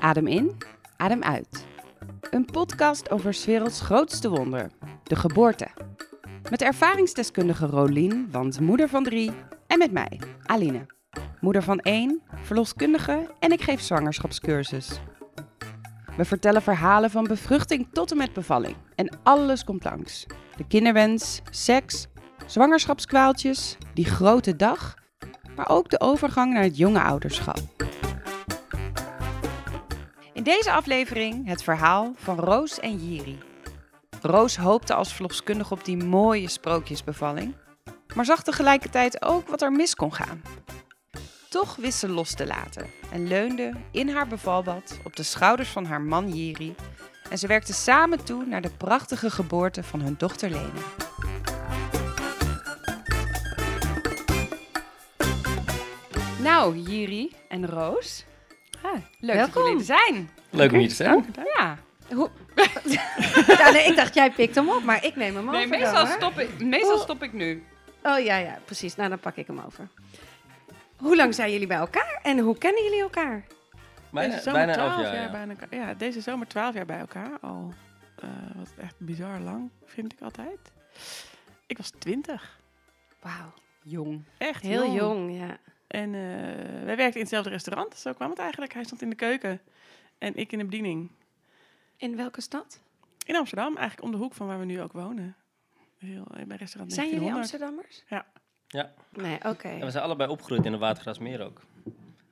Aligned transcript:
Adem 0.00 0.26
in, 0.26 0.56
adem 0.96 1.22
uit. 1.22 1.64
Een 2.30 2.44
podcast 2.44 3.10
over 3.10 3.34
's 3.34 3.44
werelds 3.44 3.80
grootste 3.80 4.28
wonder, 4.28 4.70
de 5.02 5.16
geboorte. 5.16 5.68
Met 6.50 6.62
ervaringsdeskundige 6.62 7.66
Rolien, 7.66 8.28
want 8.30 8.60
moeder 8.60 8.88
van 8.88 9.04
drie, 9.04 9.32
en 9.66 9.78
met 9.78 9.92
mij, 9.92 10.20
Aline. 10.42 10.86
Moeder 11.40 11.62
van 11.62 11.78
één, 11.78 12.22
verloskundige 12.42 13.30
en 13.38 13.52
ik 13.52 13.62
geef 13.62 13.80
zwangerschapscursus. 13.80 15.00
We 16.16 16.24
vertellen 16.24 16.62
verhalen 16.62 17.10
van 17.10 17.24
bevruchting 17.24 17.88
tot 17.92 18.10
en 18.10 18.16
met 18.16 18.32
bevalling. 18.32 18.76
En 18.94 19.18
alles 19.22 19.64
komt 19.64 19.84
langs. 19.84 20.26
De 20.56 20.66
kinderwens, 20.66 21.42
seks, 21.50 22.06
zwangerschapskwaaltjes, 22.46 23.76
die 23.94 24.04
grote 24.04 24.56
dag, 24.56 24.94
maar 25.56 25.68
ook 25.68 25.90
de 25.90 26.00
overgang 26.00 26.52
naar 26.52 26.62
het 26.62 26.76
jonge 26.76 27.02
ouderschap. 27.02 27.58
In 30.32 30.42
deze 30.42 30.72
aflevering 30.72 31.46
het 31.46 31.62
verhaal 31.62 32.12
van 32.16 32.38
Roos 32.38 32.80
en 32.80 32.96
Jiri. 32.96 33.38
Roos 34.22 34.56
hoopte 34.56 34.94
als 34.94 35.12
verloskundige 35.12 35.72
op 35.74 35.84
die 35.84 35.96
mooie 35.96 36.48
sprookjesbevalling, 36.48 37.54
maar 38.14 38.24
zag 38.24 38.42
tegelijkertijd 38.42 39.24
ook 39.24 39.48
wat 39.48 39.62
er 39.62 39.72
mis 39.72 39.94
kon 39.94 40.14
gaan. 40.14 40.42
Toch 41.48 41.76
wist 41.76 41.98
ze 41.98 42.08
los 42.08 42.34
te 42.34 42.46
laten 42.46 42.86
en 43.10 43.28
leunde 43.28 43.72
in 43.90 44.08
haar 44.08 44.26
bevalbad 44.26 44.98
op 45.04 45.16
de 45.16 45.22
schouders 45.22 45.68
van 45.68 45.84
haar 45.84 46.00
man 46.00 46.28
Jiri 46.28 46.74
en 47.30 47.38
ze 47.38 47.46
werkten 47.46 47.74
samen 47.74 48.24
toe 48.24 48.44
naar 48.44 48.60
de 48.60 48.70
prachtige 48.70 49.30
geboorte 49.30 49.82
van 49.82 50.00
hun 50.00 50.14
dochter 50.18 50.50
Lene. 50.50 51.11
Nou, 56.42 56.76
Jiri 56.78 57.32
en 57.48 57.66
Roos. 57.66 58.24
Ah, 58.82 58.92
leuk 58.92 59.36
dat 59.36 59.36
Welkom. 59.36 59.62
jullie 59.62 59.78
er 59.78 59.84
zijn. 59.84 60.30
Leuk 60.50 60.72
om 60.72 60.78
hier 60.78 60.88
te 60.88 60.94
zijn. 60.94 61.34
Ja. 61.56 61.78
Hoe? 62.14 62.30
ja, 63.58 63.70
nee, 63.70 63.84
ik 63.86 63.96
dacht, 63.96 64.14
jij 64.14 64.30
pikt 64.30 64.54
hem 64.54 64.68
op, 64.68 64.82
maar 64.82 65.04
ik 65.04 65.16
neem 65.16 65.36
hem 65.36 65.44
Nee, 65.44 65.66
over. 65.66 65.78
meestal 65.78 66.06
stop, 66.06 66.38
ik, 66.38 66.60
meestal 66.60 66.98
stop 66.98 67.22
ik 67.22 67.32
nu. 67.32 67.64
Oh 68.02 68.18
ja, 68.18 68.36
ja, 68.36 68.58
precies. 68.64 68.96
Nou, 68.96 69.08
dan 69.08 69.18
pak 69.18 69.36
ik 69.36 69.46
hem 69.46 69.58
over. 69.66 69.88
Hoe 70.96 71.16
lang 71.16 71.34
zijn 71.34 71.52
jullie 71.52 71.66
bij 71.66 71.76
elkaar 71.76 72.20
en 72.22 72.38
hoe 72.38 72.58
kennen 72.58 72.82
jullie 72.82 73.00
elkaar? 73.00 73.44
Bijna, 74.10 74.30
deze 74.30 74.42
zomer 74.42 74.66
bijna 74.66 74.82
elf 74.82 74.92
12 74.92 75.02
jaar. 75.02 75.14
jaar 75.14 75.24
ja. 75.24 75.30
bij 75.30 75.48
elkaar. 75.48 75.78
Ja, 75.78 75.94
deze 75.94 76.20
zomer 76.20 76.46
12 76.46 76.74
jaar 76.74 76.86
bij 76.86 76.98
elkaar. 76.98 77.30
Al 77.40 77.72
eh, 78.16 78.28
wat 78.54 78.72
echt 78.80 78.94
bizar 78.98 79.40
lang, 79.40 79.70
vind 79.84 80.12
ik 80.12 80.20
altijd. 80.20 80.58
Ik 81.66 81.76
was 81.76 81.90
20. 81.98 82.58
Wauw, 83.20 83.52
Jong. 83.82 84.24
Echt 84.38 84.62
heel 84.62 84.92
jong, 84.92 85.38
ja. 85.38 85.56
En 85.92 86.14
eh, 86.14 86.20
wij 86.84 86.96
werkten 86.96 87.14
in 87.14 87.20
hetzelfde 87.20 87.50
restaurant. 87.50 87.96
Zo 87.96 88.12
kwam 88.12 88.30
het 88.30 88.38
eigenlijk. 88.38 88.72
Hij 88.74 88.84
stond 88.84 89.02
in 89.02 89.10
de 89.10 89.16
keuken 89.16 89.60
en 90.18 90.36
ik 90.36 90.52
in 90.52 90.58
de 90.58 90.64
bediening. 90.64 91.10
In 91.96 92.16
welke 92.16 92.40
stad? 92.40 92.80
In 93.26 93.36
Amsterdam, 93.36 93.76
eigenlijk 93.76 94.02
om 94.06 94.10
de 94.10 94.16
hoek 94.16 94.34
van 94.34 94.46
waar 94.46 94.58
we 94.58 94.64
nu 94.64 94.80
ook 94.80 94.92
wonen. 94.92 95.36
Heel, 95.98 96.24
eh, 96.34 96.44
bij 96.46 96.56
restaurant 96.56 96.92
Zijn 96.92 97.08
jullie 97.10 97.30
1900. 97.30 97.36
Amsterdammers? 97.36 98.02
Ja. 98.08 98.26
Ja. 98.66 98.92
Nee, 99.22 99.50
oké. 99.52 99.68
En 99.68 99.84
we 99.84 99.90
zijn 99.90 100.04
allebei 100.04 100.30
opgegroeid 100.30 100.64
in 100.64 100.72
de 100.72 100.78
Watergrasmeer 100.78 101.40
ook. 101.44 101.60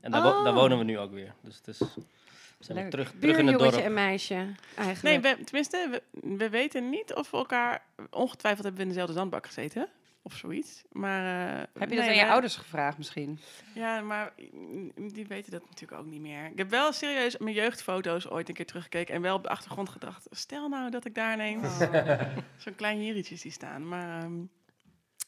En 0.00 0.10
daar, 0.10 0.22
wo- 0.22 0.28
Oh. 0.28 0.44
daar 0.44 0.54
wonen 0.54 0.78
we 0.78 0.84
nu 0.84 0.98
ook 0.98 1.12
weer. 1.12 1.34
Dus 1.40 1.56
het 1.56 1.68
is, 1.68 1.78
we 1.78 2.64
zijn 2.64 2.78
Leuk. 2.78 2.90
terug, 2.90 3.12
terug 3.20 3.38
in 3.38 3.46
het 3.46 3.58
dorp. 3.58 3.74
en 3.74 3.94
meisje, 3.94 4.34
Nee, 4.34 4.54
eigenlijk. 4.76 5.22
we, 5.38 5.44
tenminste, 5.44 5.88
we, 5.90 6.02
we 6.36 6.48
weten 6.50 6.88
niet 6.88 7.14
of 7.14 7.30
we 7.30 7.36
elkaar... 7.36 7.82
Ongetwijfeld 8.10 8.62
hebben 8.64 8.80
we 8.82 8.88
in 8.88 8.92
dezelfde 8.94 9.14
zandbak 9.14 9.46
gezeten. 9.46 9.88
Of 10.22 10.34
zoiets. 10.36 10.82
Maar, 10.90 11.50
eh, 11.50 11.58
Heb 11.58 11.90
je 11.90 11.96
dat 11.96 12.04
nee, 12.04 12.08
aan 12.08 12.26
je 12.26 12.32
ouders 12.32 12.56
gevraagd 12.56 12.98
misschien? 12.98 13.38
Ja, 13.74 14.00
maar 14.00 14.32
mm, 14.52 14.92
die 15.12 15.26
weten 15.26 15.52
dat 15.52 15.62
natuurlijk 15.68 16.00
ook 16.00 16.06
niet 16.06 16.20
meer. 16.20 16.44
Ik 16.46 16.58
heb 16.58 16.70
wel 16.70 16.92
serieus 16.92 17.38
mijn 17.38 17.54
jeugdfoto's 17.54 18.28
ooit 18.30 18.48
een 18.48 18.54
keer 18.54 18.66
teruggekeken 18.66 19.14
en 19.14 19.22
wel 19.22 19.36
op 19.36 19.42
de 19.42 19.48
achtergrond 19.48 19.88
gedacht: 19.88 20.26
stel 20.30 20.68
nou 20.68 20.90
dat 20.90 21.04
ik 21.04 21.14
daar 21.14 21.32
ineens 21.34 21.78
zo'n 22.64 22.74
klein 22.76 23.04
jirietje 23.04 23.36
zie 23.36 23.50
staan. 23.50 23.88
Maar 23.88 24.22
ehm, 24.22 24.42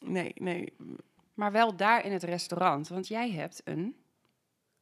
nee, 0.01 0.33
nee. 0.35 0.73
Maar 1.35 1.53
wel 1.53 1.77
daar 1.77 2.05
in 2.05 2.13
het 2.13 2.23
restaurant, 2.23 2.89
want 2.89 3.09
jij 3.09 3.31
hebt 3.31 3.61
een 3.65 3.97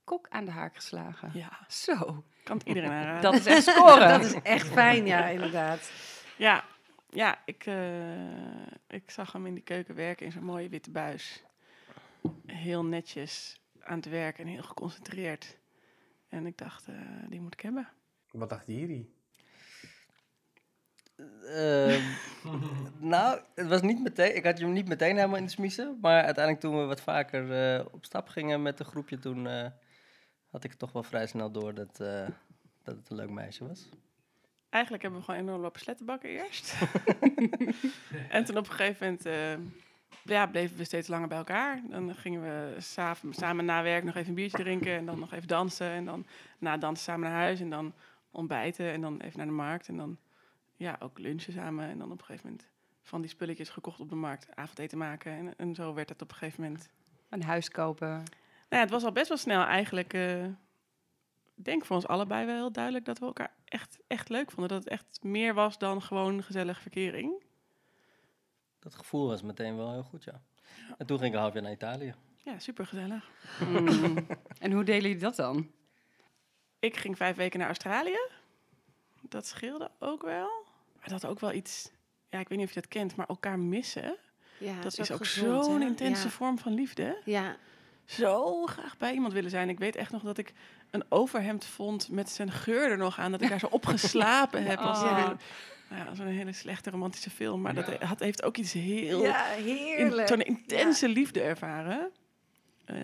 kok 0.05 0.27
aan 0.29 0.45
de 0.45 0.51
haak 0.51 0.75
geslagen. 0.75 1.31
Ja, 1.35 1.59
Zo, 1.69 2.25
kan 2.45 2.57
het 2.59 2.67
iedereen 2.67 2.91
aanraden. 2.91 3.23
dat 3.23 3.35
is 3.35 3.47
echt 3.47 3.63
scoren. 3.63 4.09
Dat 4.19 4.25
is 4.25 4.35
echt 4.43 4.69
fijn, 4.69 5.07
ja, 5.07 5.27
inderdaad. 5.27 5.91
Ja, 6.37 6.65
ja 7.11 7.43
ik, 7.45 7.67
eh, 7.67 8.67
ik 8.89 9.11
zag 9.11 9.33
hem 9.33 9.47
in 9.47 9.55
die 9.55 9.63
keuken 9.63 9.95
werken 9.95 10.27
in 10.27 10.33
zo'n 10.33 10.45
mooie 10.45 10.69
witte 10.69 10.91
buis. 10.91 11.45
Heel 12.47 12.85
netjes 12.85 13.61
aan 13.81 13.97
het 13.97 14.09
werk 14.09 14.39
en 14.39 14.47
heel 14.47 14.63
geconcentreerd. 14.63 15.59
En 16.29 16.47
ik 16.47 16.59
dacht, 16.59 16.89
eh, 16.89 16.95
die 17.29 17.41
moet 17.41 17.55
ik 17.55 17.61
hebben. 17.61 17.89
Wat 18.31 18.49
dacht 18.49 18.67
Jiri? 18.67 19.13
Ehm, 21.47 22.03
nou, 23.15 23.41
het 23.55 23.69
was 23.69 23.83
niet 23.83 24.01
meteen, 24.03 24.37
ik 24.37 24.45
had 24.45 24.59
je 24.59 24.65
hem 24.65 24.73
niet 24.73 24.89
meteen 24.89 25.17
helemaal 25.17 25.37
in 25.37 25.45
de 25.45 25.51
smiezen. 25.51 25.99
Maar 26.01 26.25
uiteindelijk 26.25 26.65
toen 26.65 26.79
we 26.79 26.85
wat 26.85 27.01
vaker 27.01 27.53
eh, 27.53 27.85
op 27.93 28.05
stap 28.05 28.29
gingen 28.29 28.63
met 28.63 28.81
een 28.81 28.87
groepje, 28.87 29.19
toen 29.19 29.47
eh, 29.47 29.67
had 30.51 30.65
ik 30.65 30.73
toch 30.73 30.93
wel 30.93 31.03
vrij 31.03 31.27
snel 31.27 31.51
door 31.51 31.75
dat, 31.75 32.01
eh, 32.01 32.29
dat 32.83 32.97
het 32.97 33.11
een 33.11 33.17
leuk 33.17 33.31
meisje 33.31 33.67
was. 33.67 33.89
Eigenlijk 34.71 35.03
hebben 35.03 35.21
we 35.21 35.27
gewoon 35.27 35.41
enorm 35.41 35.61
lopen 35.61 35.81
slettenbakken 35.81 36.31
eerst. 36.31 36.75
en 38.29 38.45
toen 38.45 38.57
op 38.57 38.69
een 38.69 38.73
gegeven 38.75 39.07
moment 39.07 39.27
eh, 39.27 39.57
ja, 40.23 40.47
bleven 40.47 40.77
we 40.77 40.85
steeds 40.85 41.09
langer 41.09 41.29
bij 41.29 41.39
elkaar. 41.39 41.83
Dan 41.89 42.15
gingen 42.15 42.43
we 42.43 42.81
samen, 42.81 43.35
samen 43.35 43.65
na 43.65 43.83
werk 43.83 44.05
nog 44.05 44.15
even 44.15 44.29
een 44.29 44.35
biertje 44.35 44.59
drinken 44.59 44.93
en 44.93 45.07
dan 45.07 45.19
nog 45.19 45.33
even 45.33 45.49
dansen. 45.49 45.91
En 45.91 46.05
dan 46.05 46.27
na 46.59 46.77
dansen 46.77 47.05
samen 47.05 47.31
naar 47.31 47.39
huis 47.39 47.61
en 47.61 47.71
dan 47.71 47.95
ontbijten 48.31 48.93
en 48.93 49.01
dan 49.01 49.21
even 49.21 49.37
naar 49.37 49.47
de 49.47 49.53
markt. 49.53 49.89
En 49.89 49.97
dan 49.97 50.19
ja, 50.77 50.97
ook 50.99 51.19
lunchen 51.19 51.53
samen. 51.53 51.89
En 51.89 51.99
dan 51.99 52.13
op 52.13 52.19
een 52.19 52.25
gegeven 52.25 52.49
moment 52.51 52.69
van 53.03 53.21
die 53.21 53.31
spulletjes 53.31 53.69
gekocht 53.69 54.01
op 54.01 54.09
de 54.09 54.15
markt 54.15 54.47
avondeten 54.55 54.99
maken. 54.99 55.33
En, 55.33 55.55
en 55.57 55.75
zo 55.75 55.95
werd 55.95 56.09
het 56.09 56.23
op 56.23 56.31
een 56.31 56.37
gegeven 56.37 56.63
moment. 56.63 56.89
Een 57.29 57.43
huis 57.43 57.71
kopen. 57.71 58.09
Nou 58.09 58.25
ja, 58.69 58.79
het 58.81 58.91
was 58.91 59.05
al 59.05 59.13
best 59.13 59.29
wel 59.29 59.37
snel 59.37 59.65
eigenlijk. 59.65 60.15
eh, 60.15 60.45
denk 61.65 61.85
voor 61.85 61.97
ons 61.97 62.07
allebei 62.07 62.47
wel 62.47 62.55
heel 62.55 62.73
duidelijk 62.73 63.05
dat 63.05 63.19
we 63.19 63.25
elkaar 63.27 63.53
echt, 63.65 63.99
echt 64.07 64.29
leuk 64.29 64.51
vonden. 64.51 64.69
Dat 64.69 64.85
het 64.85 64.93
echt 64.93 65.19
meer 65.23 65.55
was 65.55 65.79
dan 65.79 66.03
gewoon 66.03 66.43
gezellige 66.43 66.81
verkering. 66.81 67.43
Dat 68.79 68.95
gevoel 68.95 69.27
was 69.27 69.43
meteen 69.43 69.77
wel 69.77 69.93
heel 69.93 70.03
goed, 70.03 70.25
ja. 70.25 70.43
En 70.99 71.07
toen 71.07 71.19
ging 71.19 71.29
ik 71.31 71.35
een 71.35 71.41
half 71.43 71.53
jaar 71.53 71.63
naar 71.63 71.73
Italië. 71.73 72.15
Ja, 72.37 72.59
super 72.59 72.87
gezellig. 72.87 73.31
Mm. 73.69 74.27
en 74.59 74.73
hoe 74.73 74.85
delen 74.85 75.03
jullie 75.03 75.17
dat 75.19 75.37
dan? 75.37 75.71
Ik 76.79 76.97
ging 76.97 77.17
vijf 77.17 77.37
weken 77.37 77.59
naar 77.59 77.69
Australië. 77.69 78.19
Dat 79.21 79.47
scheelde 79.47 79.91
ook 79.99 80.23
wel. 80.23 80.49
Maar 80.99 81.09
dat 81.09 81.27
ook 81.27 81.41
wel 81.41 81.53
iets. 81.53 81.91
Ja, 82.29 82.39
ik 82.39 82.49
weet 82.49 82.59
niet 82.59 82.67
of 82.69 82.75
je 82.75 82.81
dat 82.81 82.91
kent, 82.91 83.17
maar 83.17 83.27
elkaar 83.27 83.59
missen. 83.59 84.17
Ja, 84.59 84.81
dat 84.81 84.99
is 84.99 85.11
ook 85.13 85.25
zo'n 85.25 85.83
intense 85.83 86.25
Ja. 86.25 86.31
vorm 86.31 86.59
van 86.59 86.75
liefde. 86.75 87.21
Ja, 87.25 87.57
Zo 88.11 88.67
graag 88.67 88.97
bij 88.97 89.13
iemand 89.13 89.33
willen 89.33 89.51
zijn. 89.51 89.69
Ik 89.69 89.79
weet 89.79 89.97
echt 89.97 90.13
nog 90.13 90.23
dat 90.23 90.39
ik 90.39 90.53
een 90.91 91.05
overhemd 91.09 91.65
vond 91.65 92.09
met 92.09 92.31
zijn 92.31 92.51
geur 92.53 92.91
er 92.91 92.99
nog 92.99 93.19
aan. 93.19 93.31
Dat 93.31 93.43
ik 93.43 93.49
daar 93.49 93.59
zo 93.59 93.67
opgeslapen 93.81 94.63
heb. 94.65 94.79
Als 94.79 95.03
Oh. 95.03 95.19
een, 95.29 95.39
nou 95.97 96.05
ja, 96.09 96.15
zo'n 96.15 96.27
hele 96.27 96.53
slechte 96.53 96.91
romantische 96.91 97.31
film. 97.31 97.61
Maar 97.61 97.75
dat 97.75 97.95
had, 98.03 98.21
heeft 98.21 98.43
ook 98.43 98.57
iets 98.57 98.73
heel... 98.73 99.23
ja 99.23 99.53
in- 99.53 99.65
heerlijk. 99.65 100.29
Zo'n 100.29 100.41
intense 100.43 101.09
liefde 101.09 101.41
ervaren. 101.41 102.11
Eh, 102.85 102.97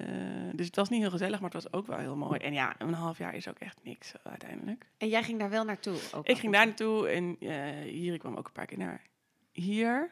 dus 0.53 0.67
het 0.67 0.77
was 0.77 0.89
niet 0.89 1.01
heel 1.01 1.11
gezellig, 1.11 1.41
maar 1.41 1.51
het 1.51 1.63
was 1.63 1.73
ook 1.73 1.87
wel 1.87 1.99
heel 1.99 2.17
mooi. 2.17 2.39
En 2.41 2.53
ja, 2.53 2.75
een 2.79 2.93
half 2.93 3.19
jaar 3.19 3.35
is 3.35 3.49
ook 3.49 3.59
echt 3.59 3.79
niks 3.83 4.13
eh, 4.13 4.21
uiteindelijk. 4.31 4.87
En 4.99 5.09
jij 5.09 5.23
ging 5.23 5.39
daar 5.39 5.51
wel 5.51 5.65
naartoe? 5.65 5.97
Ook 6.15 6.27
Ik 6.27 6.39
ging 6.39 6.53
daar 6.53 6.67
naartoe 6.67 7.09
en 7.09 7.37
eh, 7.41 7.93
hier, 7.93 8.13
ik 8.15 8.21
kwam 8.21 8.37
ook 8.37 8.47
een 8.47 8.53
paar 8.53 8.67
keer 8.67 8.79
naar 8.79 9.03
hier. 9.53 10.11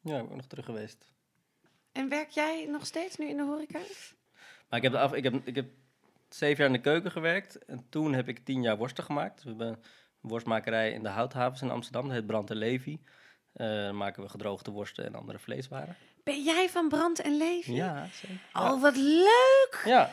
Ja, 0.00 0.18
ik 0.18 0.28
ben 0.28 0.36
nog 0.36 0.46
terug 0.46 0.64
geweest. 0.64 1.10
En 1.92 2.08
werk 2.08 2.28
jij 2.30 2.66
nog 2.70 2.86
steeds 2.86 3.16
nu 3.16 3.26
in 3.28 3.36
de 3.36 3.42
horeca? 3.42 3.78
Maar 4.70 4.78
ik 4.78 4.82
heb, 4.84 4.92
de 4.92 4.98
af, 4.98 5.12
ik, 5.12 5.24
heb, 5.24 5.34
ik 5.44 5.54
heb 5.54 5.66
zeven 6.28 6.56
jaar 6.56 6.66
in 6.66 6.72
de 6.72 6.80
keuken 6.90 7.10
gewerkt. 7.10 7.64
En 7.64 7.86
toen 7.88 8.12
heb 8.14 8.28
ik 8.28 8.44
tien 8.44 8.62
jaar 8.62 8.76
worsten 8.76 9.04
gemaakt. 9.04 9.34
Dus 9.34 9.42
we 9.44 9.48
hebben 9.48 9.68
een 10.22 10.28
worstmakerij 10.28 10.90
in 10.92 11.02
de 11.02 11.08
Houthavens 11.08 11.62
in 11.62 11.70
Amsterdam. 11.70 12.02
Dat 12.06 12.12
heet 12.12 12.26
Brand 12.26 12.50
en 12.50 12.56
Levi. 12.56 12.98
Eh 13.52 13.66
dan 13.66 13.96
maken 13.96 14.22
we 14.22 14.28
gedroogde 14.28 14.70
worsten 14.70 15.04
en 15.06 15.14
andere 15.14 15.38
vleeswaren. 15.38 15.96
Ben 16.24 16.42
jij 16.42 16.68
van 16.68 16.88
Brand 16.88 17.20
en 17.20 17.36
Leven? 17.36 17.74
Ja, 17.74 18.06
zeker. 18.12 18.36
Oh, 18.52 18.82
wat 18.82 18.96
leuk! 18.96 19.82
Ja, 19.84 20.10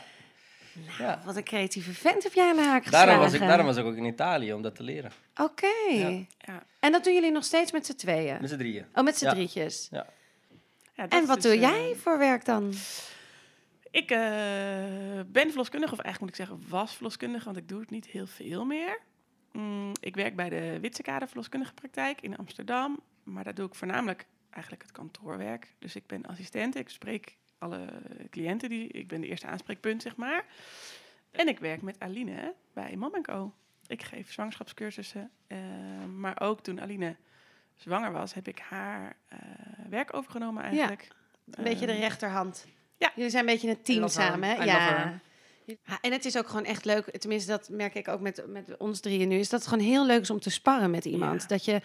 Nou, 0.73 1.03
Ja. 1.03 1.21
wat 1.25 1.35
een 1.35 1.43
creatieve 1.43 1.93
vent 1.93 2.23
heb 2.23 2.33
jij 2.33 2.49
aan 2.49 2.55
de 2.55 2.61
haak 2.61 2.83
geslagen. 2.83 3.07
daarom 3.07 3.25
was, 3.25 3.33
ik, 3.33 3.39
daarom 3.47 3.65
was 3.65 3.77
ik 3.77 3.85
ook 3.85 3.95
in 3.95 4.05
Italië 4.05 4.53
om 4.53 4.61
dat 4.61 4.75
te 4.75 4.83
leren. 4.83 5.11
Oké. 5.41 5.67
Ja. 5.89 6.09
Ja. 6.37 6.63
En 6.79 6.91
dat 6.91 7.03
doen 7.03 7.13
jullie 7.13 7.31
nog 7.31 7.43
steeds 7.43 7.71
met 7.71 7.85
z'n 7.85 7.95
tweeën? 7.95 8.37
Met 8.41 8.49
z'n 8.49 8.57
drieën. 8.57 8.85
Oh, 8.93 9.03
met 9.03 9.17
z'n 9.17 9.25
Ja. 9.25 9.31
drietjes. 9.31 9.87
Ja, 9.91 10.05
En 11.09 11.25
wat 11.25 11.35
dus, 11.41 11.43
doe 11.43 11.53
eh, 11.53 11.61
jij 11.61 11.95
voor 11.95 12.17
werk 12.17 12.45
dan? 12.45 12.73
Ik 13.91 14.11
eh, 14.11 14.19
ben 15.27 15.47
verloskundige, 15.47 15.93
of 15.93 15.99
eigenlijk 15.99 16.19
moet 16.19 16.29
ik 16.29 16.35
zeggen 16.35 16.69
was 16.69 16.93
verloskundige, 16.95 17.45
want 17.45 17.57
ik 17.57 17.67
doe 17.69 17.79
het 17.79 17.89
niet 17.89 18.05
heel 18.05 18.27
veel 18.27 18.65
meer. 18.65 18.99
Mm, 19.51 19.91
ik 19.99 20.15
werk 20.15 20.35
bij 20.35 20.49
de 20.49 20.77
Witsekade 20.79 21.27
verloskundige 21.27 21.73
praktijk 21.73 22.21
in 22.21 22.37
Amsterdam, 22.37 22.99
maar 23.23 23.43
daar 23.43 23.53
doe 23.53 23.67
ik 23.67 23.75
voornamelijk 23.75 24.25
eigenlijk 24.49 24.83
het 24.83 24.91
kantoorwerk. 24.91 25.73
Dus 25.79 25.95
ik 25.95 26.07
ben 26.07 26.25
assistent, 26.25 26.75
ik 26.75 26.89
spreek 26.89 27.37
alle 27.57 27.87
cliënten. 28.29 28.69
Die, 28.69 28.87
ik 28.87 29.07
ben 29.07 29.21
de 29.21 29.27
eerste 29.27 29.47
aanspreekpunt, 29.47 30.01
zeg 30.01 30.15
maar. 30.15 30.45
En 31.31 31.47
ik 31.47 31.59
werk 31.59 31.81
met 31.81 31.99
Aline 31.99 32.53
bij 32.73 32.95
Mom 32.95 33.21
Co. 33.21 33.53
Ik 33.87 34.03
geef 34.03 34.31
zwangerschapscursussen. 34.31 35.31
eh, 35.47 35.57
maar 36.15 36.39
ook 36.41 36.61
toen 36.61 36.81
Aline 36.81 37.15
zwanger 37.75 38.11
was, 38.11 38.33
heb 38.33 38.47
ik 38.47 38.59
haar 38.59 39.15
eh, 39.27 39.39
werk 39.89 40.13
overgenomen 40.13 40.63
eigenlijk. 40.63 41.07
Een 41.51 41.63
beetje 41.63 41.85
de 41.85 41.91
Ehm, 41.91 42.01
rechterhand. 42.01 42.67
Ja. 42.97 43.11
Jullie 43.15 43.31
zijn 43.31 43.47
een 43.47 43.53
beetje 43.53 43.69
een 43.69 43.81
team 43.81 43.99
her. 43.99 44.09
samen, 44.09 44.65
Ja. 44.65 45.19
Ja, 45.65 45.97
En 46.01 46.11
het 46.11 46.25
is 46.25 46.37
ook 46.37 46.47
gewoon 46.47 46.65
echt 46.65 46.85
leuk, 46.85 47.17
tenminste 47.17 47.51
dat 47.51 47.69
merk 47.69 47.95
ik 47.95 48.07
ook 48.07 48.19
met, 48.19 48.43
met 48.47 48.77
ons 48.77 48.99
drieën 48.99 49.27
nu, 49.27 49.37
is 49.39 49.49
dat 49.49 49.59
het 49.59 49.69
gewoon 49.69 49.85
heel 49.85 50.05
leuk 50.05 50.21
is 50.21 50.29
om 50.29 50.39
te 50.39 50.49
sparren 50.49 50.91
met 50.91 51.05
iemand. 51.05 51.41
Ja. 51.41 51.47
Dat 51.47 51.65
je 51.65 51.81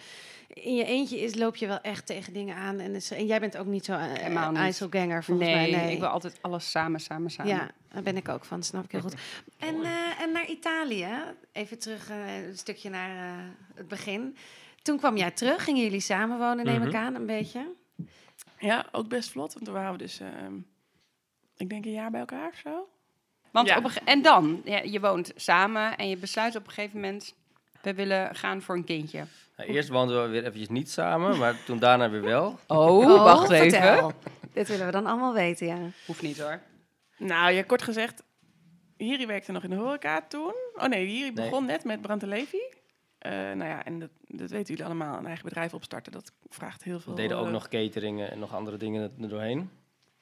in 0.47 0.75
je 0.75 0.83
eentje 0.85 1.19
is, 1.19 1.35
loop 1.35 1.55
je 1.55 1.67
wel 1.67 1.81
echt 1.81 2.05
tegen 2.05 2.33
dingen 2.33 2.55
aan. 2.55 2.79
En, 2.79 2.95
is- 2.95 3.11
en 3.11 3.25
jij 3.25 3.39
bent 3.39 3.57
ook 3.57 3.65
niet 3.65 3.85
zo 3.85 3.91
uh, 3.93 4.03
Helemaal 4.13 4.49
niet. 4.51 4.59
IJsselganger 4.59 5.23
volgens 5.23 5.47
Nee, 5.47 5.71
mij. 5.71 5.81
Nee, 5.81 5.93
ik 5.93 5.99
wil 5.99 6.07
altijd 6.07 6.37
alles 6.41 6.71
samen, 6.71 6.99
samen, 6.99 7.29
samen. 7.31 7.51
Ja, 7.53 7.69
daar 7.89 8.03
ben 8.03 8.17
ik 8.17 8.29
ook 8.29 8.45
van, 8.45 8.63
snap 8.63 8.83
ik 8.83 8.91
heel 8.91 9.01
goed. 9.01 9.13
En, 9.57 9.83
eh, 9.83 10.21
en 10.21 10.31
naar 10.31 10.47
Italië, 10.49 11.07
even 11.51 11.79
terug 11.79 12.09
eh, 12.09 12.47
een 12.47 12.57
stukje 12.57 12.89
naar 12.89 13.09
eh, 13.37 13.43
het 13.75 13.87
begin. 13.87 14.37
Toen 14.81 14.97
kwam 14.97 15.17
jij 15.17 15.31
terug, 15.31 15.63
gingen 15.63 15.83
jullie 15.83 15.99
samenwonen, 15.99 16.65
neem 16.65 16.81
ik 16.81 16.87
Mhm. 16.87 16.97
aan, 16.97 17.15
een 17.15 17.25
beetje. 17.25 17.71
Ja, 18.59 18.85
ook 18.91 19.07
best 19.07 19.29
vlot. 19.31 19.53
Want 19.53 19.65
toen 19.65 19.73
waren 19.73 19.91
we 19.91 19.97
dus, 19.97 20.19
ehm, 20.19 20.53
ik 21.57 21.69
denk 21.69 21.85
een 21.85 21.91
jaar 21.91 22.11
bij 22.11 22.19
elkaar 22.19 22.47
of 22.49 22.55
zo. 22.63 22.87
Want 23.51 23.67
Ja. 23.67 23.77
op 23.77 23.83
een 23.83 23.89
ge- 23.89 24.01
en 24.05 24.21
dan, 24.21 24.61
ja, 24.65 24.77
je 24.81 24.99
woont 24.99 25.31
samen 25.35 25.97
en 25.97 26.09
je 26.09 26.17
besluit 26.17 26.55
op 26.55 26.65
een 26.67 26.71
gegeven 26.71 26.99
moment, 26.99 27.35
we 27.81 27.93
willen 27.93 28.35
gaan 28.35 28.61
voor 28.61 28.75
een 28.75 28.83
kindje. 28.83 29.23
Nou, 29.57 29.69
eerst 29.69 29.89
woonden 29.89 30.23
we 30.23 30.29
weer 30.29 30.41
eventjes 30.43 30.69
niet 30.69 30.89
samen, 30.91 31.37
maar 31.37 31.63
toen 31.65 31.79
daarna 31.79 32.09
weer 32.09 32.21
wel. 32.21 32.59
Oh, 32.67 33.05
wacht 33.23 33.47
vertel. 33.47 33.97
even. 33.97 34.13
Dit 34.53 34.67
willen 34.67 34.85
we 34.85 34.91
dan 34.91 35.05
allemaal 35.05 35.33
weten, 35.33 35.67
ja. 35.67 35.77
Hoeft 36.05 36.21
niet 36.21 36.39
hoor. 36.39 36.59
Nou, 37.17 37.51
ja, 37.51 37.63
kort 37.63 37.81
gezegd, 37.81 38.23
Hiri 38.97 39.25
werkte 39.25 39.51
nog 39.51 39.63
in 39.63 39.69
de 39.69 39.75
horeca 39.75 40.21
toen. 40.27 40.53
Oh 40.75 40.85
nee, 40.87 41.05
Hiri 41.05 41.31
Nee. 41.31 41.45
begon 41.49 41.65
net 41.65 41.83
met 41.83 42.01
Brand 42.01 42.21
Levi. 42.21 42.61
Eh, 43.17 43.31
nou 43.31 43.63
ja, 43.65 43.85
en 43.85 43.99
dat, 43.99 44.09
dat 44.27 44.49
weten 44.49 44.67
jullie 44.67 44.85
allemaal. 44.85 45.17
Een 45.17 45.25
eigen 45.25 45.43
bedrijf 45.45 45.73
opstarten, 45.73 46.11
dat 46.11 46.31
vraagt 46.49 46.83
heel 46.83 46.99
veel. 46.99 47.13
We 47.15 47.21
deden 47.21 47.37
ook 47.37 47.45
eh, 47.45 47.51
nog 47.51 47.67
cateringen 47.67 48.31
en 48.31 48.39
nog 48.39 48.53
andere 48.55 48.77
dingen 48.77 49.11
er 49.21 49.29
doorheen. 49.29 49.69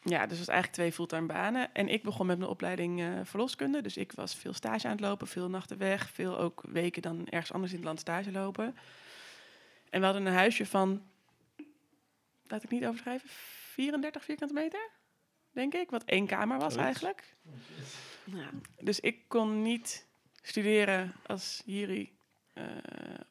Ja, 0.03 0.21
dus 0.21 0.29
het 0.29 0.37
was 0.37 0.47
eigenlijk 0.47 0.73
twee 0.73 0.91
fulltime 0.91 1.25
banen. 1.25 1.73
En 1.73 1.87
ik 1.87 2.03
begon 2.03 2.25
met 2.25 2.37
mijn 2.37 2.49
opleiding 2.49 3.01
eh, 3.01 3.19
verloskunde. 3.23 3.81
Dus 3.81 3.97
ik 3.97 4.11
was 4.11 4.35
veel 4.35 4.53
stage 4.53 4.85
aan 4.85 4.91
het 4.91 5.01
lopen, 5.01 5.27
veel 5.27 5.49
nachten 5.49 5.77
weg. 5.77 6.09
Veel 6.09 6.37
ook 6.37 6.63
weken 6.67 7.01
dan 7.01 7.27
ergens 7.27 7.53
anders 7.53 7.71
in 7.71 7.77
het 7.77 7.87
land 7.87 7.99
stage 7.99 8.31
lopen. 8.31 8.75
En 9.89 9.99
we 9.99 10.05
hadden 10.05 10.25
een 10.25 10.33
huisje 10.33 10.65
van, 10.65 11.01
laat 12.47 12.63
ik 12.63 12.69
niet 12.69 12.85
overdrijven, 12.85 13.29
34 13.29 14.23
vierkante 14.23 14.53
meter, 14.53 14.89
denk 15.51 15.73
ik. 15.73 15.89
Wat 15.89 16.03
één 16.03 16.27
kamer 16.27 16.59
was 16.59 16.75
eigenlijk. 16.75 17.35
ja. 18.23 18.49
Dus 18.79 18.99
ik 18.99 19.27
kon 19.27 19.61
niet 19.61 20.07
studeren 20.41 21.13
als 21.25 21.61
Jiri 21.65 22.17
eh, 22.53 22.63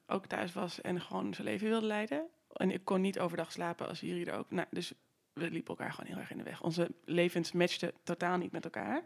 ook 0.07 0.27
thuis 0.27 0.53
was 0.53 0.81
en 0.81 1.01
gewoon 1.01 1.35
zijn 1.35 1.47
leven 1.47 1.69
wilde 1.69 1.87
leiden. 1.87 2.27
En 2.53 2.71
ik 2.71 2.85
kon 2.85 3.01
niet 3.01 3.19
overdag 3.19 3.53
slapen 3.53 3.89
als 3.89 4.01
Jiri 4.01 4.25
er 4.25 4.39
ook. 4.39 4.51
Nou, 4.51 4.67
dus 4.71 4.93
we 5.41 5.51
liepen 5.51 5.77
elkaar 5.77 5.93
gewoon 5.93 6.11
heel 6.11 6.21
erg 6.21 6.31
in 6.31 6.39
de 6.39 6.45
weg. 6.45 6.63
Onze 6.63 6.91
levens 7.05 7.53
matchten 7.53 7.93
totaal 8.03 8.37
niet 8.37 8.53
met 8.53 8.65
elkaar. 8.65 9.03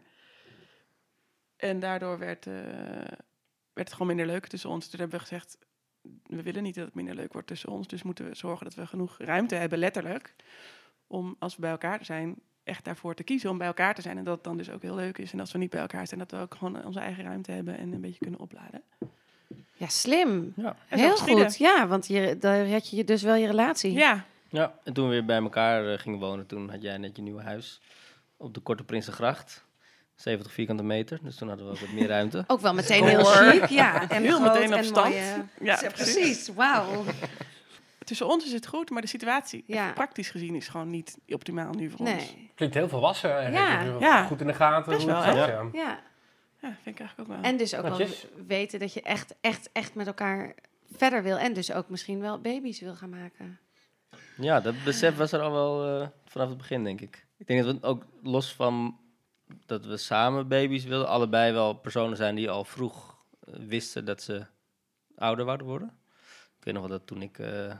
En 1.55 1.79
daardoor 1.79 2.17
werd, 2.17 2.47
eh, 2.47 2.53
werd 3.73 3.87
het 3.87 3.91
gewoon 3.91 4.07
minder 4.07 4.25
leuk 4.25 4.47
tussen 4.47 4.69
ons. 4.69 4.89
Toen 4.89 4.99
hebben 4.99 5.17
we 5.19 5.25
gezegd, 5.25 5.57
we 6.23 6.41
willen 6.41 6.63
niet 6.63 6.75
dat 6.75 6.85
het 6.85 6.95
minder 6.95 7.15
leuk 7.15 7.33
wordt 7.33 7.47
tussen 7.47 7.69
ons. 7.69 7.87
Dus 7.87 8.03
moeten 8.03 8.29
we 8.29 8.35
zorgen 8.35 8.65
dat 8.65 8.75
we 8.75 8.87
genoeg 8.87 9.17
ruimte 9.17 9.55
hebben, 9.55 9.79
letterlijk. 9.79 10.35
Om 11.07 11.35
als 11.39 11.55
we 11.55 11.61
bij 11.61 11.71
elkaar 11.71 12.05
zijn, 12.05 12.35
echt 12.63 12.85
daarvoor 12.85 13.15
te 13.15 13.23
kiezen 13.23 13.49
om 13.49 13.57
bij 13.57 13.67
elkaar 13.67 13.95
te 13.95 14.01
zijn. 14.01 14.17
En 14.17 14.23
dat 14.23 14.35
het 14.35 14.43
dan 14.43 14.57
dus 14.57 14.69
ook 14.69 14.81
heel 14.81 14.95
leuk 14.95 15.17
is. 15.17 15.33
En 15.33 15.39
als 15.39 15.51
we 15.51 15.57
niet 15.57 15.69
bij 15.69 15.81
elkaar 15.81 16.07
zijn, 16.07 16.19
dat 16.19 16.31
we 16.31 16.37
ook 16.37 16.55
gewoon 16.55 16.85
onze 16.85 16.99
eigen 16.99 17.23
ruimte 17.23 17.51
hebben 17.51 17.77
en 17.77 17.93
een 17.93 18.01
beetje 18.01 18.19
kunnen 18.19 18.39
opladen. 18.39 18.83
ja, 19.73 19.87
slim. 19.87 20.53
Ja. 20.55 20.75
Heel 20.87 21.17
goed, 21.17 21.57
ja, 21.57 21.87
want 21.87 22.07
je, 22.07 22.37
daar 22.37 22.65
red 22.65 22.89
je 22.89 23.03
dus 23.03 23.23
wel 23.23 23.35
je 23.35 23.47
relatie. 23.47 23.91
Ja, 23.91 24.25
ja, 24.55 24.79
en 24.83 24.93
toen 24.93 25.03
we 25.05 25.09
weer 25.11 25.25
bij 25.25 25.37
elkaar 25.41 25.91
eh, 25.91 25.99
gingen 25.99 26.19
wonen, 26.19 26.45
toen 26.45 26.69
had 26.69 26.81
jij 26.81 26.97
net 26.97 27.15
je 27.15 27.21
nieuwe 27.21 27.41
huis 27.41 27.81
op 28.37 28.53
de 28.53 28.59
Korte 28.59 28.83
Prinsengracht. 28.83 29.63
70 30.15 30.51
vierkante 30.51 30.83
meter, 30.83 31.19
dus 31.23 31.35
toen 31.35 31.47
hadden 31.47 31.65
we 31.65 31.71
ook 31.71 31.79
wat 31.79 31.89
meer 31.91 32.07
ruimte. 32.07 32.43
Ook 32.47 32.59
wel 32.59 32.73
meteen 32.73 33.03
heel 33.07 33.23
chic, 33.25 33.65
ja. 33.65 34.09
En 34.09 34.21
Heel 34.23 34.39
groot 34.39 34.53
meteen 34.53 34.71
op 34.71 34.77
en 34.77 34.85
stand. 34.85 35.07
mooie- 35.07 35.45
ja 35.61 35.79
Ja, 35.81 35.89
precies. 35.89 36.47
wauw. 36.47 37.03
Tussen 38.03 38.27
ons 38.27 38.45
is 38.45 38.51
het 38.51 38.67
goed, 38.67 38.89
maar 38.89 39.01
de 39.01 39.07
situatie, 39.07 39.63
Ja. 39.67 39.91
praktisch 39.91 40.29
gezien, 40.29 40.55
is 40.55 40.67
gewoon 40.67 40.89
niet 40.89 41.17
optimaal 41.27 41.73
nu 41.73 41.89
voor 41.89 41.99
ons. 41.99 42.09
Nee, 42.09 42.51
Klinkt 42.55 42.75
heel 42.75 42.89
volwassen. 42.89 43.39
en 43.39 43.51
Ja. 43.99 44.25
Goed 44.25 44.41
in 44.41 44.47
de 44.47 44.53
gaten. 44.53 44.93
Best 44.93 45.05
wel, 45.05 45.15
ja. 45.35 45.69
ja. 45.73 45.99
Ja, 46.61 46.71
vind 46.83 46.95
ik 46.95 46.99
eigenlijk 46.99 47.19
ook 47.19 47.27
wel. 47.27 47.37
En 47.51 47.57
dus 47.57 47.75
ook 47.75 47.87
wel 47.97 48.07
weten 48.47 48.79
dat 48.79 48.93
je 48.93 49.01
echt, 49.01 49.35
echt, 49.41 49.69
echt 49.71 49.95
met 49.95 50.07
elkaar 50.07 50.53
verder 50.91 51.23
wil. 51.23 51.37
En 51.37 51.53
dus 51.53 51.71
ook 51.71 51.89
misschien 51.89 52.19
wel 52.19 52.39
baby's 52.41 52.79
wil 52.79 52.95
gaan 52.95 53.09
maken. 53.09 53.59
Ja, 54.37 54.59
dat 54.61 54.83
besef 54.83 55.17
was 55.17 55.31
er 55.31 55.41
al 55.41 55.51
wel 55.51 56.01
eh, 56.01 56.07
vanaf 56.25 56.49
het 56.49 56.57
begin, 56.57 56.83
denk 56.83 57.01
ik. 57.01 57.25
Ik 57.37 57.47
denk 57.47 57.63
dat 57.63 57.75
we 57.75 57.87
ook 57.87 58.05
los 58.23 58.53
van 58.53 58.97
dat 59.65 59.85
we 59.85 59.97
samen 59.97 60.47
baby's 60.47 60.83
wilden, 60.83 61.07
allebei 61.07 61.51
wel 61.53 61.73
personen 61.73 62.17
zijn 62.17 62.35
die 62.35 62.49
al 62.49 62.63
vroeg 62.63 63.17
eh, 63.47 63.53
wisten 63.67 64.05
dat 64.05 64.21
ze 64.21 64.45
ouder 65.17 65.45
wouden 65.45 65.67
worden. 65.67 65.87
Ik 66.59 66.63
weet 66.65 66.73
nog 66.73 66.87
wel 66.87 66.97
dat 66.97 67.07
toen 67.07 67.21
ik 67.21 67.39
eh 67.39 67.73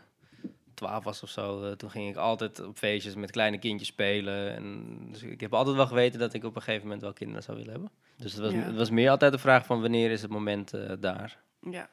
12 0.73 1.03
was 1.03 1.23
of 1.23 1.29
zo, 1.29 1.75
toen 1.75 1.89
ging 1.91 2.09
ik 2.09 2.15
altijd 2.15 2.59
op 2.65 2.77
feestjes 2.77 3.15
met 3.15 3.31
kleine 3.31 3.57
kindjes 3.57 3.87
spelen. 3.87 4.55
En 4.55 4.97
dus 5.11 5.21
ik 5.23 5.41
heb 5.41 5.53
altijd 5.53 5.75
wel 5.75 5.87
geweten 5.87 6.19
dat 6.19 6.33
ik 6.33 6.43
op 6.43 6.55
een 6.55 6.61
gegeven 6.61 6.83
moment 6.83 7.01
wel 7.01 7.13
kinderen 7.13 7.43
zou 7.43 7.57
willen 7.57 7.71
hebben. 7.71 7.91
Dus 8.17 8.33
het 8.33 8.41
was, 8.41 8.51
Ja. 8.51 8.57
het 8.59 8.75
was 8.75 8.89
meer 8.89 9.09
altijd 9.09 9.31
de 9.31 9.37
vraag 9.37 9.65
van 9.65 9.81
wanneer 9.81 10.11
is 10.11 10.21
het 10.21 10.31
moment 10.31 10.73
eh, 10.73 10.91
daar. 10.99 11.37
ja. 11.71 11.89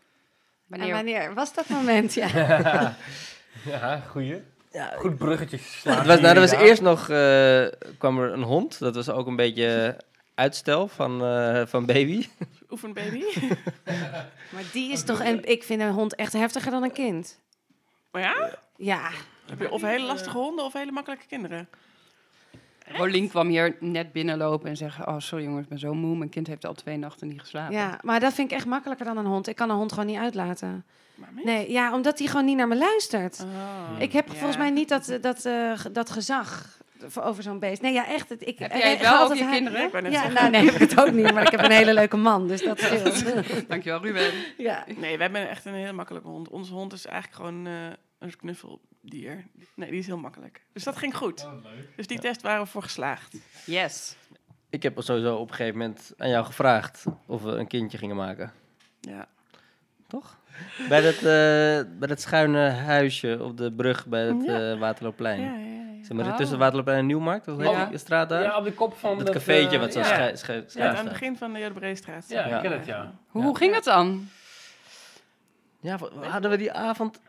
Wanneer, 0.66 0.88
En 0.88 0.94
wanneer 0.94 1.34
was 1.34 1.54
dat 1.54 1.68
moment? 1.68 2.14
Ja. 2.14 2.96
Ja, 3.64 3.96
goeie. 4.00 4.42
Ja, 4.72 4.92
Goed 4.96 5.16
bruggetje 5.18 5.58
slaan. 5.58 5.96
Het 5.98 6.06
was, 6.06 6.20
nou, 6.20 6.34
er 6.34 6.40
was 6.40 6.50
eerst 6.50 6.82
nog, 6.82 7.08
eh, 7.08 7.66
kwam 7.98 8.18
er 8.18 8.32
een 8.32 8.42
hond. 8.42 8.78
Dat 8.78 8.94
was 8.94 9.10
ook 9.10 9.26
een 9.26 9.36
beetje 9.36 9.96
uitstel 10.34 10.88
van, 10.88 11.24
eh, 11.24 11.62
van 11.66 11.86
baby. 11.86 12.26
Oefenbaby. 12.70 13.22
Maar 14.52 14.64
die 14.72 14.92
is 14.92 15.02
toch, 15.02 15.20
en 15.20 15.44
ik 15.44 15.62
vind 15.62 15.80
een 15.80 15.90
hond 15.90 16.14
echt 16.14 16.32
heftiger 16.32 16.70
dan 16.70 16.82
een 16.82 16.92
kind. 16.92 17.40
maar 18.10 18.22
ja, 18.22 18.58
Ja, 18.76 19.10
heb 19.46 19.60
je 19.60 19.70
of 19.70 19.82
hele 19.82 20.04
lastige 20.06 20.36
honden 20.36 20.64
of 20.64 20.72
hele 20.72 20.92
makkelijke 20.92 21.26
kinderen. 21.26 21.68
Rolien 22.96 23.28
kwam 23.28 23.48
hier 23.48 23.76
net 23.80 24.12
binnenlopen 24.12 24.68
en 24.68 24.76
zeggen, 24.76 25.08
oh 25.08 25.18
sorry 25.18 25.44
jongens, 25.44 25.62
ik 25.62 25.68
ben 25.68 25.78
zo 25.78 25.94
moe, 25.94 26.16
mijn 26.16 26.30
kind 26.30 26.46
heeft 26.46 26.66
al 26.66 26.74
twee 26.74 26.96
nachten 26.96 27.28
niet 27.28 27.40
geslapen. 27.40 27.74
ja, 27.76 27.98
maar 28.02 28.20
dat 28.20 28.32
vind 28.32 28.50
ik 28.50 28.56
echt 28.56 28.66
makkelijker 28.66 29.06
dan 29.06 29.16
een 29.16 29.26
hond. 29.26 29.48
Ik 29.48 29.56
kan 29.56 29.70
een 29.70 29.76
hond 29.76 29.92
gewoon 29.92 30.06
niet 30.06 30.18
uitlaten. 30.18 30.84
Nee, 31.44 31.70
ja, 31.70 31.94
omdat 31.94 32.18
hij 32.18 32.28
gewoon 32.28 32.44
niet 32.44 32.56
naar 32.56 32.68
me 32.68 32.76
luistert. 32.76 33.44
Oh. 33.44 34.00
Ik 34.00 34.12
heb 34.12 34.26
Ja. 34.28 34.34
volgens 34.34 34.56
mij 34.56 34.70
niet 34.70 34.88
dat, 34.88 35.18
dat, 35.20 35.44
eh, 35.44 35.72
dat 35.92 36.10
gezag 36.10 36.78
voor- 37.06 37.22
over 37.22 37.42
zo'n 37.42 37.58
beest. 37.58 37.82
Nee, 37.82 37.92
ja, 37.92 38.06
echt. 38.06 38.28
het- 38.28 38.46
Ik, 38.46 38.58
Heb 38.58 38.70
eh, 38.70 38.78
jij 38.78 38.92
ik 38.92 39.00
wel 39.00 39.12
altijd 39.14 39.38
je 39.38 39.44
haar- 39.44 39.54
kinderen? 39.54 39.84
Ik 39.86 39.92
Ja, 40.02 40.10
zeggen. 40.10 40.34
nou 40.34 40.50
nee, 40.50 40.64
heb 40.64 40.74
ik 40.74 40.80
het 40.90 41.00
ook 41.00 41.10
niet. 41.12 41.32
Maar 41.32 41.42
ik 41.44 41.50
heb 41.50 41.60
een 41.62 41.70
hele 41.70 41.94
leuke 41.94 42.16
man, 42.16 42.48
dus 42.48 42.62
dat 42.62 42.78
scheelt. 42.82 43.68
Dankjewel 43.68 44.02
Ruben. 44.02 44.30
ja. 44.58 44.84
Nee, 44.96 45.16
wij 45.18 45.26
hebben 45.30 45.48
echt 45.48 45.64
een 45.64 45.74
heel 45.74 45.94
makkelijke 45.94 46.28
hond. 46.28 46.48
Onze 46.48 46.72
hond 46.72 46.92
is 46.92 47.06
eigenlijk 47.06 47.36
gewoon 47.36 47.66
eh, 47.66 47.72
een 48.22 48.36
knuffeldier. 48.36 49.44
Nee, 49.74 49.90
die 49.90 49.98
is 49.98 50.06
heel 50.06 50.18
makkelijk. 50.18 50.62
Dus 50.72 50.84
dat 50.84 50.96
ging 50.96 51.16
goed. 51.16 51.48
Dus 51.96 52.06
die 52.06 52.18
test 52.18 52.42
waren 52.42 52.62
we 52.62 52.68
voor 52.68 52.82
geslaagd. 52.82 53.36
Yes. 53.66 54.16
Ik 54.70 54.82
heb 54.82 55.00
sowieso 55.02 55.36
op 55.36 55.48
een 55.50 55.54
gegeven 55.54 55.78
moment 55.78 56.12
aan 56.16 56.28
jou 56.28 56.44
gevraagd 56.44 57.04
of 57.26 57.42
we 57.42 57.50
een 57.50 57.66
kindje 57.66 57.98
gingen 57.98 58.16
maken. 58.16 58.52
Ja. 59.00 59.28
Toch? 60.08 60.38
Bij 60.88 61.00
dat, 61.00 61.14
eh, 61.14 61.22
bij 61.98 62.08
dat 62.08 62.20
schuine 62.20 62.70
huisje 62.70 63.38
op 63.42 63.56
de 63.56 63.72
brug 63.72 64.06
bij 64.06 64.22
het 64.26 64.44
Ja. 64.44 64.72
eh, 64.72 64.78
Waterloopplein. 64.78 65.40
Ja, 65.40 65.54
ja, 65.56 65.66
ja. 65.96 66.04
Zeg 66.04 66.16
maar, 66.16 66.26
Oh. 66.26 66.36
tussen 66.36 66.58
Waterloopplein 66.58 66.98
en 67.00 67.06
Nieuwmarkt, 67.06 67.48
of 67.48 67.56
heet 67.58 67.70
Ja. 67.70 67.86
die 67.86 67.98
straat 67.98 68.28
daar? 68.28 68.42
Ja, 68.42 68.58
op 68.58 68.64
de 68.64 68.72
kop 68.72 68.96
van 68.98 69.16
dat 69.16 69.26
dat, 69.26 69.34
cafeetje 69.34 69.76
eh, 69.76 69.82
wat 69.82 69.92
zo 69.92 69.98
ja. 69.98 70.04
schuin 70.36 70.36
schu- 70.70 70.80
aan 70.82 70.96
het 70.96 71.08
begin 71.08 71.36
van 71.36 71.52
de 71.52 71.58
Jode 71.58 71.74
Breestraat. 71.74 72.28
Ja, 72.28 72.46
Ja. 72.48 72.56
ik 72.56 72.62
ken 72.62 72.72
het, 72.72 72.86
ja. 72.86 73.14
Hoe, 73.28 73.56
ging 73.56 73.74
het 73.74 73.84
dan? 73.84 74.28
Ja, 75.80 75.98
hadden 76.20 76.50
we 76.50 76.56
die 76.56 76.72
avond 76.72 77.20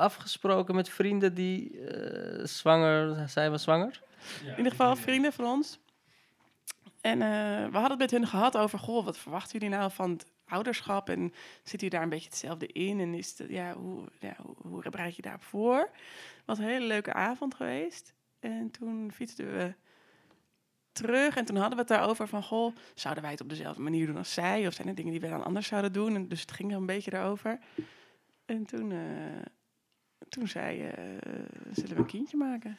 afgesproken 0.00 0.74
met 0.74 0.88
vrienden 0.88 1.34
die 1.34 1.80
eh, 1.80 2.44
zwanger, 2.44 3.28
zij 3.28 3.50
was 3.50 3.62
zwanger? 3.62 4.00
In 4.42 4.56
ieder 4.56 4.70
geval 4.70 4.96
vrienden 4.96 5.32
van 5.32 5.44
ons. 5.44 5.78
En 7.00 7.22
eh, 7.22 7.28
we 7.70 7.78
hadden 7.78 7.90
het 7.90 7.98
met 7.98 8.10
hun 8.10 8.26
gehad 8.26 8.56
over, 8.56 8.78
goh, 8.78 9.04
wat 9.04 9.18
verwachten 9.18 9.58
jullie 9.58 9.76
nou 9.76 9.90
van 9.90 10.10
het 10.10 10.26
ouderschap? 10.44 11.08
En 11.08 11.32
zit 11.62 11.82
u 11.82 11.88
daar 11.88 12.02
een 12.02 12.08
beetje 12.08 12.28
hetzelfde 12.28 12.66
in? 12.66 13.00
En 13.00 13.14
is 13.14 13.38
het, 13.38 13.48
ja, 13.48 13.74
hoe, 13.74 14.08
ja, 14.20 14.36
hoe, 14.42 14.54
hoe 14.56 14.90
bereid 14.90 15.16
je 15.16 15.22
daarop 15.22 15.42
voor? 15.42 15.78
Het 15.78 16.44
was 16.44 16.58
een 16.58 16.64
hele 16.64 16.86
leuke 16.86 17.12
avond 17.12 17.54
geweest. 17.54 18.14
En 18.40 18.70
toen 18.70 19.12
fietsten 19.12 19.52
we 19.52 19.74
terug 20.92 21.36
en 21.36 21.44
toen 21.44 21.56
hadden 21.56 21.74
we 21.74 21.80
het 21.80 21.88
daarover 21.88 22.28
van, 22.28 22.42
goh, 22.42 22.76
zouden 22.94 23.22
wij 23.22 23.32
het 23.32 23.40
op 23.40 23.48
dezelfde 23.48 23.82
manier 23.82 24.06
doen 24.06 24.16
als 24.16 24.32
zij? 24.32 24.66
Of 24.66 24.74
zijn 24.74 24.88
er 24.88 24.94
dingen 24.94 25.12
die 25.12 25.20
wij 25.20 25.30
dan 25.30 25.44
anders 25.44 25.66
zouden 25.66 25.92
doen? 25.92 26.14
En 26.14 26.28
dus 26.28 26.40
het 26.40 26.52
ging 26.52 26.70
er 26.70 26.76
een 26.76 26.86
beetje 26.86 27.10
daarover. 27.10 27.58
En 28.44 28.64
toen, 28.64 28.92
eh, 28.92 28.98
toen 30.30 30.48
zei, 30.48 30.82
eh 30.82 30.92
zullen 31.72 31.90
we 31.90 31.96
een 31.96 32.06
kindje 32.06 32.36
maken? 32.36 32.76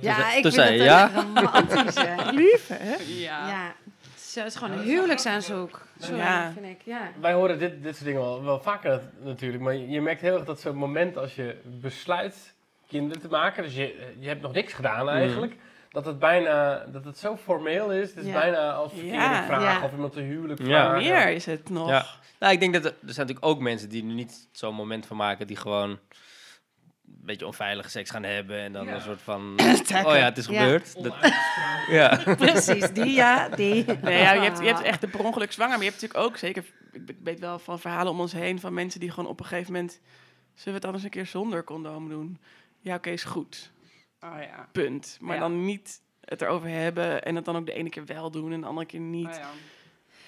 Ja, 0.00 0.32
ik 0.32 0.42
toen 0.42 0.52
vind 0.52 0.54
zei 0.54 0.72
het 0.78 0.82
ja. 0.82 1.14
een 1.16 1.34
romantische. 1.34 2.16
Lief, 2.42 2.68
hè? 2.68 2.94
Ja. 3.06 3.48
Ja, 3.48 3.74
zo, 4.16 4.38
het 4.40 4.48
is 4.48 4.56
gewoon 4.56 4.78
een 4.78 4.84
huwelijksaanzoek. 4.84 5.86
Ja. 5.98 6.52
vind 6.52 6.66
ik. 6.66 6.80
Ja. 6.84 7.10
Wij 7.20 7.32
horen 7.32 7.58
dit, 7.58 7.82
dit 7.82 7.94
soort 7.94 8.06
dingen 8.06 8.20
wel, 8.20 8.44
wel 8.44 8.60
vaker 8.60 8.90
nat- 8.90 9.02
natuurlijk. 9.24 9.62
Maar 9.62 9.74
je, 9.74 9.88
je 9.88 10.00
merkt 10.00 10.20
heel 10.20 10.34
erg 10.34 10.44
dat 10.44 10.60
zo'n 10.60 10.76
moment 10.76 11.16
als 11.16 11.34
je 11.34 11.56
besluit 11.64 12.54
kinderen 12.88 13.22
te 13.22 13.28
maken. 13.28 13.62
Dus 13.62 13.74
je, 13.74 14.12
je 14.18 14.28
hebt 14.28 14.42
nog 14.42 14.52
niks 14.52 14.72
gedaan 14.72 15.08
eigenlijk. 15.08 15.56
Dat 15.90 16.04
het 16.04 16.18
bijna, 16.18 16.84
dat 16.92 17.04
het 17.04 17.18
zo 17.18 17.36
formeel 17.36 17.92
is. 17.92 18.08
Het 18.08 18.18
is 18.18 18.26
Ja. 18.26 18.40
bijna 18.40 18.72
als 18.72 18.92
verkering 18.92 19.22
Ja, 19.22 19.44
vragen 19.44 19.64
ja. 19.64 19.84
of 19.84 19.92
iemand 19.92 20.16
een 20.16 20.24
huwelijk 20.24 20.60
Ja. 20.60 20.66
vragen. 20.66 21.08
Meer 21.10 21.28
is 21.28 21.46
het 21.46 21.68
nog. 21.70 21.88
Ja. 21.88 22.06
Nou, 22.38 22.52
ik 22.52 22.60
denk 22.60 22.72
dat 22.72 22.84
er, 22.84 22.90
er 22.90 22.96
zijn 23.14 23.26
natuurlijk 23.26 23.46
ook 23.46 23.58
mensen 23.60 23.88
die 23.88 24.02
er 24.06 24.12
niet 24.12 24.48
zo'n 24.52 24.74
moment 24.74 25.06
van 25.06 25.16
maken, 25.16 25.46
die 25.46 25.56
gewoon 25.56 25.90
een 25.90 25.98
beetje 27.26 27.46
onveilige 27.46 27.90
seks 27.90 28.10
gaan 28.10 28.22
hebben 28.22 28.58
en 28.58 28.72
dan 28.72 28.84
Ja. 28.86 28.94
een 28.94 29.00
soort 29.00 29.22
van, 29.22 29.52
oh 30.06 30.14
ja, 30.14 30.24
het 30.24 30.38
is 30.38 30.46
Ja. 30.46 30.60
gebeurd. 30.62 31.02
Dat, 31.02 31.14
ja. 31.98 32.20
Precies, 32.36 32.90
die 32.92 33.12
ja, 33.12 33.48
die. 33.48 33.84
Nee, 34.02 34.18
ja, 34.18 34.32
je, 34.32 34.40
hebt, 34.40 34.58
je 34.58 34.64
hebt 34.66 34.82
echt 34.82 35.00
de 35.00 35.08
per 35.08 35.24
ongeluk 35.24 35.52
zwanger. 35.52 35.72
Maar 35.76 35.84
je 35.84 35.90
hebt 35.90 36.02
natuurlijk 36.02 36.30
ook, 36.30 36.36
zeker, 36.36 36.64
ik 36.92 37.08
ik 37.08 37.16
weet 37.24 37.40
wel 37.40 37.58
van 37.58 37.80
verhalen 37.80 38.12
om 38.12 38.20
ons 38.20 38.32
heen... 38.32 38.60
van 38.60 38.74
mensen 38.74 39.00
die 39.00 39.10
gewoon 39.10 39.30
op 39.30 39.40
een 39.40 39.46
gegeven 39.46 39.72
moment... 39.72 40.00
zullen 40.54 40.64
we 40.64 40.72
het 40.74 40.84
anders 40.84 41.04
een 41.04 41.10
keer 41.10 41.26
zonder 41.26 41.64
condoom 41.64 42.08
doen? 42.08 42.38
Ja, 42.80 42.94
oké, 42.94 43.10
is 43.10 43.24
goed. 43.24 43.70
Oh 44.24 44.42
ja. 44.42 44.68
Punt. 44.72 45.16
Maar 45.20 45.34
Ja. 45.34 45.40
dan 45.40 45.64
niet 45.64 46.00
het 46.24 46.42
erover 46.42 46.68
hebben... 46.68 47.22
en 47.24 47.36
het 47.36 47.44
dan 47.44 47.56
ook 47.56 47.66
de 47.66 47.72
ene 47.72 47.88
keer 47.88 48.06
wel 48.06 48.30
doen 48.30 48.52
en 48.52 48.60
de 48.60 48.66
andere 48.66 48.86
keer 48.86 49.00
niet. 49.00 49.26
Oh 49.26 49.32
ja. 49.34 49.48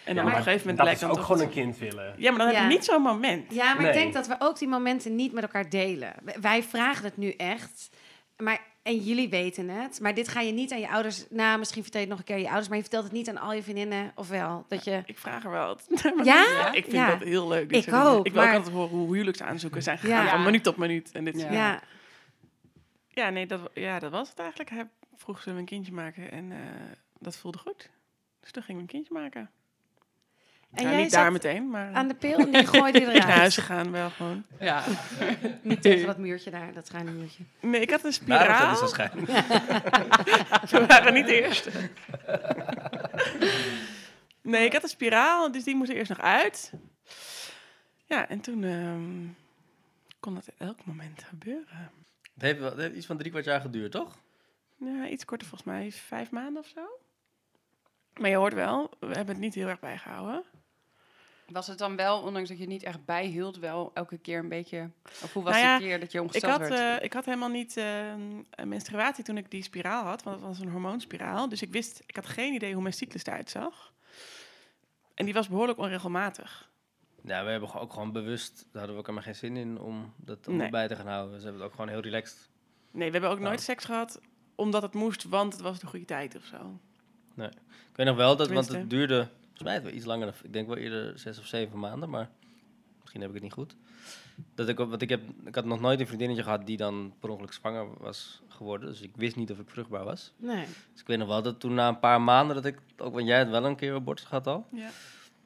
En 0.05 0.15
dan 0.15 0.25
Ja, 0.25 0.31
op 0.31 0.37
een 0.37 0.43
gegeven 0.43 0.59
moment 0.59 0.77
Dat 0.77 0.87
lijkt 0.87 1.01
is 1.01 1.07
dan 1.07 1.11
ook 1.11 1.17
toch... 1.17 1.27
gewoon 1.27 1.43
een 1.43 1.51
kind 1.53 1.79
willen. 1.79 2.15
Ja, 2.17 2.29
maar 2.31 2.39
dan 2.39 2.47
heb 2.49 2.57
Ja. 2.57 2.63
je 2.63 2.69
niet 2.69 2.85
zo'n 2.85 3.03
moment. 3.03 3.55
Ja, 3.55 3.73
maar 3.75 3.83
Nee. 3.83 3.93
ik 3.93 3.99
denk 3.99 4.13
dat 4.13 4.27
we 4.27 4.35
ook 4.39 4.59
die 4.59 4.69
momenten 4.69 5.15
niet 5.15 5.33
met 5.33 5.43
elkaar 5.43 5.69
delen. 5.71 6.15
Wij 6.41 6.63
vragen 6.63 7.05
het 7.05 7.17
nu 7.17 7.31
echt. 7.31 7.91
Maar, 8.37 8.61
en 8.83 8.97
jullie 8.99 9.29
weten 9.29 9.69
het. 9.69 10.01
Maar 10.01 10.15
dit 10.15 10.29
ga 10.29 10.41
je 10.41 10.53
niet 10.53 10.73
aan 10.73 10.81
je 10.81 10.89
ouders... 10.89 11.25
Nou, 11.31 11.59
misschien 11.59 11.83
vertel 11.83 12.01
je 12.01 12.07
het 12.07 12.17
nog 12.17 12.19
een 12.27 12.29
keer 12.29 12.35
aan 12.37 12.41
je 12.43 12.47
ouders... 12.49 12.69
maar 12.69 12.77
je 12.77 12.83
vertelt 12.83 13.05
het 13.05 13.13
niet 13.13 13.29
aan 13.29 13.39
al 13.39 13.53
je 13.53 13.63
vriendinnen. 13.63 14.13
Of 14.15 14.29
wel? 14.29 14.65
Dat 14.69 14.85
je... 14.85 15.03
Ik 15.07 15.19
vraag 15.19 15.45
er 15.45 15.51
wel 15.51 15.67
wat. 15.67 15.87
Ja? 16.25 16.73
ik 16.73 16.83
vind 16.83 16.97
Ja. 16.97 17.11
dat 17.11 17.21
heel 17.29 17.49
leuk. 17.49 17.69
dit 17.69 17.87
Ik 17.87 17.95
ook, 17.95 18.27
Ik 18.27 18.33
wil 18.33 18.43
maar- 18.43 18.51
ook 18.51 18.57
altijd 18.59 18.75
horen 18.75 18.91
hoe 18.99 19.13
huwelijksaanzoeken 19.13 19.83
zijn 19.83 19.99
gegaan. 19.99 20.25
Ja. 20.25 20.31
Van 20.31 20.43
minuut 20.45 20.67
op 20.67 20.77
minuut. 20.77 21.11
En 21.13 21.25
dit 21.25 21.41
Ja. 21.51 21.81
Ja. 23.13 23.31
Nee, 23.31 23.47
dat, 23.47 23.61
ja, 23.75 23.99
dat 23.99 24.11
was 24.11 24.29
het 24.29 24.39
eigenlijk. 24.39 24.71
Hij 24.71 24.89
vroeg 25.17 25.43
ze 25.43 25.51
een 25.51 25.65
kindje 25.65 25.93
maken 25.93 26.31
en 26.31 26.53
eh, 26.53 26.59
dat 27.19 27.37
voelde 27.37 27.59
goed. 27.59 27.91
Dus 28.41 28.51
toen 28.51 28.63
gingen 28.63 28.77
we 28.77 28.89
een 28.89 28.95
kindje 28.95 29.15
maken. 29.15 29.51
En 30.73 30.83
jij 30.83 31.03
niet 31.03 31.11
daar 31.11 31.33
meteen, 31.33 31.71
maar 31.71 31.93
aan 31.93 32.09
de 32.09 32.15
pil 32.15 32.39
en 32.39 32.51
die 32.51 32.67
gooide 32.67 33.01
je 33.01 33.07
naar 33.07 33.15
eruit. 33.15 33.33
huis 33.33 33.55
gegaan 33.55 33.91
wel 33.91 34.11
gewoon. 34.11 34.45
Ja. 34.61 34.85
Niet 35.63 35.83
tegen 35.83 36.07
dat 36.07 36.19
muurtje 36.19 36.51
daar, 36.51 36.73
dat 36.73 36.87
schuine 36.87 37.11
muurtje. 37.11 37.43
Nee, 37.61 37.81
ik 37.81 37.91
had 37.91 38.05
een 38.05 38.13
spiraal. 38.13 38.75
dat 38.75 38.83
is 38.83 38.95
waarschijnlijk. 38.95 39.47
We 40.71 40.87
waren 40.87 41.15
niet 41.15 41.27
de 41.27 41.43
eerste. 41.43 41.71
Nee, 44.43 44.65
ik 44.65 44.73
had 44.73 44.83
een 44.83 44.89
spiraal, 44.89 45.53
dus 45.53 45.65
die 45.65 45.75
moest 45.75 45.91
er 45.91 45.97
eerst 45.97 46.09
nog 46.09 46.21
uit. 46.21 46.73
Ja, 48.07 48.29
en 48.29 48.41
toen 48.41 48.65
ehm, 48.65 49.27
kon 50.21 50.35
dat 50.35 50.49
elk 50.59 50.85
moment 50.85 51.25
gebeuren. 51.29 51.91
Het 52.43 52.51
heeft, 52.51 52.63
wel, 52.63 52.71
het 52.71 52.81
heeft 52.81 52.97
iets 52.97 53.07
van 53.07 53.17
drie 53.17 53.31
kwart 53.31 53.45
jaar 53.45 53.61
geduurd, 53.61 53.93
toch? 53.93 54.19
Ja, 54.77 55.09
iets 55.09 55.25
korter 55.25 55.49
volgens 55.49 55.71
mij, 55.71 55.93
vijf 55.93 56.31
maanden 56.31 56.63
of 56.63 56.69
zo. 56.69 56.81
Maar 58.21 58.31
je 58.31 58.37
hoort 58.37 58.55
wel, 58.55 58.91
we 59.01 59.07
hebben 59.07 59.27
het 59.27 59.39
niet 59.39 59.55
heel 59.55 59.69
erg 59.69 59.81
bijgehouden. 59.81 60.45
Was 61.47 61.67
het 61.67 61.79
dan 61.79 61.97
wel, 61.97 62.23
ondanks 62.23 62.49
dat 62.49 62.59
je 62.59 62.65
het 62.65 62.73
niet 62.73 62.83
echt 62.83 63.05
bijhield, 63.05 63.59
wel 63.59 63.91
elke 63.95 64.19
keer 64.19 64.39
een 64.39 64.49
beetje... 64.49 64.91
Of 65.23 65.33
hoe 65.33 65.43
was 65.43 65.53
Nou 65.53 65.65
ja, 65.65 65.79
de 65.79 65.85
keer 65.85 66.01
dat 66.01 66.13
je 66.13 66.19
Ik 66.19 66.25
ongesteld 66.25 66.61
had, 66.61 66.69
werd? 66.69 66.99
eh, 66.99 67.05
ik 67.05 67.13
had 67.13 67.25
helemaal 67.25 67.49
niet 67.49 67.77
eh, 67.77 68.09
een 68.51 68.69
menstruatie 68.69 69.25
toen 69.25 69.37
ik 69.37 69.51
die 69.51 69.63
spiraal 69.63 70.05
had, 70.05 70.23
want 70.23 70.37
het 70.37 70.47
was 70.47 70.59
een 70.59 70.71
hormoonspiraal. 70.71 71.49
Dus 71.49 71.63
ik 71.63 71.73
wist, 71.73 72.03
ik 72.07 72.17
had 72.17 72.27
geen 72.27 72.55
idee 72.55 72.73
hoe 72.73 72.83
mijn 72.83 72.95
cyclus 72.95 73.25
eruit 73.25 73.51
zag. 73.51 73.93
En 75.15 75.25
die 75.25 75.35
was 75.35 75.49
behoorlijk 75.49 75.79
onregelmatig. 75.79 76.71
Ja, 77.25 77.45
we 77.45 77.51
hebben 77.51 77.75
ook 77.75 77.93
gewoon 77.93 78.13
bewust, 78.13 78.55
daar 78.57 78.67
hadden 78.73 78.93
we 78.93 78.99
ook 79.01 79.07
helemaal 79.07 79.27
geen 79.33 79.35
zin 79.51 79.57
in 79.57 79.81
om 79.81 80.13
dat 80.17 80.49
om 80.49 80.57
Nee. 80.57 80.71
bij 80.71 80.89
te 80.89 80.97
gaan 80.97 81.07
houden. 81.07 81.37
Ze 81.39 81.43
hebben 81.45 81.63
het 81.63 81.71
ook 81.71 81.77
gewoon 81.77 81.91
heel 81.91 82.01
relaxed. 82.01 82.49
Nee, 82.91 83.07
we 83.07 83.13
hebben 83.13 83.31
ook 83.31 83.37
Nou. 83.39 83.49
nooit 83.49 83.61
seks 83.61 83.85
gehad 83.85 84.21
omdat 84.55 84.83
het 84.83 84.95
moest, 84.95 85.25
want 85.25 85.53
het 85.53 85.63
was 85.63 85.79
de 85.79 85.87
goede 85.87 86.05
tijd 86.05 86.37
of 86.37 86.45
zo. 86.45 86.79
Ik 87.37 87.99
weet 87.99 88.07
nog 88.07 88.17
wel, 88.17 88.37
dat, 88.37 88.49
want 88.51 88.69
het 88.69 88.91
duurde, 88.91 89.29
volgens 89.41 89.63
mij 89.63 89.83
wel 89.83 89.93
iets 89.93 90.05
langer, 90.05 90.27
dan- 90.27 90.35
ik 90.43 90.53
denk 90.53 90.67
wel 90.69 90.77
eerder 90.77 91.19
zes 91.19 91.39
of 91.39 91.47
zeven 91.47 91.79
maanden, 91.79 92.11
maar 92.11 92.31
misschien 93.01 93.21
heb 93.21 93.29
ik 93.31 93.35
het 93.35 93.45
niet 93.45 93.53
goed. 93.53 93.77
Dat 94.55 94.69
ik, 94.69 94.77
want 94.77 95.03
ik, 95.03 95.09
heb, 95.09 95.21
ik 95.45 95.55
had 95.55 95.65
nog 95.65 95.81
nooit 95.81 96.01
een 96.01 96.07
vriendinnetje 96.07 96.43
gehad 96.43 96.67
die 96.67 96.77
dan 96.77 97.15
per 97.21 97.29
ongeluk 97.31 97.53
zwanger 97.53 97.87
was 97.99 98.43
geworden, 98.49 98.89
dus 98.89 99.01
ik 99.01 99.11
wist 99.17 99.37
niet 99.37 99.51
of 99.51 99.59
ik 99.59 99.71
vruchtbaar 99.71 100.05
was. 100.05 100.33
Nee. 100.37 100.67
Dus 100.93 101.01
ik 101.01 101.07
weet 101.07 101.19
nog 101.19 101.29
wel 101.29 101.43
dat 101.43 101.61
toen 101.61 101.75
na 101.75 101.89
een 101.89 101.99
paar 101.99 102.21
maanden, 102.21 102.57
dat 102.57 102.65
ik, 102.65 102.79
ook 102.97 103.15
want 103.15 103.27
jij 103.27 103.39
het 103.39 103.51
wel 103.51 103.65
een 103.65 103.77
keer 103.77 103.95
abortus 103.95 104.25
gehad 104.25 104.47
al, 104.47 104.67
Ja. 104.73 104.89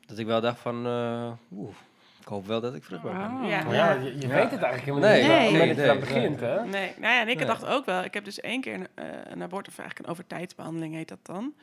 Dat 0.06 0.18
ik 0.18 0.26
wel 0.26 0.40
dacht 0.40 0.58
van, 0.60 0.86
eh, 0.86 1.32
oeh, 1.52 1.74
ik 2.20 2.26
hoop 2.26 2.46
wel 2.46 2.60
dat 2.60 2.74
ik 2.74 2.84
vruchtbaar 2.84 3.28
ben. 3.30 3.42
Oh. 3.42 3.48
Ja. 3.48 3.62
Maar 3.64 3.74
ja, 3.74 3.92
je, 3.92 4.04
je 4.18 4.26
Ja. 4.26 4.34
weet 4.34 4.50
het 4.50 4.62
eigenlijk 4.62 4.84
helemaal 4.84 5.08
Nee, 5.08 5.18
niet. 5.22 5.28
nee, 5.52 5.66
dat 5.68 5.76
je 5.76 5.82
nee, 5.82 5.90
aan 5.90 6.00
begint, 6.00 6.40
hè? 6.40 6.64
Nee, 6.66 6.92
nou 6.98 7.14
ja, 7.14 7.20
en 7.20 7.28
ik 7.28 7.36
Nee. 7.36 7.46
dacht 7.46 7.64
ook 7.66 7.84
wel. 7.84 8.04
Ik 8.04 8.14
heb 8.14 8.24
dus 8.24 8.40
één 8.40 8.60
keer 8.60 8.74
een, 8.74 8.88
eh, 8.94 9.04
een 9.24 9.42
abortus, 9.42 9.72
of 9.72 9.78
eigenlijk 9.78 9.98
een 10.08 10.14
overtijdsbehandeling 10.14 10.94
heet 10.94 11.08
dat 11.08 11.18
dan. 11.26 11.54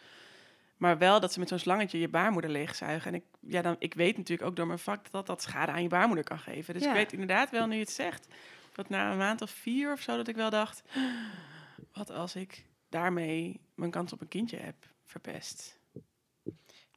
Maar 0.78 0.98
wel 0.98 1.20
dat 1.20 1.34
ze 1.34 1.40
met 1.40 1.48
zo'n 1.50 1.60
slangetje 1.60 2.00
je 2.00 2.08
baarmoeder 2.08 2.52
leegzuigen. 2.52 3.12
En 3.12 3.16
ik, 3.18 3.24
ja, 3.40 3.62
dan, 3.62 3.76
ik 3.80 3.94
weet 3.94 4.18
natuurlijk 4.18 4.50
ook 4.50 4.56
door 4.56 4.68
mijn 4.68 4.80
vak 4.80 5.12
dat 5.12 5.26
dat 5.26 5.42
schade 5.42 5.72
aan 5.72 5.82
je 5.82 5.88
baarmoeder 5.90 6.24
kan 6.26 6.40
geven. 6.40 6.74
Dus 6.74 6.84
Ja. 6.84 6.90
ik 6.90 6.96
weet 6.96 7.12
inderdaad 7.14 7.50
wel, 7.50 7.68
nu 7.68 7.74
je 7.74 7.80
het 7.80 7.92
zegt, 7.92 8.28
dat 8.74 8.90
na 8.90 9.12
een 9.12 9.18
maand 9.18 9.42
of 9.42 9.50
vier 9.50 9.92
of 9.92 10.00
zo, 10.02 10.18
dat 10.18 10.28
ik 10.28 10.36
wel 10.36 10.50
dacht... 10.50 10.84
Wat 11.94 12.12
als 12.12 12.36
ik 12.36 12.66
daarmee 12.90 13.60
mijn 13.76 13.92
kans 13.92 14.14
op 14.14 14.22
een 14.22 14.28
kindje 14.28 14.58
heb 14.58 14.76
verpest? 15.06 15.80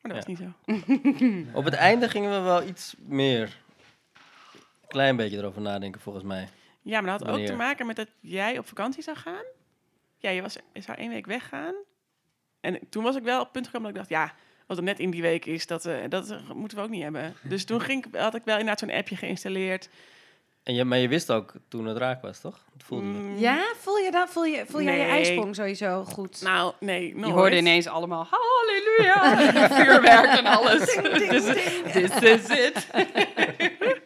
Maar 0.06 0.16
dat 0.16 0.26
was 0.26 0.38
niet 0.38 0.52
zo. 1.52 1.58
Op 1.58 1.64
het 1.64 1.74
einde 1.74 2.08
gingen 2.08 2.30
we 2.30 2.40
wel 2.40 2.62
iets 2.62 2.94
meer, 2.98 3.42
een 4.82 4.88
klein 4.88 5.16
beetje 5.16 5.36
erover 5.38 5.60
nadenken 5.62 6.00
volgens 6.00 6.24
mij. 6.24 6.48
Ja, 6.82 7.00
maar 7.00 7.18
dat 7.18 7.26
had 7.28 7.38
ook 7.40 7.46
te 7.46 7.54
maken 7.56 7.86
met 7.86 7.96
dat 7.96 8.08
jij 8.20 8.58
op 8.58 8.66
vakantie 8.68 9.02
zou 9.02 9.16
gaan. 9.16 9.44
Ja, 10.18 10.30
je, 10.30 10.42
was, 10.42 10.56
je 10.72 10.80
zou 10.80 10.98
één 10.98 11.10
week 11.10 11.26
weggaan. 11.26 11.74
En 12.60 12.78
toen 12.90 13.02
was 13.02 13.16
ik 13.16 13.22
wel 13.22 13.36
op 13.38 13.44
het 13.44 13.52
punt 13.52 13.66
gekomen 13.66 13.94
dat 13.94 14.02
ik 14.02 14.08
dacht, 14.08 14.22
ja, 14.28 14.34
wat 14.66 14.76
er 14.76 14.82
net 14.82 14.98
in 14.98 15.10
die 15.10 15.22
week 15.22 15.46
is, 15.46 15.66
dat, 15.66 15.86
eh, 15.86 15.96
dat 16.08 16.34
moeten 16.54 16.78
we 16.78 16.84
ook 16.84 16.90
niet 16.90 17.02
hebben. 17.02 17.34
Dus 17.42 17.64
toen 17.64 17.80
ging, 17.80 18.06
ik- 18.06 18.14
had 18.14 18.34
ik 18.34 18.44
wel 18.44 18.58
inderdaad 18.58 18.78
zo'n 18.88 18.98
appje 18.98 19.16
geïnstalleerd. 19.16 19.88
En 20.66 20.74
je, 20.74 20.84
maar 20.84 20.98
je 20.98 21.08
wist 21.08 21.30
ook 21.30 21.52
toen 21.68 21.86
het 21.86 21.96
raak 21.96 22.22
was, 22.22 22.40
toch? 22.40 22.64
Het 22.72 22.82
voelde. 22.82 23.04
Mm, 23.04 23.38
Ja, 23.38 23.72
voel 23.78 23.96
je 23.98 24.10
dat? 24.10 24.30
Voel 24.30 24.44
je, 24.44 24.64
voel 24.66 24.82
jij 24.82 24.98
je 24.98 25.04
ijsprong 25.04 25.54
sowieso 25.54 26.04
goed? 26.04 26.40
Nou, 26.42 26.74
nee, 26.80 27.14
nooit. 27.14 27.26
Je 27.26 27.32
hoorde 27.32 27.56
ineens 27.56 27.86
allemaal 27.86 28.26
halleluja, 28.30 29.36
vuurwerk 29.84 30.38
en 30.38 30.46
alles. 30.46 30.94
Dus 30.94 31.44
this 31.92 32.20
is 32.20 32.48
it. 32.48 32.86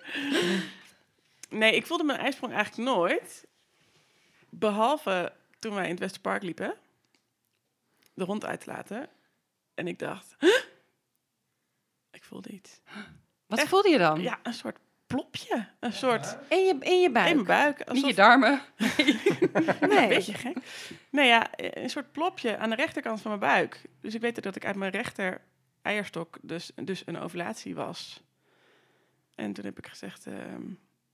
Nee, 1.50 1.74
ik 1.74 1.86
voelde 1.86 2.04
mijn 2.04 2.18
ijsprong 2.18 2.52
eigenlijk 2.52 2.88
nooit. 2.90 3.46
Behalve 4.48 5.32
toen 5.58 5.74
wij 5.74 5.84
in 5.84 5.90
het 5.90 5.98
Westerpark 5.98 6.42
liepen. 6.42 6.74
De 8.14 8.24
hond 8.24 8.44
uit 8.44 8.60
te 8.60 8.70
laten. 8.70 9.08
En 9.74 9.86
ik 9.88 9.98
dacht... 9.98 10.34
"Huh? 10.38 10.56
Ik 12.10 12.24
voelde 12.24 12.48
iets. 12.48 12.80
Wat 13.46 13.58
Echt? 13.58 13.68
voelde 13.68 13.88
je 13.88 13.98
dan? 13.98 14.20
Ja, 14.20 14.38
een 14.42 14.54
soort 14.54 14.78
plopje. 15.10 15.66
Een 15.80 15.92
soort... 15.92 16.36
In 16.48 16.58
je, 16.58 16.76
in 16.80 17.00
je 17.00 17.10
buik? 17.10 17.28
In 17.28 17.34
mijn 17.34 17.46
buik. 17.46 17.92
Niet 17.92 18.06
je 18.06 18.14
darmen. 18.14 18.60
Nee. 19.88 20.08
Beetje 20.08 20.34
gek. 20.34 20.56
Nee, 21.10 21.26
ja, 21.26 21.48
een 21.56 21.90
soort 21.90 22.12
plopje 22.12 22.58
aan 22.58 22.70
de 22.70 22.76
rechterkant 22.76 23.20
van 23.20 23.30
mijn 23.38 23.52
buik. 23.52 23.80
Dus 24.00 24.14
ik 24.14 24.20
weet 24.20 24.42
dat 24.42 24.56
ik 24.56 24.64
uit 24.64 24.76
mijn 24.76 24.90
rechter 24.90 25.40
eierstok 25.82 26.38
dus, 26.42 26.70
dus 26.74 27.02
een 27.06 27.18
ovulatie 27.18 27.74
was. 27.74 28.22
En 29.34 29.52
toen 29.52 29.64
heb 29.64 29.78
ik 29.78 29.86
gezegd, 29.86 30.26
ehm, 30.26 30.62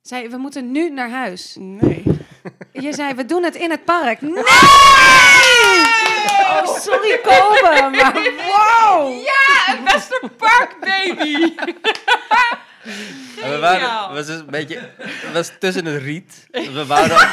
Zei, 0.02 0.28
we 0.28 0.36
moeten 0.36 0.70
nu 0.70 0.90
naar 0.90 1.10
huis. 1.10 1.56
nee. 1.58 2.02
Je 2.86 2.92
zei, 2.92 3.14
we 3.14 3.24
doen 3.24 3.42
het 3.42 3.54
in 3.54 3.70
het 3.70 3.84
park. 3.84 4.20
Nee! 4.20 4.42
Oh, 6.38 6.76
sorry, 6.78 7.20
Kobe, 7.22 7.88
maar 7.90 8.12
wow! 8.46 9.14
Ja, 9.30 9.74
een 9.76 9.84
Westerpark 9.84 10.76
baby. 10.80 11.54
En 13.43 13.50
we 13.50 13.59
waren, 13.59 13.81
het 13.81 14.16
was 14.16 14.26
dus 14.26 14.38
een 14.38 14.47
beetje, 14.47 14.90
het 14.99 15.33
was 15.33 15.52
tussen 15.59 15.85
het 15.85 16.02
riet. 16.02 16.47
We 16.50 16.87
waren 16.87 17.16
ook, 17.16 17.28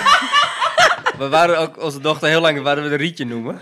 we 1.17 1.27
waren 1.29 1.57
ook 1.59 1.83
onze 1.83 1.99
dochter 1.99 2.27
heel 2.27 2.41
lang, 2.41 2.61
waren 2.61 2.83
we 2.83 2.89
de 2.89 2.95
rietje 2.95 3.25
noemen. 3.25 3.61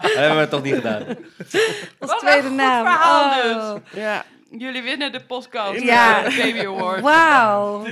Dat 0.00 0.14
hebben 0.14 0.38
we 0.38 0.48
toch 0.48 0.62
niet 0.62 0.74
gedaan. 0.74 1.04
Als 1.06 2.10
Wat 2.10 2.18
tweede 2.18 2.38
een 2.38 2.46
goed 2.46 2.56
naam. 2.56 2.84
verhaal 2.86 3.74
Oh. 3.74 3.76
Ja, 3.94 4.24
Jullie 4.58 4.82
winnen 4.82 5.12
de 5.12 5.24
podcast. 5.24 5.80
Ja. 5.80 6.24
eh, 6.24 6.36
Baby 6.36 6.66
Award. 6.66 7.00
Wauw. 7.00 7.86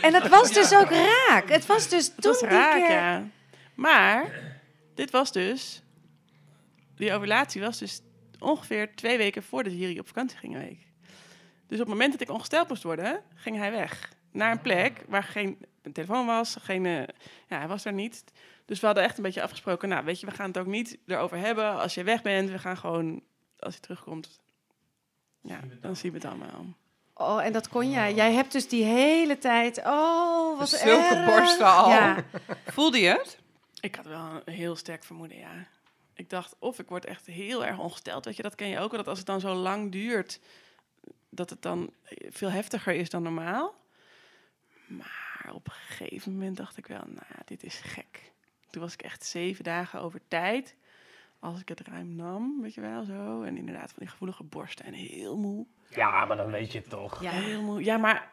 En 0.00 0.14
het 0.14 0.28
was 0.28 0.52
dus 0.52 0.74
ook 0.74 0.90
raak. 0.90 1.48
Het 1.48 1.66
was 1.66 1.88
dus 1.88 2.06
het 2.06 2.14
toen 2.22 2.32
was 2.32 2.40
die 2.40 2.48
raak, 2.48 2.74
keer... 2.74 2.90
ja. 2.90 3.24
Maar, 3.74 4.24
dit 4.94 5.10
was 5.10 5.32
dus... 5.32 5.82
Die 6.96 7.12
ovulatie 7.12 7.60
was 7.60 7.78
dus 7.78 8.00
ongeveer 8.38 8.94
twee 8.94 9.16
weken 9.16 9.42
voordat 9.42 9.72
Jiri 9.72 9.98
op 9.98 10.06
vakantie 10.06 10.38
ging 10.38 10.54
een 10.54 10.60
week. 10.60 10.78
Dus 11.70 11.80
op 11.80 11.86
het 11.86 11.94
moment 11.94 12.12
dat 12.12 12.20
ik 12.20 12.30
ongesteld 12.30 12.68
moest 12.68 12.82
worden, 12.82 13.22
ging 13.34 13.56
hij 13.56 13.70
weg. 13.70 14.12
Naar 14.32 14.50
een 14.50 14.60
plek 14.60 15.04
waar 15.08 15.22
geen 15.22 15.66
telefoon 15.92 16.26
was. 16.26 16.56
Geen, 16.60 16.86
eh, 16.86 16.98
ja, 17.48 17.58
hij 17.58 17.68
was 17.68 17.84
er 17.84 17.92
niet. 17.92 18.24
Dus 18.64 18.80
we 18.80 18.86
hadden 18.86 19.04
echt 19.04 19.16
een 19.16 19.22
beetje 19.22 19.42
afgesproken, 19.42 19.88
nou, 19.88 20.04
weet 20.04 20.20
je, 20.20 20.26
we 20.26 20.32
gaan 20.32 20.46
het 20.46 20.58
ook 20.58 20.66
niet 20.66 20.98
erover 21.06 21.38
hebben 21.38 21.80
als 21.80 21.94
je 21.94 22.02
weg 22.02 22.22
bent. 22.22 22.50
We 22.50 22.58
gaan 22.58 22.76
gewoon, 22.76 23.22
als 23.58 23.74
je 23.74 23.80
terugkomt, 23.80 24.40
ja, 25.40 25.60
dan 25.80 25.96
zien 25.96 26.12
we 26.12 26.16
het 26.16 26.26
allemaal. 26.26 26.64
Oh, 27.14 27.44
en 27.44 27.52
dat 27.52 27.68
kon 27.68 27.90
jij. 27.90 28.14
Jij 28.14 28.32
hebt 28.32 28.52
dus 28.52 28.68
die 28.68 28.84
hele 28.84 29.38
tijd... 29.38 29.78
Oh, 29.84 30.58
wat 30.58 30.68
Zulke 30.68 31.14
erg. 31.14 31.26
borsten 31.26 31.66
al. 31.66 31.88
Ja. 31.88 32.24
Voelde 32.66 33.00
je 33.00 33.08
het? 33.08 33.38
Ik 33.80 33.94
had 33.94 34.06
wel 34.06 34.42
een 34.44 34.52
heel 34.52 34.76
sterk 34.76 35.04
vermoeden, 35.04 35.38
ja. 35.38 35.66
Ik 36.14 36.30
dacht, 36.30 36.56
of 36.58 36.78
ik 36.78 36.88
word 36.88 37.04
echt 37.04 37.26
heel 37.26 37.64
erg 37.64 37.78
ongesteld. 37.78 38.24
Weet 38.24 38.36
je, 38.36 38.42
dat 38.42 38.54
ken 38.54 38.68
je 38.68 38.78
ook 38.78 38.90
wel, 38.90 38.98
dat 38.98 39.08
als 39.08 39.18
het 39.18 39.26
dan 39.26 39.40
zo 39.40 39.54
lang 39.54 39.92
duurt, 39.92 40.40
dat 41.30 41.50
het 41.50 41.62
dan 41.62 41.90
veel 42.28 42.50
heftiger 42.50 42.94
is 42.94 43.10
dan 43.10 43.22
normaal. 43.22 43.74
Maar 44.86 45.50
op 45.52 45.66
een 45.66 45.72
gegeven 45.72 46.32
moment 46.32 46.56
dacht 46.56 46.76
ik 46.76 46.86
wel, 46.86 47.02
nou, 47.06 47.26
ja, 47.28 47.42
dit 47.44 47.62
is 47.64 47.74
gek. 47.80 48.32
Toen 48.70 48.82
was 48.82 48.92
ik 48.92 49.02
echt 49.02 49.24
zeven 49.24 49.64
dagen 49.64 50.00
over 50.00 50.20
tijd. 50.28 50.76
Als 51.38 51.60
ik 51.60 51.68
het 51.68 51.80
ruim 51.80 52.14
nam, 52.16 52.62
weet 52.62 52.74
je 52.74 52.80
wel, 52.80 53.04
zo. 53.04 53.42
En 53.42 53.56
inderdaad 53.56 53.88
van 53.90 53.98
die 53.98 54.08
gevoelige 54.08 54.42
borsten 54.42 54.84
en 54.84 54.92
heel 54.92 55.38
moe. 55.38 55.66
Ja, 55.88 56.24
maar 56.24 56.36
dan 56.36 56.50
weet 56.50 56.72
je 56.72 56.78
het 56.78 56.88
toch. 56.88 57.22
Ja. 57.22 57.30
Heel 57.30 57.62
moe. 57.62 57.84
Ja, 57.84 57.96
maar 57.96 58.30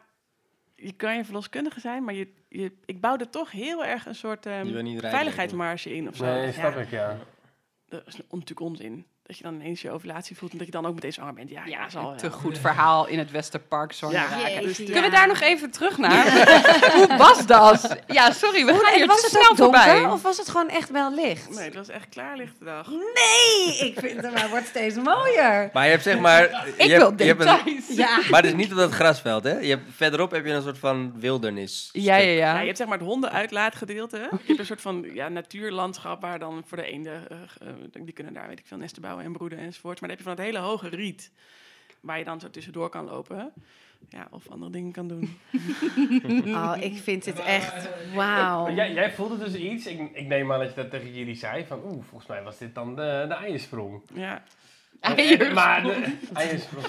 je 0.74 0.92
kan 0.92 1.16
je 1.16 1.24
verloskundige 1.24 1.80
zijn, 1.80 2.04
maar 2.04 2.14
je, 2.14 2.32
je, 2.48 2.72
ik 2.84 3.00
bouwde 3.00 3.28
toch 3.28 3.50
heel 3.50 3.84
erg 3.84 4.06
een 4.06 4.14
soort 4.14 4.46
ehm, 4.46 4.66
rijden, 4.68 5.10
veiligheidsmarge 5.10 5.94
in 5.94 6.08
of 6.08 6.16
zo. 6.16 6.24
Nee, 6.24 6.46
Ja. 6.46 6.52
snap 6.52 6.76
ik, 6.76 6.90
ja. 6.90 7.18
Dat 7.88 8.06
is 8.06 8.16
natuurlijk 8.16 8.60
onzin. 8.60 9.06
Dat 9.28 9.36
je 9.36 9.42
dan 9.42 9.54
ineens 9.54 9.82
je 9.82 9.90
ovulatie 9.90 10.36
voelt 10.36 10.52
en 10.52 10.58
dat 10.58 10.66
je 10.66 10.72
dan 10.72 10.86
ook 10.86 10.94
meteen 10.94 11.12
zwanger 11.12 11.34
bent. 11.34 11.50
Ja, 11.50 11.62
ja, 11.66 11.88
zal 11.88 12.14
te 12.16 12.30
goed 12.30 12.58
verhaal 12.58 13.06
in 13.08 13.18
het 13.18 13.30
Westerpark. 13.30 13.92
Zwanger 13.92 14.16
Ja, 14.16 14.26
raken. 14.28 14.50
Jeetje, 14.52 14.66
dus- 14.66 14.76
ja. 14.76 14.84
Kunnen 14.84 15.02
we 15.10 15.16
daar 15.16 15.28
nog 15.28 15.40
even 15.40 15.70
terug 15.70 15.98
naar? 16.04 16.24
Hoe 16.94 17.16
was 17.16 17.46
dat? 17.46 17.96
Ja, 18.06 18.30
sorry, 18.32 18.64
we 18.64 18.74
gaan 18.74 18.94
hier 18.94 19.06
was 19.06 19.16
te 19.20 19.22
het 19.26 19.30
snel 19.30 19.54
donker 19.54 19.80
voorbij. 19.82 20.04
of 20.06 20.22
was 20.22 20.36
het 20.36 20.48
gewoon 20.48 20.68
echt 20.68 20.90
wel 20.90 21.14
licht? 21.14 21.54
Nee, 21.54 21.64
het 21.64 21.74
was 21.74 21.88
echt 21.88 22.08
klaarlichte 22.08 22.64
dag. 22.64 22.88
Nee, 22.90 23.76
ik 23.78 23.98
vind 23.98 24.20
het 24.22 24.34
maar 24.34 24.48
wordt 24.48 24.66
steeds 24.66 24.96
mooier. 24.96 25.70
Maar 25.72 25.84
je 25.84 25.90
hebt 25.90 26.02
zeg 26.02 26.18
maar... 26.18 26.42
Ik 26.76 26.82
je 26.82 26.96
wil 26.96 27.06
hebt, 27.08 27.20
je 27.20 27.26
hebt 27.26 27.40
een-. 27.44 27.82
Ja. 27.96 28.18
Maar 28.30 28.42
het 28.42 28.50
is 28.50 28.56
niet 28.56 28.70
op 28.70 28.76
dat 28.78 28.90
grasveld, 28.92 29.44
hè? 29.44 29.58
Je 29.58 29.68
hebt, 29.68 29.82
verderop 29.96 30.30
heb 30.30 30.46
je 30.46 30.52
een 30.52 30.62
soort 30.62 30.78
van 30.78 31.12
wildernis. 31.20 31.88
Ja, 31.92 32.16
ja, 32.16 32.30
Ja, 32.30 32.32
ja. 32.54 32.58
je 32.60 32.66
hebt 32.66 32.76
zeg 32.78 32.86
maar 32.86 32.98
het 32.98 33.06
hondenuitlaatgedeelte. 33.06 34.16
Je 34.16 34.38
hebt 34.46 34.58
een 34.58 34.66
soort 34.66 34.80
van 34.80 35.06
ja, 35.14 35.28
natuurlandschap 35.28 36.20
waar 36.20 36.38
dan 36.38 36.62
voor 36.66 36.76
de 36.76 36.84
eenden, 36.84 37.28
eh, 37.30 37.36
eh, 37.68 37.74
die 38.04 38.12
kunnen 38.14 38.32
daar 38.34 38.48
weet 38.48 38.58
ik 38.58 38.64
veel 38.66 38.76
nesten 38.78 39.02
bouwen 39.02 39.17
en 39.20 39.32
broeden 39.32 39.58
enzovoort. 39.58 40.00
Maar 40.00 40.08
dan 40.08 40.18
heb 40.18 40.18
je 40.18 40.24
van 40.24 40.44
het 40.44 40.54
hele 40.54 40.58
hoge 40.58 40.88
riet, 40.88 41.30
waar 42.00 42.18
je 42.18 42.24
dan 42.24 42.40
zo 42.40 42.50
tussendoor 42.50 42.88
kan 42.88 43.04
lopen. 43.04 43.52
Ja, 44.08 44.28
of 44.30 44.48
andere 44.48 44.70
dingen 44.70 44.92
kan 44.92 45.08
doen. 45.08 45.38
Oh, 46.46 46.74
ik 46.80 46.96
vind 46.98 47.24
het 47.24 47.38
echt 47.38 47.88
wauw. 48.14 48.70
Jij, 48.70 48.92
jij 48.92 49.12
voelde 49.12 49.38
dus 49.38 49.54
iets. 49.54 49.86
Ik, 49.86 50.10
ik 50.12 50.26
neem 50.26 50.52
aan 50.52 50.58
dat 50.58 50.68
je 50.68 50.74
dat 50.74 50.90
tegen 50.90 51.14
jullie 51.14 51.34
zei. 51.34 51.64
Van, 51.66 51.80
oeh, 51.84 52.04
volgens 52.08 52.26
mij 52.26 52.42
was 52.42 52.58
dit 52.58 52.74
dan 52.74 52.94
de, 52.94 53.24
de 53.28 53.34
eiersprong. 53.34 54.02
Ja. 54.14 54.42
Eiersprong. 55.00 55.52
Maar 55.52 55.82
de, 55.82 56.18
eiersprong. 56.34 56.86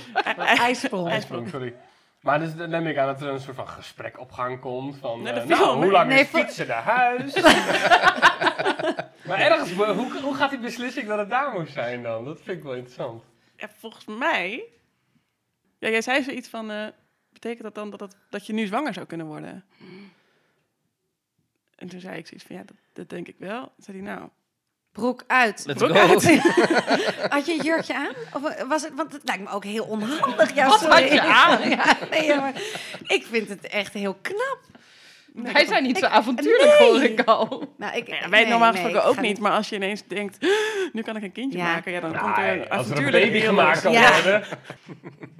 IJsprong. 0.60 1.08
Eiersprong, 1.10 1.50
sorry. 1.50 1.74
Maar 2.22 2.40
dus 2.40 2.56
dan 2.56 2.70
neem 2.70 2.88
ik 2.88 2.98
aan 2.98 3.08
dat 3.08 3.22
er 3.22 3.28
een 3.28 3.40
soort 3.40 3.56
van 3.56 3.68
gesprek 3.68 4.20
op 4.20 4.32
gang 4.32 4.60
komt. 4.60 4.98
Van, 4.98 5.22
Nee, 5.22 5.34
eh, 5.34 5.40
dat 5.40 5.48
nou, 5.48 5.76
hoe 5.84 5.92
lang 5.92 6.10
Nee, 6.10 6.20
is 6.20 6.28
voor- 6.28 6.40
fietsen 6.40 6.68
naar 6.68 6.84
huis? 6.84 7.34
maar 9.28 9.40
ergens, 9.40 9.72
hoe, 9.74 10.20
hoe 10.22 10.36
gaat 10.36 10.50
die 10.50 10.60
beslissing 10.60 11.08
dat 11.08 11.18
het 11.18 11.30
daar 11.30 11.52
moest 11.52 11.74
zijn 11.74 12.04
dan? 12.04 12.26
Dat 12.26 12.42
vind 12.42 12.58
ik 12.58 12.64
wel 12.64 12.74
interessant. 12.74 13.24
ja, 13.56 13.70
volgens 13.78 14.06
mij. 14.06 14.64
Ja, 15.78 15.90
jij 15.90 16.02
zei 16.02 16.24
zoiets 16.24 16.50
van. 16.50 16.72
eh, 16.72 16.88
betekent 17.30 17.64
dat 17.64 17.76
dan 17.76 17.90
dat, 17.90 18.00
het, 18.00 18.16
dat 18.30 18.46
je 18.46 18.54
nu 18.54 18.66
zwanger 18.66 18.94
zou 18.94 19.06
kunnen 19.06 19.28
worden? 19.28 19.66
En 21.76 21.88
toen 21.88 22.00
zei 22.00 22.18
ik 22.18 22.28
zoiets 22.28 22.46
van 22.48 22.56
ja, 22.56 22.64
dat, 22.64 22.76
dat 22.94 23.10
denk 23.10 23.28
ik 23.28 23.36
wel. 23.38 23.62
Toen 23.64 23.74
zei 23.84 23.98
hij 24.04 24.16
nou. 24.16 24.30
Broek 25.00 25.24
uit. 25.28 25.64
Let's 25.66 25.84
Broek 25.84 25.98
go. 25.98 26.08
Had 27.36 27.46
je 27.46 27.54
een 27.58 27.64
jurkje 27.64 27.96
aan? 27.96 28.12
Of 28.34 28.42
was 28.68 28.82
het, 28.84 28.92
want 28.96 29.12
het 29.14 29.22
lijkt 29.24 29.44
me 29.44 29.50
ook 29.50 29.64
heel 29.64 29.84
onhandig. 29.86 30.54
Ja, 30.56 30.68
Wat 30.68 30.86
had 30.88 31.12
je 31.12 31.22
aan? 31.22 31.60
Ja, 31.70 31.98
nee, 32.12 32.24
ja, 32.26 32.40
maar 32.40 32.54
ik 33.08 33.26
vind 33.32 33.50
het 33.50 33.68
echt 33.68 33.94
heel 33.94 34.18
knap. 34.22 34.58
Wij 35.34 35.66
zijn 35.66 35.84
niet 35.84 35.98
zo 35.98 36.06
avontuurlijk, 36.06 36.72
hoor 36.78 37.04
ik 37.04 37.22
al. 37.26 37.74
Nou, 37.78 37.98
ik, 37.98 38.08
Ja, 38.08 38.30
wij 38.30 38.42
nee, 38.42 38.50
normaal 38.50 38.72
nee, 38.72 38.82
gesproken 38.82 39.10
ook 39.10 39.20
niet, 39.22 39.40
maar 39.40 39.52
als 39.52 39.70
je 39.70 39.76
ineens 39.76 40.04
denkt, 40.08 40.38
nu 40.94 41.02
kan 41.02 41.16
ik 41.16 41.24
een 41.24 41.32
kindje 41.32 41.58
Ja. 41.58 41.64
maken, 41.64 41.92
ja, 41.92 42.00
dan 42.00 42.18
komt 42.18 42.38
er 42.38 42.50
een 42.62 42.70
als 42.70 42.90
er 42.90 42.98
een 43.06 43.12
baby 43.12 43.40
gemaakt 43.40 43.82
kan 43.82 43.92
Ja. 43.92 44.12
worden. 44.14 44.44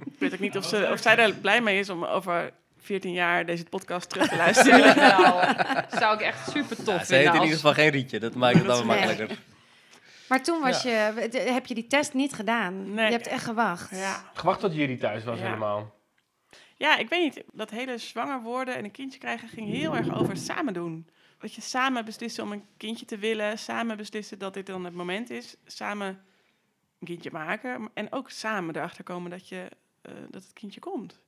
Ik 0.04 0.12
weet 0.18 0.32
ook 0.32 0.38
niet 0.40 0.56
of, 0.56 0.64
ze, 0.64 0.88
of 0.92 1.00
zij 1.00 1.16
daar 1.16 1.32
blij 1.32 1.60
mee 1.60 1.78
is 1.78 1.88
om 1.90 2.04
over 2.04 2.50
14 2.82 3.12
jaar 3.12 3.46
deze 3.46 3.64
podcast 3.64 4.08
terug 4.10 4.28
te 4.28 4.36
luisteren. 4.44 4.96
Nou, 4.96 5.44
zou 5.98 6.14
ik 6.14 6.20
echt 6.20 6.50
super 6.50 6.76
tof 6.76 6.86
Ja, 6.98 7.04
ze 7.04 7.14
heeft 7.14 7.22
vinden. 7.22 7.34
in 7.34 7.42
ieder 7.42 7.56
geval 7.56 7.74
geen 7.74 7.90
rietje. 7.90 8.18
Dat 8.18 8.34
maakt 8.34 8.56
het 8.56 8.66
dan 8.66 8.76
Nee. 8.76 8.86
makkelijker. 8.86 9.36
Maar 10.30 10.42
toen 10.42 10.60
was 10.60 10.82
je, 10.82 11.28
de- 11.30 11.38
heb 11.38 11.66
je 11.66 11.74
die 11.74 11.86
test 11.86 12.14
niet 12.14 12.32
gedaan. 12.32 12.94
Nee. 12.94 13.04
Je 13.06 13.12
hebt 13.12 13.26
echt 13.26 13.44
gewacht. 13.44 13.90
ja. 13.90 14.30
Gewacht 14.34 14.60
tot 14.60 14.74
jullie 14.74 14.98
thuis 14.98 15.24
was 15.24 15.38
Ja. 15.38 15.44
helemaal. 15.44 15.94
ja, 16.76 16.96
ik 16.96 17.08
weet 17.08 17.22
niet. 17.34 17.44
Dat 17.52 17.70
hele 17.70 17.98
zwanger 17.98 18.42
worden 18.42 18.76
en 18.76 18.84
een 18.84 18.90
kindje 18.90 19.18
krijgen 19.18 19.48
ging 19.48 19.68
heel 19.68 19.96
erg 19.96 20.14
over 20.14 20.36
samen 20.36 20.72
doen. 20.74 21.08
Dat 21.38 21.54
je 21.54 21.60
samen 21.60 22.04
beslissen 22.04 22.44
om 22.44 22.52
een 22.52 22.64
kindje 22.76 23.06
te 23.06 23.18
willen, 23.18 23.58
samen 23.58 23.96
beslissen 23.96 24.38
dat 24.38 24.54
dit 24.54 24.66
dan 24.66 24.84
het 24.84 24.94
moment 24.94 25.30
is, 25.30 25.56
samen 25.66 26.06
een 26.98 27.06
kindje 27.06 27.30
maken 27.32 27.90
en 27.94 28.12
ook 28.12 28.30
samen 28.30 28.76
erachter 28.76 29.04
komen 29.04 29.30
dat, 29.30 29.48
je, 29.48 29.68
eh, 30.02 30.12
dat 30.30 30.42
het 30.42 30.52
kindje 30.52 30.80
komt. 30.80 31.20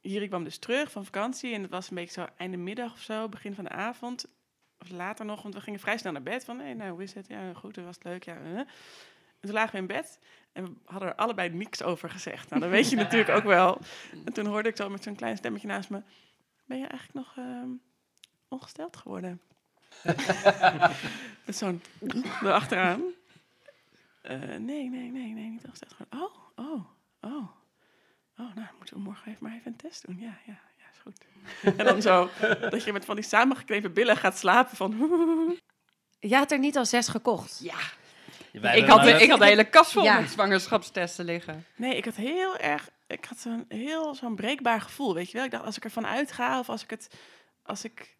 Hier, 0.00 0.22
ik 0.22 0.28
kwam 0.28 0.44
dus 0.44 0.58
terug 0.58 0.90
van 0.90 1.04
vakantie 1.04 1.54
en 1.54 1.62
het 1.62 1.70
was 1.70 1.88
een 1.90 1.94
beetje 1.96 2.20
zo 2.20 2.26
einde 2.36 2.56
middag 2.56 2.92
of 2.92 3.00
zo, 3.00 3.28
begin 3.28 3.54
van 3.54 3.64
de 3.64 3.70
avond. 3.70 4.24
Of 4.80 4.90
later 4.90 5.24
nog, 5.24 5.42
want 5.42 5.54
we 5.54 5.60
gingen 5.60 5.80
vrij 5.80 5.98
snel 5.98 6.12
naar 6.12 6.22
bed. 6.22 6.44
Van, 6.44 6.58
hé, 6.58 6.74
nou, 6.74 6.90
hoe 6.90 7.02
is 7.02 7.14
het? 7.14 7.26
Ja, 7.26 7.52
goed, 7.54 7.76
het 7.76 7.84
was 7.84 7.94
het 7.94 8.04
leuk. 8.04 8.24
Ja, 8.24 8.36
eh. 8.36 8.58
En 9.40 9.48
toen 9.48 9.54
lagen 9.54 9.72
we 9.72 9.78
in 9.78 9.86
bed 9.86 10.18
en 10.52 10.64
we 10.64 10.70
hadden 10.84 11.08
er 11.08 11.14
allebei 11.14 11.48
niks 11.48 11.82
over 11.82 12.10
gezegd. 12.10 12.48
Nou, 12.48 12.62
dat 12.62 12.70
weet 12.70 12.90
je 12.90 12.96
natuurlijk 13.04 13.30
ook 13.30 13.44
wel. 13.44 13.78
En 14.24 14.32
toen 14.32 14.46
hoorde 14.46 14.68
ik 14.68 14.76
zo 14.76 14.88
met 14.88 15.02
zo'n 15.02 15.14
klein 15.14 15.36
stemmetje 15.36 15.66
naast 15.66 15.90
me... 15.90 16.02
Ben 16.64 16.78
je 16.78 16.86
eigenlijk 16.86 17.26
nog 17.26 17.36
ehm, 17.36 17.68
ongesteld 18.48 18.96
geworden? 18.96 19.40
met 21.46 21.56
zo'n 21.56 21.82
erachteraan. 22.42 23.02
Eh 24.22 24.38
nee, 24.40 24.90
nee, 24.90 25.10
nee, 25.10 25.32
nee, 25.32 25.50
niet 25.50 25.64
ongesteld 25.64 25.92
geworden. 25.92 26.20
Oh, 26.20 26.66
oh, 26.66 26.86
oh. 27.20 27.50
Oh, 28.36 28.54
nou, 28.54 28.68
moeten 28.76 28.96
we 28.96 29.02
morgen 29.02 29.32
even 29.32 29.44
maar 29.44 29.54
even 29.54 29.70
een 29.70 29.76
test 29.76 30.06
doen. 30.06 30.18
Ja, 30.18 30.38
ja, 30.46 30.60
goed. 31.02 31.24
en 31.78 31.84
dan 31.84 32.02
zo, 32.02 32.28
dat 32.70 32.84
je 32.84 32.92
met 32.92 33.04
van 33.04 33.14
die 33.14 33.24
samengeknepen 33.24 33.92
billen 33.92 34.16
gaat 34.16 34.38
slapen 34.38 34.76
van... 34.76 34.94
Je 36.20 36.36
had 36.36 36.50
er 36.52 36.58
niet 36.58 36.76
al 36.76 36.86
zes 36.86 37.08
gekocht. 37.08 37.60
Ja, 37.62 37.74
Wij 38.60 38.78
ik 38.78 38.86
had, 38.86 38.96
maar- 38.96 39.20
ik 39.22 39.30
had 39.30 39.40
een 39.40 39.46
hele 39.46 39.64
kast 39.68 39.92
vol 39.92 40.02
Ja. 40.02 40.20
met 40.20 40.30
zwangerschapstesten 40.30 41.24
liggen. 41.24 41.64
Nee, 41.76 41.96
ik 41.96 42.04
had 42.04 42.16
heel 42.16 42.56
erg, 42.56 42.88
ik 43.06 43.24
had 43.24 43.38
zo'n 43.38 43.64
heel 43.68 44.14
zo'n 44.14 44.34
breekbaar 44.36 44.80
gevoel, 44.80 45.14
weet 45.14 45.30
je 45.30 45.36
wel. 45.36 45.44
Ik 45.46 45.50
dacht, 45.50 45.64
als 45.64 45.76
ik 45.76 45.84
ervan 45.84 46.06
uitga 46.06 46.58
of 46.58 46.68
als 46.68 46.82
ik 46.82 46.90
het, 46.90 47.08
als 47.62 47.84
ik, 47.84 48.16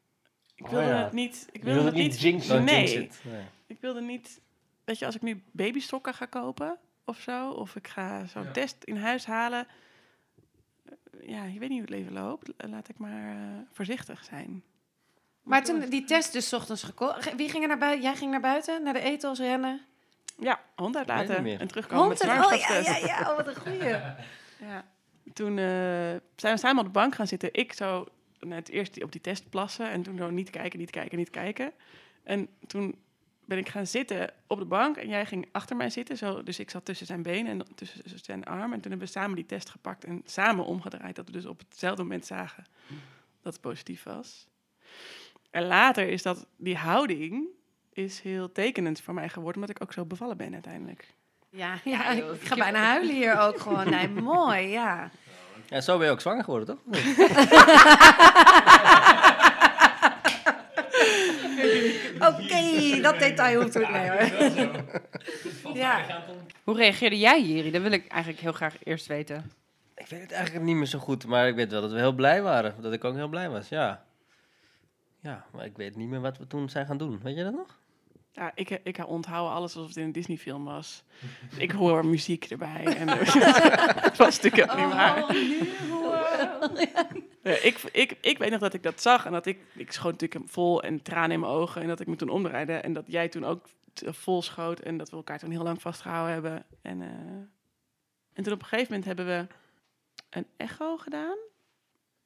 ik 0.54 0.64
Oh 0.64 0.70
wilde 0.70 0.86
ja. 0.86 1.02
het 1.04 1.12
niet, 1.12 1.46
ik 1.52 1.62
wilde 1.62 1.74
wilde 1.82 2.02
het 2.02 2.22
niet, 2.22 2.48
nee, 2.64 3.02
it. 3.02 3.18
Nee. 3.22 3.42
ik 3.66 3.78
wilde 3.80 4.00
niet, 4.00 4.40
weet 4.84 4.98
je, 4.98 5.06
als 5.06 5.14
ik 5.14 5.22
nu 5.22 5.42
babystokken 5.52 6.14
ga 6.14 6.26
kopen 6.26 6.78
of 7.04 7.18
zo, 7.20 7.50
of 7.50 7.76
ik 7.76 7.88
ga 7.88 8.26
zo'n 8.26 8.52
test 8.52 8.76
in 8.84 8.96
huis 8.96 9.26
halen, 9.26 9.66
ja, 11.20 11.44
je 11.44 11.58
weet 11.58 11.68
niet 11.68 11.78
hoe 11.80 11.80
het 11.80 11.90
leven 11.90 12.12
loopt, 12.12 12.50
laat 12.56 12.88
ik 12.88 12.98
maar 12.98 13.30
eh, 13.30 13.36
voorzichtig 13.72 14.24
zijn. 14.24 14.62
Maar 15.42 15.64
toen 15.64 15.80
die 15.80 16.04
test 16.04 16.32
dus 16.32 16.48
's 16.48 16.52
ochtends 16.52 16.82
gekocht. 16.82 17.34
Wie 17.36 17.48
ging 17.48 17.62
er 17.62 17.68
naar 17.68 17.78
buiten? 17.78 18.02
Jij 18.02 18.16
ging 18.16 18.30
naar 18.30 18.40
buiten, 18.40 18.82
naar 18.82 18.92
de 18.92 19.00
etels 19.00 19.38
rennen. 19.38 19.80
Ja, 20.38 20.60
hond 20.76 20.96
uitlaten 20.96 21.58
en 21.58 21.68
terugkomen 21.68 22.08
met 22.08 22.22
Hond 22.22 22.32
en- 22.32 22.44
oh 22.44 22.58
ja, 22.60 22.76
ja, 22.76 22.96
ja, 22.96 23.30
oh, 23.30 23.36
wat 23.36 23.46
een 23.46 23.56
goeie. 23.56 23.96
Ja. 24.60 24.84
Toen 25.32 25.58
eh, 25.58 25.64
zijn 26.36 26.54
we 26.54 26.56
samen 26.58 26.78
op 26.78 26.84
de 26.84 26.90
bank 26.98 27.14
gaan 27.14 27.26
zitten. 27.26 27.48
Ik 27.52 27.72
zo 27.72 28.06
net 28.40 28.68
eerst 28.68 29.02
op 29.02 29.12
die 29.12 29.20
test 29.20 29.50
plassen 29.50 29.90
en 29.90 30.02
toen 30.02 30.16
zo 30.16 30.30
niet 30.30 30.50
kijken, 30.50 30.78
niet 30.78 30.90
kijken, 30.90 31.18
niet 31.18 31.30
kijken. 31.30 31.72
En 32.22 32.48
toen 32.66 32.94
ben 33.50 33.58
ik 33.58 33.68
gaan 33.68 33.86
zitten 33.86 34.30
op 34.46 34.58
de 34.58 34.64
bank 34.64 34.96
en 34.96 35.08
jij 35.08 35.26
ging 35.26 35.48
achter 35.52 35.76
mij 35.76 35.90
zitten. 35.90 36.16
Zo, 36.16 36.42
dus 36.42 36.58
ik 36.58 36.70
zat 36.70 36.84
tussen 36.84 37.06
zijn 37.06 37.22
benen 37.22 37.52
en 37.52 37.66
tussen 37.74 38.02
zijn 38.22 38.44
arm. 38.44 38.72
En 38.72 38.80
toen 38.80 38.90
hebben 38.90 39.08
we 39.08 39.12
samen 39.12 39.36
die 39.36 39.46
test 39.46 39.70
gepakt 39.70 40.04
en 40.04 40.22
samen 40.24 40.64
omgedraaid. 40.64 41.16
Dat 41.16 41.26
we 41.26 41.32
dus 41.32 41.46
op 41.46 41.58
hetzelfde 41.58 42.02
moment 42.02 42.26
zagen 42.26 42.64
dat 43.42 43.52
het 43.52 43.62
positief 43.62 44.02
was. 44.02 44.46
En 45.50 45.66
later 45.66 46.08
is 46.08 46.22
dat, 46.22 46.46
die 46.56 46.76
houding 46.76 47.46
is 47.92 48.20
heel 48.20 48.52
tekenend 48.52 49.00
voor 49.00 49.14
mij 49.14 49.28
geworden, 49.28 49.60
omdat 49.60 49.76
ik 49.76 49.82
ook 49.82 49.92
zo 49.92 50.04
bevallen 50.04 50.36
ben 50.36 50.52
uiteindelijk. 50.52 51.14
Ja, 51.48 51.78
ja, 51.84 52.10
ik 52.10 52.24
ga 52.42 52.56
bijna 52.56 52.84
huilen 52.84 53.14
hier 53.14 53.38
ook 53.38 53.60
gewoon. 53.62 53.90
Nee, 53.90 54.08
mooi, 54.08 54.68
ja. 54.68 55.10
Ja, 55.66 55.80
zo 55.80 55.98
ben 55.98 56.06
je 56.06 56.12
ook 56.12 56.20
zwanger 56.20 56.44
geworden, 56.44 56.76
toch? 56.76 56.78
Oké, 62.28 63.00
dat 63.00 63.18
detail 63.18 63.62
hoeft 63.62 63.78
ook 63.78 63.90
nee 63.90 64.10
hoor. 64.10 65.74
Ja. 65.74 66.24
Hoe 66.64 66.76
reageerde 66.76 67.18
jij 67.18 67.40
hier? 67.40 67.72
Dat 67.72 67.82
wil 67.82 67.92
ik 67.92 68.06
eigenlijk 68.06 68.42
heel 68.42 68.52
graag 68.52 68.74
eerst 68.84 69.06
weten. 69.06 69.52
Ik 69.96 70.06
weet 70.06 70.20
het 70.20 70.32
eigenlijk 70.32 70.64
niet 70.64 70.76
meer 70.76 70.86
zo 70.86 70.98
goed, 70.98 71.26
maar 71.26 71.48
ik 71.48 71.54
weet 71.54 71.70
wel 71.70 71.80
dat 71.80 71.92
we 71.92 71.98
heel 71.98 72.12
blij 72.12 72.42
waren. 72.42 72.74
Dat 72.80 72.92
ik 72.92 73.04
ook 73.04 73.14
heel 73.14 73.28
blij 73.28 73.50
was, 73.50 73.68
ja. 73.68 74.04
Ja, 75.22 75.44
maar 75.52 75.64
ik 75.64 75.76
weet 75.76 75.96
niet 75.96 76.08
meer 76.08 76.20
wat 76.20 76.38
we 76.38 76.46
toen 76.46 76.68
zijn 76.68 76.86
gaan 76.86 76.98
doen. 76.98 77.20
Weet 77.22 77.36
je 77.36 77.44
dat 77.44 77.52
nog? 77.52 77.78
Ja, 78.32 78.52
ik, 78.54 78.80
ik 78.82 79.08
onthoud 79.08 79.50
alles 79.50 79.74
alsof 79.74 79.88
het 79.88 79.96
in 79.96 80.04
een 80.04 80.12
Disney-film 80.12 80.64
was. 80.64 81.04
Ik 81.56 81.70
hoor 81.70 82.06
muziek 82.06 82.44
erbij. 82.44 82.84
En, 82.84 83.06
dat 84.02 84.16
was 84.16 84.40
natuurlijk 84.40 84.72
ook 84.72 84.78
niet 84.78 84.92
waar. 84.92 85.24
Ja, 87.42 87.52
ik, 87.52 87.78
ik, 87.92 88.16
ik 88.20 88.38
weet 88.38 88.50
nog 88.50 88.60
dat 88.60 88.74
ik 88.74 88.82
dat 88.82 89.00
zag 89.02 89.26
en 89.26 89.32
dat 89.32 89.46
ik, 89.46 89.58
ik 89.74 89.92
schoot 89.92 90.20
natuurlijk 90.20 90.50
vol 90.50 90.82
en 90.82 91.02
tranen 91.02 91.30
in 91.30 91.40
mijn 91.40 91.52
ogen 91.52 91.82
en 91.82 91.88
dat 91.88 92.00
ik 92.00 92.06
me 92.06 92.16
toen 92.16 92.28
omdraaide 92.28 92.72
en 92.72 92.92
dat 92.92 93.04
jij 93.06 93.28
toen 93.28 93.44
ook 93.44 93.66
vol 93.94 94.42
schoot 94.42 94.80
en 94.80 94.96
dat 94.96 95.10
we 95.10 95.16
elkaar 95.16 95.38
toen 95.38 95.50
heel 95.50 95.62
lang 95.62 95.80
vastgehouden 95.82 96.32
hebben. 96.32 96.64
En, 96.82 97.02
eh, 97.02 97.08
en 98.32 98.42
toen 98.42 98.52
op 98.52 98.60
een 98.60 98.66
gegeven 98.66 98.86
moment 98.88 99.04
hebben 99.04 99.26
we 99.26 99.46
een 100.30 100.46
echo 100.56 100.96
gedaan 100.96 101.36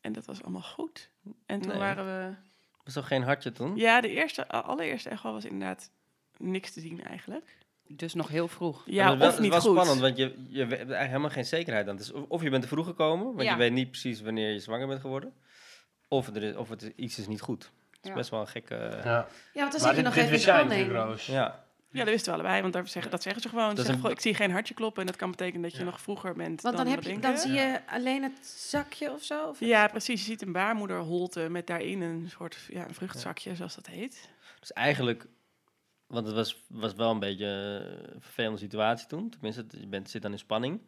en 0.00 0.12
dat 0.12 0.24
was 0.24 0.42
allemaal 0.42 0.62
goed. 0.62 1.10
En 1.46 1.60
toen 1.60 1.70
Nee. 1.70 1.78
waren 1.80 2.04
we... 2.06 2.34
Was 2.84 2.94
toch 2.94 3.06
geen 3.06 3.22
hartje 3.22 3.52
toen? 3.52 3.76
Ja, 3.76 4.00
de 4.00 4.08
eerste, 4.08 4.48
allereerste 4.48 5.08
echo 5.08 5.32
was 5.32 5.44
inderdaad 5.44 5.90
niks 6.36 6.72
te 6.72 6.80
zien 6.80 7.02
eigenlijk. 7.04 7.56
Dus 7.88 8.14
nog 8.14 8.28
heel 8.28 8.48
vroeg. 8.48 8.82
Ja, 8.86 9.10
het 9.10 9.18
was- 9.18 9.28
of 9.32 9.34
niet 9.40 9.52
Het 9.52 9.54
was 9.54 9.64
goed. 9.64 9.72
spannend, 9.74 10.00
want 10.00 10.16
je, 10.16 10.44
je 10.48 10.58
hebt 10.58 10.70
eigenlijk 10.72 11.06
helemaal 11.06 11.30
geen 11.30 11.44
zekerheid 11.46 11.88
aan. 11.88 11.98
Is 11.98 12.12
of, 12.12 12.24
of 12.28 12.42
je 12.42 12.50
bent 12.50 12.62
te 12.62 12.68
vroeg 12.68 12.86
gekomen, 12.86 13.24
want 13.26 13.42
Ja. 13.42 13.50
je 13.52 13.58
weet 13.58 13.72
niet 13.72 13.90
precies 13.90 14.20
wanneer 14.20 14.52
je 14.52 14.58
zwanger 14.60 14.86
bent 14.86 15.00
geworden. 15.00 15.32
Of, 16.08 16.28
er 16.28 16.42
is, 16.42 16.54
of 16.54 16.68
het 16.68 16.92
iets 16.96 17.18
is 17.18 17.26
niet 17.26 17.40
goed. 17.40 17.62
Het 17.90 18.02
is 18.02 18.08
Ja. 18.08 18.14
best 18.14 18.30
wel 18.30 18.40
een 18.40 18.46
gekke... 18.48 18.74
Ja. 19.04 19.26
Ja, 19.54 19.60
want 19.60 19.70
dan 19.72 19.80
zit 19.80 19.96
je 19.96 20.02
nog 20.02 20.16
even 20.16 20.40
spanning. 20.40 21.20
ja. 21.26 21.62
Ja, 21.90 22.00
dat 22.04 22.08
wisten 22.08 22.32
we 22.32 22.38
allebei, 22.38 22.60
want 22.62 22.72
daar 22.72 22.88
zeggen, 22.88 23.10
dat 23.10 23.22
zeggen 23.22 23.42
ze 23.42 23.48
gewoon. 23.48 23.68
Ze 23.68 23.74
Dat 23.74 23.78
is 23.84 23.84
zeggen 23.90 23.94
een- 24.10 24.16
gewoon, 24.16 24.16
ik 24.16 24.36
zie 24.36 24.44
geen 24.44 24.50
hartje 24.54 24.74
kloppen 24.74 25.00
en 25.00 25.06
dat 25.06 25.16
kan 25.16 25.30
betekenen 25.30 25.62
dat 25.62 25.72
je 25.72 25.78
Ja. 25.78 25.84
nog 25.84 26.00
vroeger 26.00 26.34
bent 26.34 26.62
Want 26.62 26.76
dan, 26.76 26.84
dan, 26.84 26.94
heb 26.94 27.02
we 27.04 27.10
je, 27.12 27.20
denken. 27.20 27.30
dan 27.30 27.40
zie 27.40 27.52
je 27.52 27.80
alleen 27.86 28.22
het 28.22 28.46
zakje 28.46 29.12
of 29.12 29.22
zo? 29.22 29.46
Of 29.48 29.60
Ja, 29.60 29.86
precies. 29.88 30.20
Je 30.20 30.26
ziet 30.30 30.42
een 30.42 30.52
baarmoederholte 30.52 31.48
met 31.48 31.66
daarin 31.66 32.00
een 32.00 32.26
soort 32.30 32.56
ja, 32.68 32.88
een 32.88 32.94
vruchtzakje, 32.94 33.54
zoals 33.54 33.74
dat 33.74 33.86
heet. 33.86 34.28
Dus 34.60 34.72
eigenlijk, 34.72 35.26
want 36.14 36.26
het 36.26 36.34
was, 36.34 36.64
was 36.68 36.94
wel 36.94 37.10
een 37.10 37.18
beetje 37.18 37.46
een 38.14 38.20
vervelende 38.22 38.58
situatie 38.58 39.06
toen. 39.06 39.30
Tenminste, 39.30 39.64
je 39.80 39.86
bent, 39.86 40.10
zit 40.10 40.22
dan 40.22 40.32
in 40.32 40.38
spanning. 40.38 40.80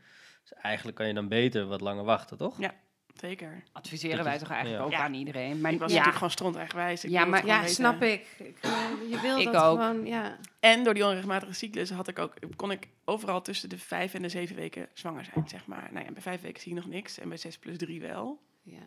Dus 0.43 0.53
eigenlijk 0.53 0.97
kan 0.97 1.07
je 1.07 1.15
dan 1.15 1.29
beter 1.29 1.67
wat 1.67 1.81
langer 1.81 2.05
wachten, 2.05 2.37
toch? 2.37 2.59
Ja. 2.61 2.75
Zeker. 3.15 3.62
Adviseren 3.73 4.17
Dat 4.17 4.25
wij 4.25 4.35
is- 4.35 4.41
toch 4.41 4.51
eigenlijk 4.51 4.81
ja. 4.81 4.87
ook 4.87 4.93
Ja. 4.93 4.99
aan 5.05 5.15
iedereen. 5.15 5.61
Maar 5.61 5.73
Ik 5.73 5.79
was 5.79 5.89
ja, 5.89 5.95
natuurlijk 5.97 6.17
gewoon 6.17 6.33
stront 6.33 6.57
eigenwijs. 6.57 7.05
Ik 7.05 7.11
Ja, 7.11 7.25
maar- 7.25 7.47
Ja, 7.47 7.61
weten. 7.61 7.75
snap 7.75 8.03
ik. 8.03 8.27
ik 8.39 8.57
eh, 8.61 8.71
je 9.11 9.21
wil 9.21 9.39
Ik 9.39 9.45
dat 9.45 9.55
ook. 9.62 9.81
gewoon, 9.81 10.07
ja. 10.07 10.39
En 10.61 10.85
door 10.85 10.95
die 10.95 11.05
onregelmatige 11.05 11.53
cyclus 11.53 11.91
had 11.91 12.09
ik 12.09 12.19
ook, 12.19 12.35
kon 12.57 12.71
ik 12.71 12.89
overal 13.05 13.43
tussen 13.43 13.69
de 13.69 13.79
vijf 13.79 14.15
en 14.15 14.23
de 14.23 14.29
zeven 14.29 14.57
weken 14.57 14.89
zwanger 14.93 15.25
zijn, 15.25 15.49
zeg 15.49 15.67
maar. 15.67 15.89
Nou 15.93 16.05
ja, 16.07 16.12
bij 16.12 16.23
vijf 16.23 16.41
weken 16.41 16.61
zie 16.62 16.75
je 16.75 16.81
nog 16.81 16.89
niks 16.89 17.19
en 17.19 17.29
bij 17.29 17.39
zes 17.39 17.59
plus 17.59 17.77
drie 17.77 18.01
wel. 18.01 18.41
ja. 18.62 18.87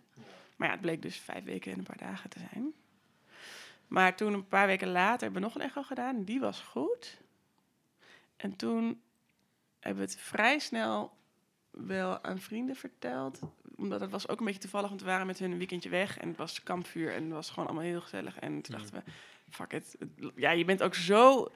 Maar 0.58 0.68
ja, 0.68 0.74
het 0.74 0.82
bleek 0.84 1.02
dus 1.02 1.18
vijf 1.18 1.44
weken 1.44 1.72
en 1.72 1.78
een 1.78 1.84
paar 1.84 1.98
dagen 1.98 2.30
te 2.30 2.40
zijn. 2.52 2.74
Maar 3.90 4.16
toen 4.16 4.34
een 4.34 4.48
paar 4.48 4.68
weken 4.68 4.92
later 4.92 5.22
hebben 5.22 5.42
we 5.42 5.48
nog 5.48 5.56
een 5.56 5.62
echo 5.62 5.84
gedaan. 5.84 6.16
en 6.16 6.24
Die 6.24 6.40
was 6.40 6.60
goed. 6.60 7.18
En 8.36 8.56
toen 8.56 9.02
hebben 9.80 10.04
we 10.04 10.12
het 10.12 10.20
vrij 10.20 10.60
snel 10.60 11.18
wel 11.72 12.24
aan 12.24 12.40
vrienden 12.40 12.76
verteld. 12.76 13.40
Omdat 13.76 14.02
het 14.02 14.12
was 14.12 14.28
ook 14.28 14.40
een 14.40 14.46
beetje 14.46 14.62
toevallig, 14.62 14.90
want 14.90 15.02
we 15.02 15.08
waren 15.08 15.28
met 15.28 15.40
hun 15.40 15.52
een 15.52 15.58
weekendje 15.58 15.90
weg. 15.90 16.18
En 16.18 16.28
het 16.28 16.38
was 16.38 16.64
kampvuur 16.64 17.14
en 17.14 17.24
het 17.24 17.32
was 17.32 17.50
gewoon 17.50 17.66
allemaal 17.66 17.86
heel 17.86 18.02
gezellig. 18.02 18.40
En 18.40 18.62
toen 18.62 18.76
dachten 18.76 18.94
we, 18.94 19.12
fuck 19.50 19.74
it. 19.74 19.98
Ja, 20.36 20.52
je 20.52 20.66
bent 20.66 20.84
ook 20.84 20.96
zo... 20.96 21.48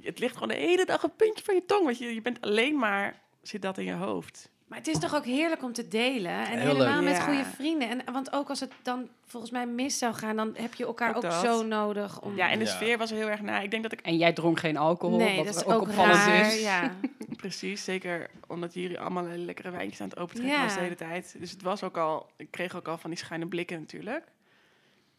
Het 0.00 0.18
ligt 0.18 0.34
gewoon 0.34 0.48
de 0.48 0.54
hele 0.54 0.84
dag 0.84 1.02
het 1.02 1.16
puntje 1.16 1.44
van 1.44 1.54
je 1.54 1.64
tong. 1.64 1.84
Want 1.84 1.98
je, 1.98 2.14
je 2.14 2.22
bent 2.22 2.40
alleen 2.40 2.78
maar... 2.78 3.20
Zit 3.42 3.62
dat 3.62 3.78
in 3.78 3.84
je 3.84 3.92
hoofd. 3.92 4.50
Maar 4.70 4.78
het 4.78 4.88
is 4.88 4.98
toch 4.98 5.14
ook 5.14 5.24
heerlijk 5.24 5.62
om 5.62 5.72
te 5.72 5.88
delen. 5.88 6.30
En 6.46 6.58
Heel 6.58 6.72
helemaal 6.72 6.94
leuk. 7.00 7.04
met 7.08 7.16
Ja. 7.16 7.22
goede 7.24 7.44
vrienden. 7.44 7.88
En, 7.88 8.12
want 8.12 8.32
ook 8.32 8.48
als 8.48 8.60
het 8.60 8.72
dan 8.82 9.08
volgens 9.26 9.52
mij 9.52 9.66
mis 9.66 9.98
zou 9.98 10.14
gaan, 10.14 10.36
dan 10.36 10.54
heb 10.56 10.74
je 10.74 10.84
elkaar 10.84 11.16
Ook 11.16 11.32
zo 11.32 11.62
nodig. 11.62 12.20
Om... 12.20 12.36
Ja, 12.36 12.50
en 12.50 12.58
de 12.58 12.64
Ja. 12.64 12.70
sfeer 12.70 12.98
was 12.98 13.10
er 13.10 13.16
heel 13.16 13.28
erg 13.30 13.40
na. 13.40 13.60
Ik 13.60 13.70
denk 13.70 13.82
dat 13.82 13.92
ik 13.92 14.00
En 14.00 14.16
jij 14.16 14.32
dronk 14.32 14.58
geen 14.58 14.76
alcohol, 14.76 15.18
nee, 15.18 15.36
wat 15.36 15.44
dat 15.46 15.54
is 15.56 15.64
ook, 15.64 15.80
opvallend 15.80 16.14
raar. 16.18 16.46
is. 16.46 16.62
Ja. 16.62 16.92
Precies, 17.36 17.84
zeker 17.84 18.30
omdat 18.46 18.74
jullie 18.74 19.00
allemaal 19.00 19.26
hele 19.26 19.44
lekkere 19.44 19.70
wijntjes 19.70 20.00
aan 20.00 20.08
het 20.08 20.18
opentrekken 20.18 20.56
Ja. 20.58 20.64
was 20.64 20.74
de 20.74 20.80
hele 20.80 20.94
tijd. 20.94 21.36
Dus 21.38 21.50
het 21.50 21.62
was 21.62 21.82
ook 21.82 21.96
al, 21.96 22.30
ik 22.36 22.50
kreeg 22.50 22.76
ook 22.76 22.88
al 22.88 22.98
van 22.98 23.10
die 23.10 23.18
schuine 23.18 23.46
blikken 23.46 23.78
natuurlijk. 23.78 24.24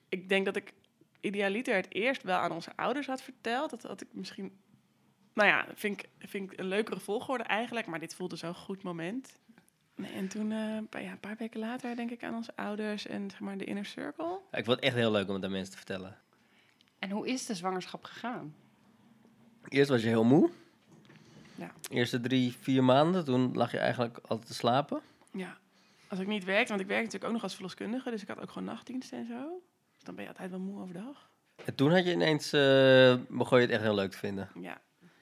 Ik 0.09 0.29
denk 0.29 0.45
dat 0.45 0.55
ik 0.55 0.73
idealiter 1.21 1.75
het 1.75 1.87
eerst 1.89 2.23
wel 2.23 2.37
aan 2.37 2.51
onze 2.51 2.69
ouders 2.75 3.07
had 3.07 3.21
verteld. 3.21 3.69
Dat 3.69 3.83
had 3.83 4.01
ik 4.01 4.07
misschien, 4.11 4.51
nou 5.33 5.47
ja, 5.49 5.65
vind 5.75 5.99
ik, 5.99 6.09
vind 6.29 6.51
ik 6.51 6.59
een 6.59 6.67
leukere 6.67 6.99
volgorde 6.99 7.43
eigenlijk. 7.43 7.87
Maar 7.87 7.99
dit 7.99 8.15
voelde 8.15 8.35
zo'n 8.35 8.55
goed 8.55 8.83
moment. 8.83 9.37
Nee, 9.95 10.11
en 10.11 10.27
toen, 10.27 10.51
eh, 10.51 10.75
een 10.75 10.87
paar- 10.87 11.03
ja, 11.03 11.11
een 11.11 11.19
paar 11.19 11.35
weken 11.37 11.59
later, 11.59 11.95
denk 11.95 12.11
ik 12.11 12.23
aan 12.23 12.35
onze 12.35 12.55
ouders 12.55 13.07
en 13.07 13.29
zeg 13.29 13.39
maar 13.39 13.57
de 13.57 13.63
inner 13.65 13.85
circle. 13.85 14.39
Ja, 14.51 14.57
ik 14.57 14.65
vond 14.65 14.75
het 14.75 14.85
echt 14.85 14.95
heel 14.95 15.11
leuk 15.11 15.27
om 15.27 15.33
het 15.35 15.43
aan 15.43 15.51
mensen 15.51 15.71
te 15.71 15.77
vertellen. 15.77 16.17
En 16.99 17.09
hoe 17.09 17.27
is 17.27 17.45
de 17.45 17.55
zwangerschap 17.55 18.03
gegaan? 18.03 18.55
Eerst 19.67 19.89
was 19.89 20.01
je 20.01 20.07
heel 20.07 20.23
moe. 20.23 20.49
Ja. 21.55 21.71
De 21.81 21.95
eerste 21.95 22.19
drie, 22.21 22.55
vier 22.59 22.83
maanden, 22.83 23.25
toen 23.25 23.53
lag 23.53 23.71
je 23.71 23.77
eigenlijk 23.77 24.17
altijd 24.27 24.47
te 24.47 24.53
slapen. 24.53 25.01
Ja, 25.31 25.57
als 26.07 26.19
ik 26.19 26.27
niet 26.27 26.43
werkte, 26.43 26.67
want 26.69 26.81
ik 26.81 26.87
werkte 26.87 27.03
natuurlijk 27.05 27.25
ook 27.25 27.33
nog 27.33 27.43
als 27.43 27.53
verloskundige. 27.53 28.09
Dus 28.09 28.21
ik 28.21 28.27
had 28.27 28.39
ook 28.41 28.51
gewoon 28.51 28.67
nachtdiensten 28.67 29.17
en 29.17 29.25
zo. 29.25 29.61
Dus 29.95 30.03
dan 30.03 30.15
ben 30.15 30.23
je 30.23 30.29
altijd 30.29 30.49
wel 30.49 30.59
moe 30.59 30.81
overdag. 30.81 31.29
En 31.65 31.75
toen 31.75 31.91
had 31.91 32.05
je 32.05 32.11
ineens, 32.11 32.53
eh, 32.53 33.15
begon 33.29 33.57
je 33.57 33.63
het 33.65 33.73
echt 33.73 33.81
heel 33.81 33.95
leuk 33.95 34.11
te 34.11 34.17
vinden. 34.17 34.49
Ja. 34.59 34.81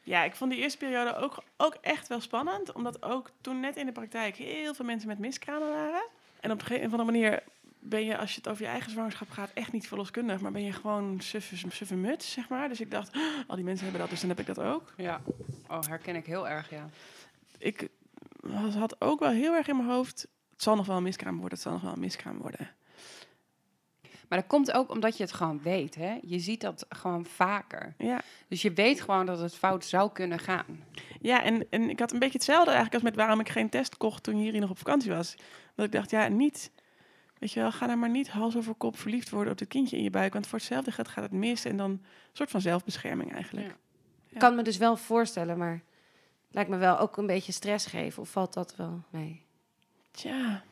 Ja, 0.10 0.24
ik 0.24 0.36
vond 0.36 0.52
die 0.52 0.60
eerste 0.60 0.78
periode 0.78 1.16
ook, 1.16 1.44
ook 1.58 1.78
echt 1.82 2.08
wel 2.08 2.22
spannend. 2.22 2.72
Omdat 2.72 3.04
ook 3.04 3.30
toen 3.42 3.60
net 3.60 3.76
in 3.76 3.86
de 3.86 3.92
praktijk 3.92 4.36
heel 4.36 4.74
veel 4.74 4.86
mensen 4.86 5.08
met 5.08 5.20
miskramen 5.20 5.70
waren. 5.70 6.02
En 6.40 6.52
op 6.52 6.60
een 6.60 6.66
gegeven 6.66 6.92
andere 6.92 7.12
manier 7.12 7.44
ben 7.80 8.06
je, 8.06 8.18
als 8.18 8.32
je 8.32 8.38
het 8.38 8.50
over 8.50 8.64
je 8.64 8.70
eigen 8.70 8.92
zwangerschap 8.92 9.30
gaat, 9.30 9.52
echt 9.54 9.72
niet 9.72 9.88
verloskundig. 9.88 10.42
Maar 10.42 10.52
ben 10.52 10.64
je 10.64 10.72
gewoon 10.72 11.20
suffe, 11.22 11.56
suffe 11.72 11.96
muts, 11.96 12.32
zeg 12.32 12.50
maar. 12.50 12.70
Dus 12.70 12.80
ik 12.82 12.92
dacht, 12.92 13.16
"Oh, 13.16 13.22
al 13.48 13.56
die 13.56 13.66
mensen 13.66 13.84
hebben 13.84 14.02
dat, 14.02 14.10
dus 14.10 14.20
dan 14.20 14.30
heb 14.30 14.40
ik 14.40 14.46
dat 14.46 14.60
ook. 14.60 14.94
Ja, 14.98 15.22
oh, 15.68 15.80
herken 15.88 16.16
ik 16.16 16.26
heel 16.26 16.48
erg, 16.48 16.70
ja. 16.70 16.86
Ik 17.58 17.88
was- 18.42 18.76
had 18.76 19.02
ook 19.02 19.20
wel 19.20 19.30
heel 19.32 19.54
erg 19.54 19.68
in 19.68 19.76
mijn 19.78 19.90
hoofd, 19.90 20.22
het 20.52 20.64
zal 20.64 20.76
nog 20.76 20.86
wel 20.86 20.98
een 20.98 21.04
miskraam 21.04 21.34
worden, 21.40 21.54
het 21.54 21.62
zal 21.62 21.72
nog 21.74 21.82
wel 21.82 21.94
een 21.94 22.00
miskraam 22.00 22.38
worden. 22.38 22.70
Maar 24.30 24.40
dat 24.40 24.48
komt 24.48 24.72
ook 24.72 24.92
omdat 24.92 25.18
je 25.18 25.24
het 25.24 25.32
gewoon 25.32 25.62
weet, 25.62 25.96
hè? 25.96 26.18
Je 26.22 26.40
ziet 26.40 26.62
dat 26.62 26.86
gewoon 26.90 27.26
vaker. 27.26 27.94
Ja, 27.98 28.22
Dus 28.48 28.62
je 28.62 28.74
weet 28.74 29.02
gewoon 29.02 29.26
dat 29.26 29.40
het 29.40 29.56
fout 29.56 29.86
zou 29.86 30.12
kunnen 30.12 30.40
gaan. 30.40 30.84
Ja, 31.22 31.44
en, 31.44 31.66
en 31.70 31.90
ik 31.90 32.00
had 32.00 32.12
een 32.12 32.20
beetje 32.20 32.38
hetzelfde 32.38 32.72
eigenlijk 32.72 32.94
als 32.94 33.04
met 33.04 33.16
waarom 33.16 33.40
ik 33.40 33.50
geen 33.50 33.70
test 33.70 33.98
kocht 33.98 34.24
toen 34.24 34.44
Jiri 34.44 34.60
nog 34.60 34.70
op 34.70 34.78
vakantie 34.78 35.12
was. 35.12 35.36
Dat 35.76 35.86
ik 35.86 35.92
dacht, 35.92 36.10
ja, 36.10 36.28
niet, 36.28 36.72
weet 37.38 37.52
je 37.52 37.60
wel, 37.60 37.72
ga 37.72 37.86
nou 37.86 37.98
maar 37.98 38.10
niet 38.10 38.30
hals 38.30 38.58
over 38.58 38.74
kop 38.74 38.98
verliefd 38.98 39.30
worden 39.30 39.54
op 39.54 39.60
het 39.60 39.68
kindje 39.68 39.98
in 39.98 40.04
je 40.04 40.10
buik. 40.10 40.34
Want 40.34 40.48
voor 40.48 40.58
hetzelfde 40.58 40.92
gaat, 40.92 41.08
gaat 41.08 41.24
het 41.24 41.34
mis 41.34 41.66
en 41.66 41.78
dan 41.78 41.92
een 41.92 42.06
soort 42.34 42.52
van 42.52 42.62
zelfbescherming 42.62 43.34
eigenlijk. 43.34 43.68
Ja. 43.68 43.74
Ik 44.30 44.40
kan 44.40 44.56
me 44.56 44.62
dus 44.62 44.78
wel 44.78 44.98
voorstellen, 44.98 45.58
maar 45.58 45.82
lijkt 46.52 46.70
me 46.70 46.78
wel 46.78 47.00
ook 47.00 47.18
een 47.18 47.28
beetje 47.28 47.52
stress 47.52 47.86
geven. 47.86 48.22
Of 48.22 48.30
valt 48.30 48.54
dat 48.54 48.76
wel 48.76 49.04
mee? 49.10 49.46
Tja, 50.12 50.64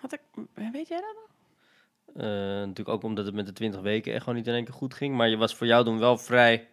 had 0.00 0.12
ik, 0.12 0.20
weet 0.54 0.88
jij 0.88 1.00
dat 1.00 1.14
nog? 1.14 1.35
Eh, 2.16 2.24
natuurlijk 2.26 2.88
ook 2.88 3.02
omdat 3.02 3.26
het 3.26 3.34
met 3.34 3.46
de 3.46 3.52
20 3.52 3.80
weken 3.80 4.12
echt 4.12 4.22
gewoon 4.22 4.38
niet 4.38 4.46
in 4.46 4.54
één 4.54 4.64
keer 4.64 4.74
goed 4.74 4.94
ging. 4.94 5.14
Maar 5.14 5.28
je 5.28 5.36
was 5.36 5.54
voor 5.54 5.66
jou 5.66 5.84
toen 5.84 5.98
wel 5.98 6.18
vrij 6.18 6.66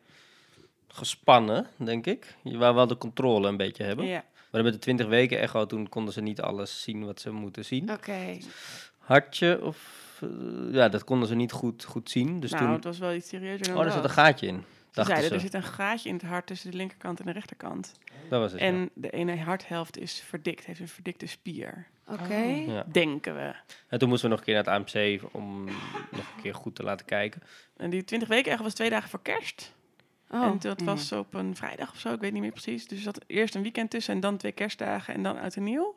gespannen, 0.88 1.68
denk 1.78 2.06
ik. 2.06 2.36
Je 2.44 2.58
wou 2.58 2.76
wel 2.76 2.88
de 2.88 2.98
controle 2.98 3.48
een 3.48 3.58
beetje 3.58 3.84
hebben. 3.84 4.06
Ja, 4.06 4.24
Maar 4.52 4.64
met 4.64 4.74
de 4.74 4.80
20 4.80 5.08
weken 5.08 5.40
echo, 5.40 5.66
toen 5.66 5.90
konden 5.90 6.14
ze 6.14 6.22
niet 6.22 6.42
alles 6.42 6.82
zien 6.82 7.06
wat 7.06 7.22
ze 7.22 7.32
moeten 7.32 7.66
zien. 7.66 7.92
Oké. 7.92 8.38
Hartje 8.98 9.62
of... 9.64 9.78
eh, 10.22 10.74
ja, 10.74 10.90
dat 10.90 11.04
konden 11.04 11.28
ze 11.28 11.36
niet 11.36 11.52
goed, 11.52 11.84
goed 11.84 12.10
zien. 12.10 12.40
Dus 12.40 12.52
nou, 12.52 12.64
toen... 12.64 12.74
het 12.74 12.84
was 12.84 12.98
wel 12.98 13.14
iets 13.14 13.30
serieuzer 13.30 13.68
dan 13.68 13.78
Oh, 13.78 13.86
er 13.86 13.92
zat 13.92 14.04
een 14.04 14.10
gaatje 14.10 14.48
in. 14.48 14.64
Ze 14.92 15.04
zeiden, 15.04 15.28
ze. 15.28 15.34
er 15.34 15.40
zit 15.40 15.54
een 15.54 15.64
gaatje 15.64 16.10
in 16.10 16.16
het 16.16 16.24
hart 16.24 16.48
tussen 16.48 16.72
de 16.72 16.78
linkerkant 16.78 17.20
en 17.20 17.26
de 17.26 17.32
rechterkant. 17.32 17.94
Dat 18.30 18.40
was 18.40 18.52
het, 18.52 18.62
ja. 18.62 18.68
En 18.68 18.90
de 18.94 19.10
ene 19.10 19.38
harthelft 19.38 19.98
is 19.98 20.24
verdikt, 20.28 20.66
heeft 20.66 20.80
een 20.80 20.88
verdikte 20.88 21.28
spier. 21.28 21.88
Oké. 22.08 22.44
Ja. 22.44 22.84
Denken 22.92 23.36
we. 23.36 23.54
En 23.88 24.00
toen 24.00 24.10
moesten 24.10 24.30
we 24.30 24.36
nog 24.36 24.40
een 24.40 24.54
keer 24.54 24.64
naar 24.64 24.78
het 24.80 24.96
AMC 24.96 25.22
om 25.34 25.64
nog 26.12 26.34
een 26.36 26.42
keer 26.42 26.56
goed 26.56 26.76
te 26.76 26.84
laten 26.84 27.06
kijken. 27.06 27.42
En 27.78 27.90
die 27.90 28.04
20 28.04 28.28
weken 28.30 28.52
echt 28.52 28.62
was 28.62 28.74
twee 28.74 28.90
dagen 28.90 29.10
voor 29.10 29.22
kerst. 29.22 29.74
Oh. 30.30 30.44
En 30.44 30.60
dat 30.60 30.82
was 30.82 31.12
op 31.12 31.34
een 31.34 31.56
vrijdag 31.56 31.92
of 31.92 32.00
zo, 32.00 32.14
ik 32.14 32.20
weet 32.20 32.32
niet 32.34 32.42
meer 32.42 32.52
precies. 32.52 32.88
Dus 32.88 32.98
er 32.98 33.04
zat 33.04 33.24
eerst 33.28 33.56
een 33.56 33.62
weekend 33.62 33.90
tussen 33.90 34.14
en 34.14 34.20
dan 34.20 34.38
twee 34.38 34.52
kerstdagen 34.52 35.14
en 35.14 35.24
dan 35.24 35.38
uit 35.38 35.56
en 35.56 35.64
nieuw. 35.64 35.96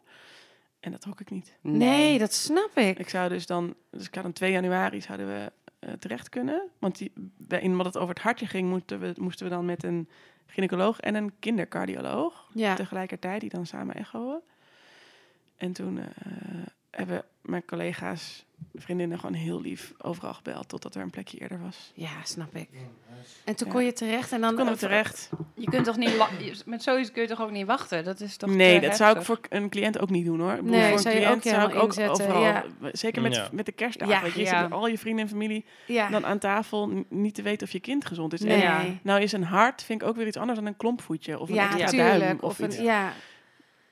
En 0.80 0.90
dat 0.90 1.00
trok 1.00 1.20
ik 1.20 1.30
niet. 1.30 1.56
Nee, 1.60 2.18
dat 2.18 2.32
snap 2.32 2.70
ik. 2.74 2.98
Ik 2.98 3.08
zou 3.08 3.28
dus 3.28 3.46
dan, 3.46 3.74
dus 3.90 4.06
ik 4.06 4.14
had 4.14 4.22
dan 4.22 4.32
2 4.32 4.52
januari 4.52 5.00
zouden 5.00 5.26
we 5.26 5.52
eh, 5.78 5.92
terecht 5.92 6.28
kunnen. 6.28 6.62
Want 6.78 6.98
die, 6.98 7.12
in 7.48 7.76
wat 7.76 7.86
het 7.86 7.96
over 7.96 8.14
het 8.14 8.22
hartje 8.22 8.46
ging, 8.46 8.68
moesten 8.68 9.00
we, 9.00 9.12
moesten 9.16 9.46
we 9.48 9.52
dan 9.52 9.64
met 9.64 9.84
een 9.84 10.08
gynaecoloog 10.46 11.00
en 11.00 11.14
een 11.14 11.32
kindercardioloog 11.38 12.50
Ja. 12.54 12.74
tegelijkertijd, 12.74 13.40
die 13.40 13.50
dan 13.50 13.66
samen 13.66 13.94
echoen. 13.94 14.40
En 15.56 15.72
toen 15.72 15.98
eh, 15.98 16.06
hebben 16.90 17.24
mijn 17.42 17.64
collega's, 17.64 18.44
vriendinnen 18.74 19.18
gewoon 19.18 19.34
heel 19.34 19.60
lief 19.60 19.92
overal 19.98 20.34
gebeld 20.34 20.68
totdat 20.68 20.94
er 20.94 21.02
een 21.02 21.10
plekje 21.10 21.38
eerder 21.38 21.60
was. 21.60 21.92
Ja, 21.94 22.10
snap 22.24 22.54
ik. 22.56 22.68
En 23.44 23.54
toen 23.56 23.66
Ja. 23.66 23.72
kon 23.72 23.84
je 23.84 23.92
terecht 23.92 24.32
en 24.32 24.40
dan... 24.40 24.56
Dan 24.56 24.64
kon 24.64 24.74
ik 24.74 24.78
terecht. 24.80 25.30
Je 25.54 25.70
kunt 25.70 25.84
toch 25.84 25.96
niet... 25.96 26.26
Met 26.66 26.82
zoiets 26.82 27.12
kun 27.12 27.22
je 27.22 27.28
toch 27.28 27.40
ook 27.40 27.50
niet 27.50 27.66
wachten? 27.66 28.04
Dat 28.04 28.20
is 28.20 28.36
toch 28.36 28.50
Nee, 28.50 28.80
dat 28.80 28.96
zou 28.96 29.18
ik 29.18 29.24
voor 29.24 29.40
een 29.48 29.68
cliënt 29.68 29.98
ook 29.98 30.10
niet 30.10 30.24
doen 30.24 30.40
hoor. 30.40 30.52
Ik 30.52 30.56
bedoel, 30.62 30.70
Nee, 30.70 30.82
voor 30.86 30.96
een 30.96 31.02
zou 31.02 31.14
je 31.14 31.20
cliënt 31.20 31.36
ook 31.36 31.52
zou 31.52 31.70
ik 31.70 31.74
ook 31.76 31.86
inzetten, 31.88 32.24
overal, 32.26 32.42
ja. 32.42 32.64
zeker 32.92 33.22
met, 33.22 33.34
Ja. 33.34 33.48
met 33.52 33.66
de 33.66 33.72
kerstdagen, 33.72 34.32
je, 34.34 34.40
ja. 34.40 34.58
zitten 34.60 34.72
al 34.78 34.86
je 34.86 34.98
vrienden 34.98 35.24
en 35.24 35.30
familie 35.30 35.64
Ja. 35.86 36.08
dan 36.10 36.26
aan 36.26 36.38
tafel 36.38 37.04
niet 37.08 37.34
te 37.34 37.42
weten 37.42 37.66
of 37.66 37.72
je 37.72 37.80
kind 37.80 38.04
gezond 38.04 38.32
is. 38.32 38.40
Nee. 38.40 38.62
En 38.62 39.00
nou 39.02 39.20
is 39.20 39.32
een 39.32 39.44
hart, 39.44 39.82
vind 39.82 40.02
ik 40.02 40.08
ook 40.08 40.16
weer 40.16 40.26
iets 40.26 40.36
anders 40.36 40.58
dan 40.58 40.68
een 40.68 40.76
klompvoetje 40.76 41.38
of 41.38 41.48
een 41.48 41.54
ja, 41.54 41.86
duim. 41.90 42.36
Of 42.40 42.42
Of 42.42 42.58
een, 42.58 42.64
iets. 42.66 42.78
ja, 42.78 43.12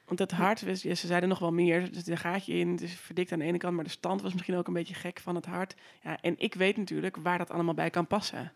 Want 0.05 0.19
het 0.19 0.31
hart, 0.31 0.59
ze 0.59 0.95
zeiden 0.95 1.29
nog 1.29 1.39
wel 1.39 1.53
meer, 1.53 1.81
er 1.81 1.89
zit 1.93 2.09
een 2.09 2.17
gaatje 2.17 2.53
in, 2.53 2.69
het 2.69 2.83
is 2.83 2.95
verdikt 2.95 3.33
aan 3.33 3.39
de 3.39 3.45
ene 3.45 3.59
kant, 3.59 3.75
maar 3.75 3.85
de 3.85 3.91
stand 3.91 4.23
was 4.23 4.33
misschien 4.33 4.57
ook 4.57 4.67
een 4.67 4.73
beetje 4.73 4.95
gek 4.95 5.21
van 5.21 5.35
het 5.35 5.47
hart. 5.47 5.75
Ja, 6.03 6.21
en 6.21 6.35
ik 6.39 6.55
weet 6.55 6.77
natuurlijk 6.77 7.17
waar 7.17 7.39
dat 7.39 7.51
allemaal 7.51 7.75
bij 7.75 7.91
kan 7.91 8.07
passen. 8.07 8.53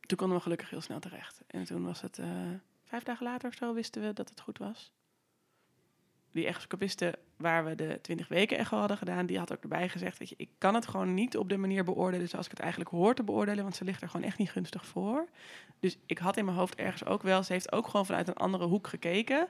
Toen 0.00 0.18
konden 0.18 0.36
we 0.36 0.42
gelukkig 0.42 0.70
heel 0.70 0.80
snel 0.80 1.00
terecht. 1.00 1.42
En 1.46 1.64
toen 1.64 1.84
was 1.84 2.00
het, 2.00 2.18
eh, 2.18 2.26
vijf 2.84 3.02
dagen 3.02 3.26
later 3.26 3.48
of 3.48 3.54
zo, 3.54 3.74
wisten 3.74 4.02
we 4.02 4.12
dat 4.12 4.28
het 4.28 4.40
goed 4.40 4.58
was. 4.58 4.92
Die 6.30 6.46
echoscopiste 6.46 7.18
waar 7.36 7.64
we 7.64 7.74
de 7.74 7.98
20 8.02 8.28
weken 8.28 8.58
echo 8.58 8.78
hadden 8.78 8.96
gedaan, 8.96 9.26
die 9.26 9.38
had 9.38 9.52
ook 9.52 9.62
erbij 9.62 9.88
gezegd, 9.88 10.18
weet 10.18 10.28
je, 10.28 10.34
ik 10.38 10.48
kan 10.58 10.74
het 10.74 10.86
gewoon 10.86 11.14
niet 11.14 11.36
op 11.36 11.48
de 11.48 11.56
manier 11.56 11.84
beoordelen 11.84 12.28
zoals 12.28 12.44
ik 12.44 12.50
het 12.50 12.60
eigenlijk 12.60 12.90
hoor 12.90 13.14
te 13.14 13.22
beoordelen, 13.22 13.62
want 13.62 13.76
ze 13.76 13.84
ligt 13.84 14.02
er 14.02 14.08
gewoon 14.08 14.26
echt 14.26 14.38
niet 14.38 14.50
gunstig 14.50 14.86
voor. 14.86 15.28
Dus 15.80 15.98
ik 16.06 16.18
had 16.18 16.36
in 16.36 16.44
mijn 16.44 16.56
hoofd 16.56 16.74
ergens 16.74 17.04
ook 17.04 17.22
wel, 17.22 17.42
ze 17.42 17.52
heeft 17.52 17.72
ook 17.72 17.86
gewoon 17.86 18.06
vanuit 18.06 18.28
een 18.28 18.34
andere 18.34 18.64
hoek 18.64 18.86
gekeken. 18.86 19.48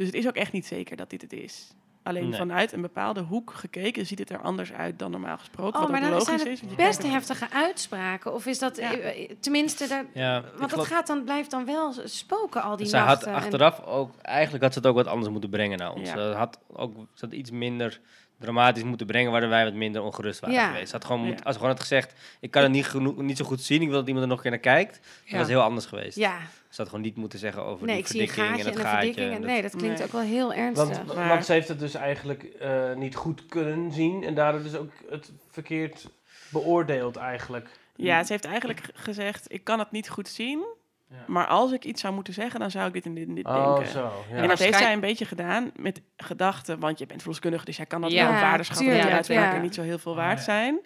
Dus 0.00 0.08
het 0.08 0.18
is 0.18 0.26
ook 0.28 0.36
echt 0.36 0.52
niet 0.52 0.66
zeker 0.66 0.96
dat 0.96 1.10
dit 1.10 1.22
het 1.22 1.32
is. 1.32 1.74
Alleen 2.02 2.28
Nee. 2.28 2.38
vanuit 2.38 2.72
een 2.72 2.80
bepaalde 2.80 3.20
hoek 3.20 3.52
gekeken 3.54 4.06
ziet 4.06 4.18
het 4.18 4.30
er 4.30 4.40
anders 4.40 4.72
uit 4.72 4.98
dan 4.98 5.10
normaal 5.10 5.38
gesproken. 5.38 5.74
Oh, 5.74 5.80
wat 5.80 5.90
maar 5.90 5.98
ook 6.00 6.08
dan 6.08 6.18
logisch 6.18 6.26
zijn 6.42 6.48
het 6.50 6.60
je 6.60 6.66
best 6.76 6.98
kijkt- 6.98 7.14
heftige 7.14 7.50
uitspraken. 7.50 8.34
Of 8.34 8.46
is 8.46 8.58
dat... 8.58 8.76
Ja. 8.76 8.92
eh, 8.94 9.22
eh, 9.22 9.30
Tenminste, 9.40 9.88
daar, 9.88 10.04
Ja, 10.14 10.44
want 10.58 10.70
dat 10.70 10.86
gaat 10.86 11.06
dan, 11.06 11.24
blijft 11.24 11.50
dan 11.50 11.64
wel 11.64 11.94
spoken 12.04 12.62
al 12.62 12.76
die 12.76 12.86
Zij 12.86 13.00
had 13.00 13.26
achteraf 13.26 13.84
ook, 13.84 14.16
eigenlijk 14.22 14.64
had 14.64 14.72
ze 14.72 14.78
het 14.78 14.88
ook 14.88 14.94
wat 14.94 15.06
anders 15.06 15.28
moeten 15.32 15.50
brengen 15.50 15.78
naar 15.78 15.92
ons. 15.92 16.08
Ja. 16.08 16.14
Ze 16.14 16.34
had 16.36 16.58
ook 16.72 16.94
ze 17.14 17.24
had 17.24 17.34
iets 17.34 17.50
minder 17.50 18.00
dramatisch 18.38 18.82
moeten 18.84 19.06
brengen, 19.06 19.30
waardoor 19.30 19.50
wij 19.50 19.64
wat 19.64 19.74
minder 19.74 20.02
ongerust 20.02 20.40
waren 20.40 20.54
Ja. 20.54 20.66
geweest. 20.68 20.88
Ze 20.88 20.94
had 20.96 21.04
gewoon, 21.04 21.20
moet, 21.24 21.44
als 21.44 21.52
ze 21.54 21.60
gewoon 21.60 21.70
had 21.70 21.80
gezegd, 21.80 22.12
ik 22.40 22.50
kan 22.50 22.62
het 22.62 22.72
niet, 22.72 22.86
genoeg, 22.86 23.16
niet 23.16 23.36
zo 23.36 23.44
goed 23.44 23.60
zien, 23.60 23.82
ik 23.82 23.88
wil 23.88 23.98
dat 23.98 24.06
iemand 24.06 24.24
er 24.24 24.28
nog 24.30 24.36
een 24.44 24.50
keer 24.50 24.60
naar 24.62 24.74
kijkt, 24.76 24.92
dan 25.02 25.10
Ja. 25.24 25.30
was 25.32 25.40
het 25.40 25.48
heel 25.50 25.62
anders 25.62 25.86
geweest. 25.86 26.16
Ja, 26.16 26.36
Ze 26.70 26.80
had 26.80 26.90
gewoon 26.90 27.04
niet 27.04 27.16
moeten 27.16 27.38
zeggen 27.38 27.64
over 27.64 27.86
nee, 27.86 27.94
die 27.94 28.04
ik 28.04 28.10
zie 28.10 28.20
een 28.20 28.28
verdikking 28.28 28.56
gaatje 28.56 28.70
en 28.70 28.70
en 28.72 28.76
het 28.78 28.84
een 28.86 28.90
gaatje. 28.92 29.06
verdikking. 29.06 29.28
en 29.28 29.34
en- 29.34 29.40
dat- 29.40 29.50
Nee, 29.50 29.62
dat 29.62 29.76
klinkt 29.76 29.96
Nee. 29.98 30.06
ook 30.06 30.12
wel 30.12 30.20
heel 30.20 30.54
ernstig. 30.54 30.96
Want, 30.96 31.14
Maar- 31.14 31.28
want 31.28 31.44
ze 31.44 31.52
heeft 31.52 31.68
het 31.68 31.78
dus 31.78 31.94
eigenlijk 31.94 32.42
eh, 32.42 32.94
niet 32.94 33.16
goed 33.16 33.46
kunnen 33.46 33.92
zien 33.92 34.24
en 34.24 34.34
daardoor 34.34 34.62
dus 34.62 34.74
ook 34.76 34.90
het 35.10 35.32
verkeerd 35.50 36.08
beoordeeld 36.48 37.16
eigenlijk. 37.16 37.68
Ja, 37.96 38.24
ze 38.24 38.32
heeft 38.32 38.44
eigenlijk 38.44 38.80
gezegd, 38.94 39.52
ik 39.52 39.64
kan 39.64 39.78
het 39.78 39.90
niet 39.90 40.08
goed 40.08 40.28
zien. 40.28 40.64
Ja. 41.08 41.16
Maar 41.26 41.46
als 41.46 41.72
ik 41.72 41.84
iets 41.84 42.00
zou 42.00 42.14
moeten 42.14 42.34
zeggen, 42.34 42.60
dan 42.60 42.70
zou 42.70 42.86
ik 42.86 42.92
dit 42.92 43.04
en 43.04 43.14
dit 43.14 43.28
en 43.28 43.34
dit 43.34 43.46
Oh, 43.46 43.74
denken. 43.74 43.92
zo. 43.92 44.12
Ja. 44.30 44.36
En 44.36 44.48
dat 44.48 44.58
heeft 44.58 44.78
zij 44.78 44.92
een 44.92 45.00
beetje 45.00 45.24
gedaan 45.24 45.70
met 45.76 46.00
gedachten, 46.16 46.78
want 46.78 46.98
je 46.98 47.06
bent 47.06 47.20
verloskundige, 47.20 47.64
dus 47.64 47.76
jij 47.76 47.86
kan 47.86 48.00
dat 48.00 48.10
Ja, 48.12 48.30
wel 48.30 48.40
waarde 48.40 48.62
schatten 48.62 48.84
die 48.86 48.94
tuurlijk, 48.94 49.14
uitspraken 49.16 49.56
ja. 49.56 49.62
niet 49.62 49.74
zo 49.74 49.82
heel 49.82 49.98
veel 49.98 50.14
waard 50.14 50.38
ja. 50.38 50.44
zijn. 50.44 50.80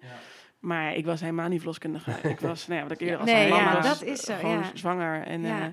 Ja. 0.64 0.74
Maar 0.74 0.94
ik 0.94 1.04
was 1.04 1.20
helemaal 1.20 1.48
niet 1.48 1.58
verloskundige. 1.58 2.10
ik 2.28 2.40
was, 2.40 2.66
nou 2.66 2.80
ja, 2.80 2.86
wat 2.86 2.92
ik 2.92 3.00
eerder 3.00 3.18
al 3.18 3.24
Nee, 3.24 3.34
zei, 3.48 3.48
ja, 3.54 3.68
ik 3.76 3.82
was 3.82 3.98
dat 3.98 4.08
is 4.08 4.20
zo, 4.20 4.34
gewoon 4.36 4.58
ja. 4.58 4.70
zwanger 4.74 5.22
en 5.22 5.42
Ja. 5.42 5.60
eh, 5.66 5.72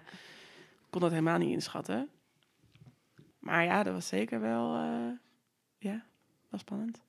kon 0.90 1.02
dat 1.02 1.10
helemaal 1.10 1.38
niet 1.38 1.50
inschatten. 1.52 2.10
Maar 3.40 3.64
ja, 3.64 3.84
dat 3.84 3.94
was 3.94 4.08
zeker 4.08 4.42
wel, 4.42 4.76
eh, 4.76 5.12
ja, 5.78 6.04
wel 6.50 6.60
spannend. 6.60 7.02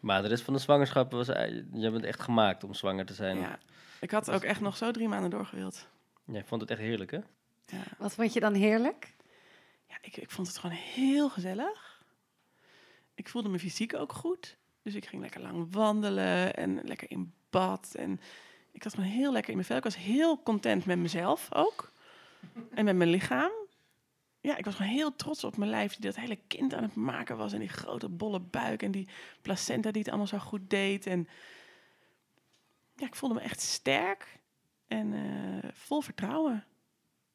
Maar 0.00 0.22
de 0.22 0.28
rest 0.28 0.42
van 0.44 0.54
de 0.54 0.60
zwangerschap 0.60 1.10
was, 1.12 1.28
ei- 1.28 1.68
je 1.72 1.90
bent 1.90 2.04
echt 2.04 2.20
gemaakt 2.20 2.64
om 2.64 2.74
zwanger 2.74 3.06
te 3.06 3.14
zijn. 3.14 3.36
Ja. 3.38 3.58
Ik 4.00 4.10
had 4.10 4.30
ook 4.30 4.42
echt 4.42 4.60
nog 4.60 4.76
zo 4.76 4.90
drie 4.90 5.08
maanden 5.08 5.30
doorgewild. 5.30 5.88
Jij 6.24 6.44
vond 6.44 6.60
het 6.60 6.70
echt 6.70 6.80
heerlijk, 6.80 7.10
hè? 7.10 7.18
Ja. 7.66 7.82
Wat 7.98 8.14
vond 8.14 8.32
je 8.32 8.40
dan 8.40 8.54
heerlijk? 8.54 9.14
Ja, 9.86 9.96
ik, 10.00 10.16
ik 10.16 10.30
vond 10.30 10.46
het 10.46 10.58
gewoon 10.58 10.76
heel 10.76 11.28
gezellig. 11.30 12.02
Ik 13.14 13.28
voelde 13.28 13.48
me 13.48 13.58
fysiek 13.58 13.94
ook 13.94 14.12
goed. 14.12 14.56
Dus 14.84 14.94
ik 14.94 15.06
ging 15.06 15.22
lekker 15.22 15.40
lang 15.40 15.72
wandelen 15.74 16.54
en 16.54 16.80
lekker 16.82 17.10
in 17.10 17.32
bad. 17.50 17.94
En 17.98 18.20
ik 18.72 18.82
had 18.82 18.94
gewoon 18.94 19.08
heel 19.10 19.32
lekker 19.32 19.50
in 19.50 19.56
mijn 19.56 19.66
vel. 19.68 19.76
Ik 19.76 19.82
was 19.84 19.96
heel 19.96 20.42
content 20.42 20.84
met 20.86 20.98
mezelf 20.98 21.54
ook. 21.54 21.92
En 22.74 22.84
met 22.84 22.96
mijn 22.96 23.10
lichaam. 23.10 23.50
Ja, 24.40 24.56
ik 24.56 24.64
was 24.64 24.74
gewoon 24.74 24.92
heel 24.92 25.16
trots 25.16 25.44
op 25.44 25.56
mijn 25.56 25.70
lijf 25.70 25.92
die 25.92 26.04
dat 26.04 26.16
hele 26.16 26.38
kind 26.46 26.74
aan 26.74 26.82
het 26.82 26.94
maken 26.94 27.36
was. 27.36 27.52
En 27.52 27.58
die 27.58 27.68
grote 27.68 28.08
bolle 28.08 28.40
buik 28.40 28.82
en 28.82 28.90
die 28.90 29.08
placenta 29.42 29.90
die 29.90 29.98
het 30.00 30.08
allemaal 30.08 30.26
zo 30.26 30.38
goed 30.38 30.70
deed. 30.70 31.06
En 31.06 31.28
ja, 32.96 33.06
ik 33.06 33.14
voelde 33.14 33.34
me 33.34 33.40
echt 33.40 33.60
sterk 33.60 34.38
en 34.86 35.12
eh, 35.14 35.70
vol 35.72 36.00
vertrouwen. 36.00 36.64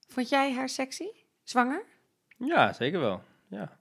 Vond 0.07 0.29
jij 0.29 0.53
haar 0.53 0.69
sexy? 0.69 1.07
Zwanger? 1.43 1.83
Ja, 2.37 2.73
zeker 2.73 2.99
wel. 2.99 3.21
Ja. 3.47 3.77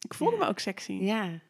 Ik 0.00 0.14
voelde 0.14 0.36
Ja. 0.36 0.42
me 0.42 0.48
ook 0.48 0.58
sexy. 0.58 0.92
Ja. 0.92 1.40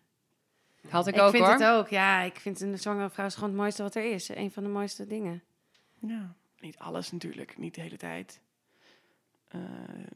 Had 0.89 1.07
ik, 1.07 1.15
Ik, 1.15 1.21
ook 1.21 1.31
vind 1.31 1.47
het 1.47 1.65
ook. 1.65 1.89
Ja, 1.89 2.21
ik 2.21 2.37
vind 2.37 2.61
een 2.61 2.79
zwangere 2.79 3.11
vrouw 3.11 3.27
is 3.27 3.35
gewoon 3.35 3.49
het 3.49 3.59
mooiste 3.59 3.83
wat 3.83 3.95
er 3.95 4.13
is. 4.13 4.29
Een 4.29 4.51
van 4.51 4.63
de 4.63 4.69
mooiste 4.69 5.07
dingen. 5.07 5.43
Ja, 5.99 6.35
niet 6.61 6.79
alles 6.79 7.13
natuurlijk, 7.13 7.59
niet 7.59 7.75
de 7.75 7.81
hele 7.81 7.97
tijd. 7.97 8.41
Eh, 9.49 9.61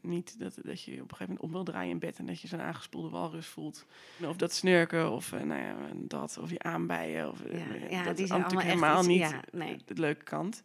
niet 0.01 0.39
dat, 0.39 0.57
dat 0.63 0.81
je 0.83 0.91
op 0.91 0.97
een 0.99 1.17
gegeven 1.17 1.25
moment 1.25 1.39
om 1.39 1.51
wil 1.51 1.63
draaien 1.63 1.91
in 1.91 1.99
bed 1.99 2.17
en 2.17 2.25
dat 2.25 2.41
je 2.41 2.47
zo'n 2.47 2.61
aangespoelde 2.61 3.09
walrus 3.09 3.47
voelt. 3.47 3.85
Of 4.25 4.35
dat 4.35 4.53
snurken 4.53 5.11
of 5.11 5.31
eh, 5.33 5.41
nou 5.41 5.61
ja, 5.61 5.75
dat, 5.95 6.37
of 6.41 6.49
je 6.49 6.59
aanbijen. 6.59 7.29
Of, 7.31 7.41
eh, 7.41 7.59
Ja, 7.59 7.79
dat 7.79 7.89
ja 7.91 8.09
is 8.09 8.15
die 8.15 8.27
zijn 8.27 8.41
natuurlijk 8.41 8.69
allemaal 8.69 8.89
echt 8.95 8.97
helemaal 8.97 8.99
iets- 8.99 9.07
niet 9.07 9.19
ja, 9.51 9.57
nee. 9.65 9.77
de, 9.85 9.93
de 9.93 10.01
leuke 10.01 10.23
kant. 10.23 10.63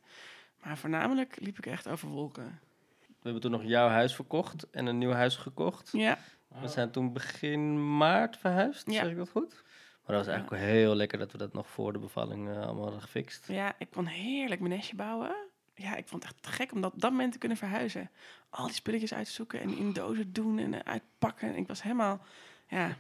Maar 0.63 0.79
voornamelijk 0.79 1.37
liep 1.41 1.59
ik 1.59 1.67
echt 1.67 1.89
over 1.89 2.09
wolken. 2.09 2.61
We 3.01 3.09
hebben 3.29 3.41
toen 3.43 3.51
nog 3.51 3.65
jouw 3.65 3.89
huis 3.89 4.15
verkocht 4.15 4.71
en 4.71 4.87
een 4.87 4.99
nieuw 4.99 5.11
huis 5.13 5.37
gekocht. 5.37 5.89
Ja, 5.93 6.19
We 6.61 6.69
zijn 6.69 6.91
toen 6.91 7.13
begin 7.13 7.97
maart 7.97 8.37
verhuisd, 8.37 8.91
Ja. 8.91 9.01
zeg 9.03 9.11
ik 9.11 9.17
dat 9.17 9.31
goed? 9.31 9.63
Maar 10.07 10.17
dat 10.17 10.27
was 10.27 10.35
eigenlijk 10.35 10.63
wel 10.65 10.73
heel 10.75 10.95
lekker 10.95 11.19
dat 11.19 11.33
we 11.33 11.39
dat 11.39 11.53
nog 11.53 11.67
voor 11.69 11.93
de 11.93 11.99
bevalling 11.99 12.49
eh, 12.49 12.57
allemaal 12.63 12.83
hadden 12.83 13.01
gefixt. 13.03 13.45
ja, 13.49 13.75
ik 13.79 13.89
kon 13.91 14.07
heerlijk 14.07 14.61
mijn 14.61 14.73
nestje 14.75 14.97
bouwen. 14.97 15.35
Ja, 15.75 15.97
ik 15.97 16.09
vond 16.09 16.23
het 16.23 16.33
echt 16.33 16.43
te 16.43 16.51
gek 16.51 16.73
om 16.73 16.81
dat 16.81 16.93
op 16.93 17.01
dat 17.01 17.11
moment 17.11 17.33
te 17.33 17.39
kunnen 17.39 17.59
verhuizen. 17.59 18.11
Al 18.51 18.67
die 18.67 18.75
spulletjes 18.75 19.15
uitzoeken 19.15 19.61
en 19.61 19.77
in 19.77 19.93
dozen 19.93 20.33
doen 20.33 20.59
en 20.59 20.75
eh, 20.75 20.93
uitpakken. 20.93 21.57
Ik 21.57 21.69
was 21.69 21.83
helemaal, 21.83 22.21
ja, 22.69 22.97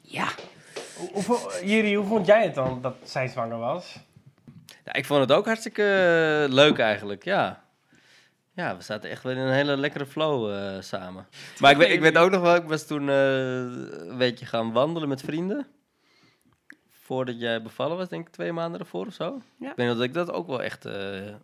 Ja. 0.00 0.28
Hoe, 0.96 1.08
hoeveel- 1.12 1.64
Jiri, 1.64 1.96
hoe 1.96 2.06
vond 2.06 2.26
jij 2.26 2.42
het 2.44 2.54
dan 2.54 2.82
dat 2.82 2.94
zij 3.04 3.28
zwanger 3.28 3.58
was? 3.58 3.96
Ja, 4.84 4.92
ik 4.92 5.04
vond 5.04 5.20
het 5.20 5.32
ook 5.32 5.44
hartstikke 5.46 5.82
eh, 6.48 6.52
leuk 6.54 6.78
eigenlijk, 6.78 7.24
ja. 7.24 7.64
Ja, 8.52 8.76
we 8.76 8.82
zaten 8.82 9.10
echt 9.10 9.22
wel 9.22 9.32
in 9.32 9.38
een 9.38 9.52
hele 9.52 9.76
lekkere 9.76 10.06
flow 10.06 10.54
eh, 10.54 10.80
samen. 10.82 11.26
Maar 11.58 11.70
ik 11.70 11.76
weet, 11.76 11.90
ik 11.90 12.00
weet 12.00 12.16
ook 12.18 12.30
nog 12.30 12.40
wel, 12.40 12.54
ik 12.54 12.64
was 12.68 12.86
toen 12.86 13.08
eh, 13.08 13.54
een 14.08 14.18
beetje 14.18 14.46
gaan 14.46 14.72
wandelen 14.72 15.08
met 15.08 15.20
vrienden. 15.20 15.66
Voordat 17.06 17.40
jij 17.40 17.62
bevallen 17.62 17.96
was, 17.96 18.08
denk 18.08 18.26
ik 18.26 18.32
twee 18.32 18.52
maanden 18.52 18.80
ervoor 18.80 19.06
of 19.06 19.14
zo. 19.14 19.42
Ja. 19.58 19.70
Ik 19.70 19.76
weet 19.76 19.86
nog 19.86 19.96
dat 19.96 20.04
ik 20.04 20.14
dat 20.14 20.30
ook 20.32 20.46
wel 20.46 20.62
echt 20.62 20.84
eh, 20.84 20.94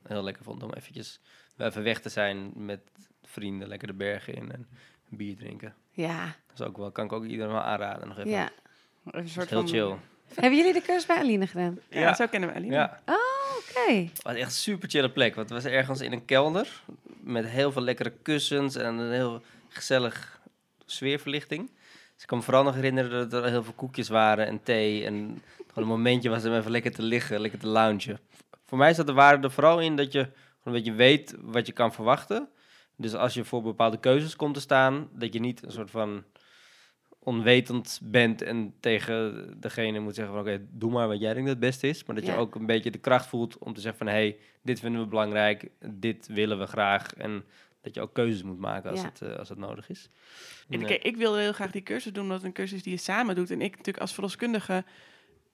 heel 0.09 0.23
lekker 0.23 0.45
vond 0.45 0.63
om 0.63 0.73
eventjes 0.73 1.21
even 1.59 1.83
weg 1.83 2.01
te 2.01 2.09
zijn 2.09 2.53
met 2.55 2.81
vrienden. 3.23 3.69
Lekker 3.69 3.87
de 3.89 3.95
bergen 3.95 4.35
in 4.35 4.53
en 4.53 4.69
bier 5.09 5.37
drinken. 5.37 5.75
Ja, 5.91 6.25
Dat 6.47 6.61
is 6.61 6.67
ook 6.67 6.77
wel, 6.77 6.91
kan 6.91 7.05
ik 7.05 7.13
ook 7.13 7.25
iedereen 7.25 7.53
wel 7.53 7.61
aanraden 7.63 8.09
nog 8.09 8.19
even. 8.19 8.31
ja. 8.31 8.51
Een 9.05 9.13
Dat 9.13 9.23
is 9.25 9.33
soort 9.33 9.51
heel 9.51 9.59
van... 9.61 9.69
chill. 9.69 9.95
Hebben 10.35 10.59
jullie 10.59 10.73
de 10.73 10.83
cursus 10.83 11.07
bij 11.07 11.17
Aline 11.19 11.47
gedaan? 11.47 11.79
ja, 11.91 12.01
Ja. 12.01 12.15
zo 12.15 12.27
kennen 12.27 12.49
we 12.49 12.55
Aline. 12.55 12.75
Ja. 12.75 13.01
Oké. 13.59 13.93
Het 13.95 14.23
was 14.23 14.35
echt 14.35 14.45
een 14.47 14.51
super 14.51 14.89
chille 14.89 15.11
plek. 15.11 15.35
Want 15.35 15.51
het 15.51 15.63
was 15.63 15.73
ergens 15.73 16.01
in 16.01 16.13
een 16.13 16.25
kelder. 16.25 16.83
Met 17.21 17.47
heel 17.47 17.73
veel 17.73 17.83
lekkere 17.83 18.11
kussens 18.23 18.77
en 18.77 18.99
een 18.99 19.13
heel 19.13 19.43
gezellig 19.69 20.41
sfeerverlichting. 20.87 21.71
Dus 22.23 22.31
ik 22.31 22.37
kan 22.37 22.47
me 22.47 22.51
vooral 22.53 22.73
nog 22.73 22.83
herinneren 22.83 23.29
dat 23.29 23.45
er 23.45 23.51
heel 23.51 23.63
veel 23.63 23.73
koekjes 23.73 24.09
waren 24.09 24.47
en 24.47 24.63
thee. 24.63 25.05
En 25.05 25.43
gewoon 25.67 25.85
een 25.85 25.97
momentje 25.97 26.31
was 26.31 26.45
om 26.45 26.55
even 26.55 26.71
lekker 26.71 26.93
te 26.93 27.03
liggen, 27.03 27.41
lekker 27.41 27.59
te 27.59 27.67
loungen. 27.67 28.19
Voor 28.65 28.79
mij 28.79 28.95
zat 28.95 29.07
de 29.07 29.13
waarde 29.13 29.47
er 29.47 29.53
vooral 29.53 29.81
in 29.81 29.97
dat 29.97 30.13
je 30.13 30.19
gewoon 30.19 30.33
een 30.65 30.73
beetje 30.73 30.93
weet 30.93 31.37
wat 31.41 31.67
je 31.67 31.73
kan 31.73 31.93
verwachten. 31.93 32.49
Dus 32.97 33.15
als 33.15 33.35
je 33.35 33.45
voor 33.45 33.63
bepaalde 33.63 34.01
keuzes 34.01 34.37
komt 34.37 34.55
te 34.55 34.61
staan, 34.61 35.09
dat 35.13 35.33
je 35.33 35.41
niet 35.41 35.63
een 35.63 35.73
soort 35.73 35.91
van 35.91 36.25
onwetend 37.19 38.01
bent 38.03 38.43
en 38.43 38.75
tegen 38.81 39.47
degene 39.61 39.99
moet 39.99 40.15
zeggen 40.15 40.35
van 40.35 40.43
oké, 40.43 40.67
doe 40.71 40.91
maar 40.91 41.09
wat 41.09 41.21
jij 41.21 41.35
denkt 41.35 41.49
dat 41.49 41.57
het 41.57 41.67
beste 41.67 41.89
is. 41.89 42.05
Maar 42.05 42.17
dat 42.17 42.27
je 42.27 42.35
ook 42.35 42.55
een 42.55 42.67
beetje 42.67 42.91
de 42.91 42.99
kracht 42.99 43.27
voelt 43.27 43.59
om 43.59 43.75
te 43.75 43.81
zeggen 43.81 43.99
van 43.99 44.15
hé, 44.15 44.21
hey, 44.21 44.39
dit 44.63 44.81
vinden 44.81 45.01
we 45.01 45.07
belangrijk, 45.07 45.69
dit 45.87 46.27
willen 46.27 46.59
we 46.59 46.67
graag. 46.67 47.15
En 47.15 47.45
dat 47.83 47.95
je 47.95 48.01
ook 48.01 48.13
keuzes 48.15 48.43
moet 48.43 48.59
maken 48.59 48.91
als, 48.91 49.01
Ja. 49.01 49.07
het, 49.07 49.21
eh, 49.23 49.37
als 49.39 49.49
het 49.49 49.59
nodig 49.59 49.89
is. 49.89 50.09
En 50.69 50.85
kijk, 50.87 51.03
ik 51.05 51.17
wilde 51.17 51.41
heel 51.41 51.53
graag 51.53 51.71
die 51.71 51.83
cursus 51.83 52.13
doen, 52.13 52.23
omdat 52.23 52.37
het 52.37 52.47
een 52.47 52.53
cursus 52.53 52.77
is 52.77 52.83
die 52.83 52.93
je 52.93 52.99
samen 52.99 53.35
doet. 53.35 53.51
En 53.51 53.61
ik 53.63 53.71
natuurlijk 53.71 53.99
als 53.99 54.13
verloskundige 54.13 54.85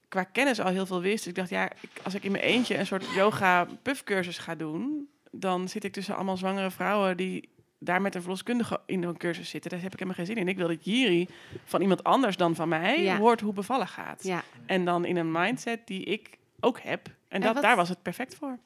qua 0.08 0.24
kennis 0.24 0.60
al 0.60 0.70
heel 0.70 0.86
veel 0.86 1.00
wist. 1.00 1.16
Dus 1.18 1.26
ik 1.26 1.34
dacht, 1.34 1.50
ja, 1.50 1.70
ik- 1.80 2.00
als 2.02 2.14
ik 2.14 2.24
in 2.24 2.32
mijn 2.32 2.44
eentje 2.44 2.78
een 2.78 2.86
soort 2.86 3.04
yoga 3.14 3.66
puffcursus 3.82 4.38
ga 4.38 4.54
doen, 4.54 5.08
dan 5.30 5.68
zit 5.68 5.84
ik 5.84 5.92
tussen 5.92 6.14
allemaal 6.14 6.36
zwangere 6.36 6.70
vrouwen 6.70 7.16
die 7.16 7.48
daar 7.80 8.00
met 8.02 8.14
een 8.14 8.20
verloskundige 8.20 8.80
in 8.86 9.02
een 9.02 9.16
cursus 9.16 9.50
zitten. 9.50 9.70
Daar 9.70 9.80
heb 9.80 9.92
ik 9.92 9.98
helemaal 9.98 10.24
geen 10.24 10.34
zin 10.34 10.36
in. 10.36 10.48
Ik 10.48 10.56
wil 10.56 10.68
dat 10.68 10.84
Jiri 10.84 11.28
van 11.64 11.80
iemand 11.80 12.04
anders 12.04 12.36
dan 12.36 12.54
van 12.54 12.68
mij 12.68 13.02
Ja. 13.02 13.16
hoort 13.18 13.40
hoe 13.40 13.52
bevallen 13.52 13.88
gaat. 13.88 14.22
Ja. 14.24 14.42
En 14.66 14.84
dan 14.84 15.04
in 15.04 15.16
een 15.16 15.32
mindset 15.32 15.86
die 15.86 16.04
ik 16.04 16.30
ook 16.60 16.80
heb. 16.80 17.06
En, 17.06 17.14
En 17.28 17.40
dat, 17.40 17.54
wat- 17.54 17.62
daar 17.62 17.76
was 17.76 17.88
het 17.88 18.02
perfect 18.02 18.34
voor. 18.34 18.58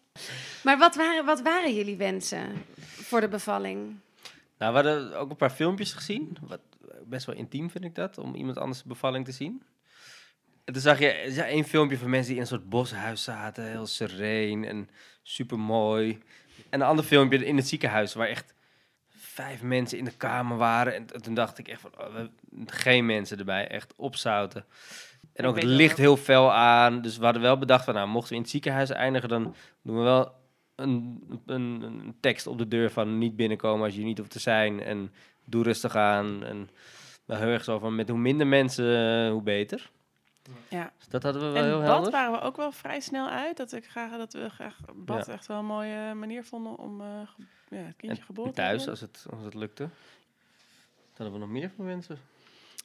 Maar 0.62 0.78
wat 0.78 0.94
waren, 0.94 1.24
wat 1.24 1.42
waren 1.42 1.74
jullie 1.74 1.96
wensen 1.96 2.64
voor 2.80 3.20
de 3.20 3.28
bevalling? 3.28 3.96
Nou, 4.58 4.74
we 4.74 4.80
hadden 4.88 5.18
ook 5.18 5.30
een 5.30 5.36
paar 5.36 5.50
filmpjes 5.50 5.92
gezien. 5.92 6.36
Wat, 6.40 6.60
best 7.04 7.26
wel 7.26 7.34
intiem 7.34 7.70
vind 7.70 7.84
ik 7.84 7.94
dat, 7.94 8.18
om 8.18 8.34
iemand 8.34 8.58
anders 8.58 8.82
bevalling 8.82 9.24
te 9.24 9.32
zien. 9.32 9.62
En 10.64 10.72
toen 10.72 10.82
zag 10.82 10.98
je 10.98 11.32
ja, 11.34 11.46
één 11.46 11.64
filmpje 11.64 11.98
van 11.98 12.10
mensen 12.10 12.26
die 12.26 12.36
in 12.36 12.42
een 12.42 12.48
soort 12.48 12.68
boshuis 12.68 13.22
zaten. 13.22 13.64
Heel 13.64 13.86
sereen 13.86 14.64
en 14.64 14.88
super 15.22 15.58
mooi. 15.58 16.18
En 16.70 16.80
een 16.80 16.86
ander 16.86 17.04
filmpje 17.04 17.44
in 17.44 17.56
het 17.56 17.68
ziekenhuis, 17.68 18.14
waar 18.14 18.28
echt 18.28 18.54
vijf 19.08 19.62
mensen 19.62 19.98
in 19.98 20.04
de 20.04 20.16
kamer 20.16 20.56
waren. 20.56 20.94
En 20.94 21.06
toen 21.06 21.34
dacht 21.34 21.58
ik 21.58 21.68
echt 21.68 21.80
van, 21.80 21.92
oh, 21.98 22.26
geen 22.66 23.06
mensen 23.06 23.38
erbij, 23.38 23.68
echt 23.68 23.92
opzouten. 23.96 24.64
En 25.32 25.46
ook 25.46 25.54
het 25.54 25.64
licht 25.64 25.96
heel 25.98 26.16
fel 26.16 26.52
aan. 26.52 27.00
Dus 27.02 27.16
we 27.18 27.24
hadden 27.24 27.42
wel 27.42 27.58
bedacht 27.58 27.84
van, 27.84 27.94
nou, 27.94 28.08
mochten 28.08 28.28
we 28.30 28.34
in 28.34 28.40
het 28.40 28.50
ziekenhuis 28.50 28.90
eindigen, 28.90 29.28
dan 29.28 29.54
doen 29.82 29.96
we 29.96 30.02
wel 30.02 30.32
een, 30.74 31.22
een, 31.46 31.82
een 31.82 32.16
tekst 32.20 32.46
op 32.46 32.58
de 32.58 32.68
deur 32.68 32.90
van 32.90 33.18
niet 33.18 33.36
binnenkomen 33.36 33.84
als 33.84 33.94
je 33.94 34.02
niet 34.04 34.18
hoeft 34.18 34.30
te 34.30 34.38
zijn. 34.38 34.80
En 34.82 35.12
doe 35.44 35.62
rustig 35.62 35.96
aan. 35.96 36.44
En 36.44 36.68
wel 37.24 37.38
heel 37.38 37.46
erg 37.48 37.64
zo 37.64 37.78
van, 37.78 37.94
met 37.94 38.08
hoe 38.08 38.18
minder 38.18 38.46
mensen, 38.46 39.24
eh, 39.26 39.30
hoe 39.30 39.42
beter. 39.42 39.90
Ja. 40.68 40.92
Dus 40.98 41.08
dat 41.08 41.22
hadden 41.22 41.42
we 41.42 41.48
wel 41.48 41.62
En 41.62 41.68
heel 41.68 41.78
bad 41.78 41.86
helder. 41.88 42.10
waren 42.12 42.32
we 42.32 42.40
ook 42.40 42.56
wel 42.56 42.72
vrij 42.72 43.00
snel 43.00 43.28
uit. 43.28 43.56
Dat, 43.56 43.72
ik 43.72 43.86
graag, 43.86 44.16
dat 44.16 44.32
we 44.32 44.48
graag 44.50 44.78
bad 44.94 45.26
Ja. 45.26 45.32
echt 45.32 45.46
wel 45.46 45.58
een 45.58 45.64
mooie 45.66 46.14
manier 46.14 46.44
vonden 46.44 46.78
om 46.78 47.00
eh, 47.00 47.06
ge- 47.24 47.76
ja, 47.76 47.82
het 47.82 47.96
kindje 47.96 48.18
En 48.20 48.24
geboren 48.26 48.50
te 48.52 48.56
thuis, 48.60 48.84
hebben. 48.84 48.90
als 48.90 49.00
het, 49.00 49.26
als 49.34 49.44
het 49.44 49.54
lukte. 49.54 49.88
Hadden 51.16 51.32
we 51.32 51.38
nog 51.40 51.48
meer 51.48 51.70
voor 51.76 51.84
mensen? 51.84 52.18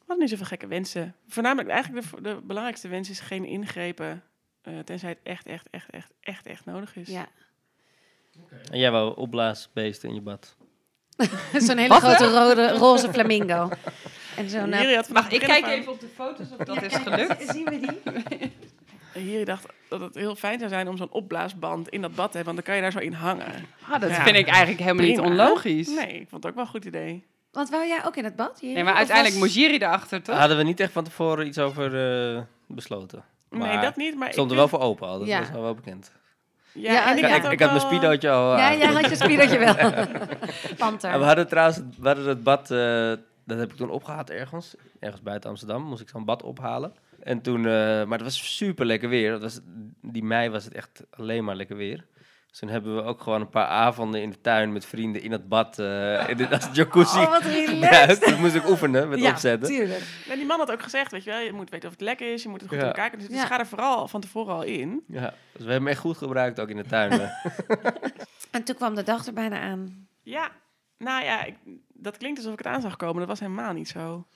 We 0.07 0.13
hadden 0.13 0.19
niet 0.29 0.29
zoveel 0.39 0.57
gekke 0.57 0.67
wensen. 0.75 1.15
Voornamelijk, 1.27 1.69
eigenlijk 1.69 2.11
de, 2.11 2.21
de 2.21 2.39
belangrijkste 2.43 2.87
wens 2.87 3.09
is 3.09 3.19
geen 3.19 3.45
ingrepen. 3.45 4.23
eh, 4.61 4.79
tenzij 4.79 5.09
het 5.09 5.19
echt, 5.23 5.45
echt, 5.45 5.67
echt, 5.69 5.89
echt, 5.89 6.11
echt, 6.19 6.45
echt 6.45 6.65
nodig 6.65 6.95
is. 6.95 7.07
Ja. 7.07 7.27
En 8.71 8.79
jij 8.79 8.91
wou 8.91 9.15
opblaasbeesten 9.17 10.09
in 10.09 10.15
je 10.15 10.21
bad. 10.21 10.55
Zo'n 11.67 11.77
hele 11.77 11.93
grote 11.93 12.29
rode, 12.31 12.71
roze 12.71 13.09
flamingo. 13.09 13.69
En 14.35 14.49
zo'n... 14.49 14.73
vanaf 14.73 15.09
Mag 15.09 15.29
ik 15.31 15.39
kijk 15.39 15.65
even 15.65 15.91
op 15.91 15.99
de 15.99 16.07
foto's 16.07 16.51
of 16.51 16.57
dat 16.65 16.75
ja, 16.75 16.81
is 16.81 16.95
gelukt? 16.95 17.49
Zien 17.53 17.65
we 17.65 17.79
die? 17.79 18.51
Hiri 19.23 19.43
dacht 19.43 19.65
dat 19.89 20.01
het 20.01 20.15
heel 20.15 20.35
fijn 20.35 20.57
zou 20.59 20.69
zijn 20.71 20.87
om 20.87 20.97
zo'n 20.97 21.11
opblaasband 21.11 21.89
in 21.89 22.01
dat 22.01 22.15
bad 22.15 22.31
te 22.31 22.37
hebben. 22.37 22.55
Want 22.55 22.65
dan 22.65 22.65
kan 22.65 22.75
je 22.75 22.81
daar 22.81 23.01
zo 23.01 23.07
in 23.07 23.13
hangen. 23.13 23.65
Ah, 23.89 24.01
dat 24.01 24.09
Ja. 24.09 24.23
vind 24.23 24.35
ik 24.35 24.47
eigenlijk 24.47 24.79
helemaal 24.79 25.05
niet 25.05 25.19
onlogisch. 25.19 25.87
Nee, 25.87 26.19
ik 26.19 26.29
vond 26.29 26.43
het 26.43 26.45
ook 26.45 26.55
wel 26.57 26.63
een 26.63 26.69
goed 26.69 26.85
idee. 26.85 27.25
Want 27.51 27.69
wou 27.69 27.87
jij 27.87 28.05
ook 28.05 28.15
in 28.15 28.23
het 28.23 28.35
bad? 28.35 28.57
Jiri? 28.61 28.73
Nee, 28.73 28.83
maar 28.83 28.93
uiteindelijk 28.93 29.35
was- 29.39 29.43
moest 29.45 29.55
Jiri 29.57 29.77
erachter, 29.77 30.21
toch? 30.21 30.37
Hadden 30.37 30.57
we 30.57 30.63
niet 30.63 30.79
echt 30.79 30.91
van 30.91 31.03
tevoren 31.03 31.47
iets 31.47 31.59
over 31.59 31.85
eh, 32.35 32.41
besloten. 32.67 33.23
nee, 33.49 33.79
dat 33.79 33.95
niet. 33.95 34.15
Maar 34.15 34.31
Stond 34.31 34.47
er 34.51 34.51
ik 34.51 34.59
wel 34.59 34.67
voor 34.79 34.79
open 34.87 35.07
al, 35.07 35.19
dat 35.19 35.27
Ja. 35.27 35.39
was 35.39 35.49
al 35.55 35.61
wel 35.61 35.73
bekend. 35.75 36.11
Ja, 36.71 36.91
Ja, 36.91 37.05
en 37.11 37.17
ik- 37.17 37.23
Ik, 37.23 37.29
had 37.41 37.51
ik, 37.51 37.59
had 37.59 37.69
mijn 37.69 37.81
speedootje 37.81 38.29
al 38.29 38.57
Ja, 38.57 38.69
aan. 38.69 38.77
jij 38.77 38.87
had 38.93 39.09
je 39.09 39.15
spielertje 39.15 39.57
wel. 39.57 39.75
Panter. 40.77 41.09
En 41.11 41.19
we 41.19 41.25
hadden 41.25 41.47
trouwens, 41.47 41.77
we 41.99 42.07
hadden 42.07 42.27
het 42.27 42.43
bad, 42.43 42.71
eh, 42.71 42.77
dat 43.45 43.57
heb 43.57 43.71
ik 43.71 43.77
toen 43.77 43.89
opgehaald 43.89 44.29
ergens, 44.29 44.75
ergens 44.99 45.21
buiten 45.21 45.49
Amsterdam, 45.49 45.83
moest 45.83 46.01
ik 46.01 46.09
zo'n 46.09 46.25
bad 46.25 46.43
ophalen. 46.43 46.93
En 47.23 47.41
toen, 47.41 47.57
eh, 47.57 47.71
maar 48.03 48.17
het 48.17 48.21
was 48.21 48.55
super 48.57 48.85
lekker 48.85 49.09
weer. 49.09 49.31
Dat 49.31 49.41
was, 49.41 49.59
die 50.01 50.23
mei 50.23 50.49
was 50.49 50.63
het 50.63 50.73
echt 50.73 51.03
alleen 51.09 51.43
maar 51.43 51.55
lekker 51.55 51.75
weer. 51.75 52.05
Dus 52.57 52.65
toen 52.65 52.75
hebben 52.75 52.95
we 52.95 53.01
ook 53.09 53.21
gewoon 53.21 53.41
een 53.41 53.49
paar 53.49 53.67
avonden 53.67 54.21
in 54.21 54.29
de 54.29 54.41
tuin 54.41 54.71
met 54.71 54.85
vrienden 54.85 55.21
in 55.21 55.31
het 55.31 55.47
bad, 55.47 55.79
eh 55.79 56.29
in 56.29 56.37
de, 56.37 56.49
als 56.49 56.69
jacuzzi. 56.73 57.19
Oh, 57.19 57.29
wat 57.29 57.41
buiten. 57.43 57.65
relaxed. 57.65 58.19
Dat 58.25 58.37
moest 58.37 58.55
ik 58.55 58.69
oefenen 58.69 59.09
met 59.09 59.19
ja, 59.19 59.29
opzetten. 59.29 59.69
tuurlijk. 59.69 60.03
En 60.29 60.37
die 60.37 60.45
man 60.45 60.59
had 60.59 60.71
ook 60.71 60.81
gezegd, 60.81 61.11
weet 61.11 61.23
je 61.23 61.29
wel, 61.29 61.39
je 61.39 61.53
moet 61.53 61.69
weten 61.69 61.87
of 61.89 61.93
het 61.93 62.03
lekker 62.03 62.33
is, 62.33 62.43
je 62.43 62.49
moet 62.49 62.61
het 62.61 62.69
goed 62.69 62.77
Ja. 62.77 62.83
in 62.83 62.89
elkaar 62.89 63.09
kunnen 63.09 63.27
zitten. 63.27 63.43
Ja. 63.43 63.47
Dus 63.47 63.57
ga 63.57 63.63
er 63.63 63.69
vooral 63.69 64.07
van 64.07 64.21
tevoren 64.21 64.53
al 64.53 64.63
in. 64.63 65.03
Ja, 65.07 65.21
dus 65.21 65.31
we 65.51 65.71
hebben 65.71 65.73
hem 65.73 65.87
echt 65.87 65.99
goed 65.99 66.17
gebruikt 66.17 66.59
ook 66.59 66.69
in 66.69 66.75
de 66.77 66.85
tuin. 66.85 67.11
En 68.51 68.63
toen 68.63 68.75
kwam 68.75 68.95
de 68.95 69.03
dag 69.03 69.25
er 69.25 69.33
bijna 69.33 69.59
aan. 69.59 70.07
Ja, 70.23 70.51
nou 70.97 71.23
ja, 71.23 71.43
ik, 71.43 71.55
dat 71.93 72.17
klinkt 72.17 72.37
alsof 72.37 72.51
ik 72.53 72.57
het 72.57 72.67
aan 72.67 72.81
zag 72.81 72.95
komen. 72.95 73.19
Dat 73.19 73.27
was 73.27 73.39
helemaal 73.39 73.73
niet 73.73 73.89
zo. 73.89 74.27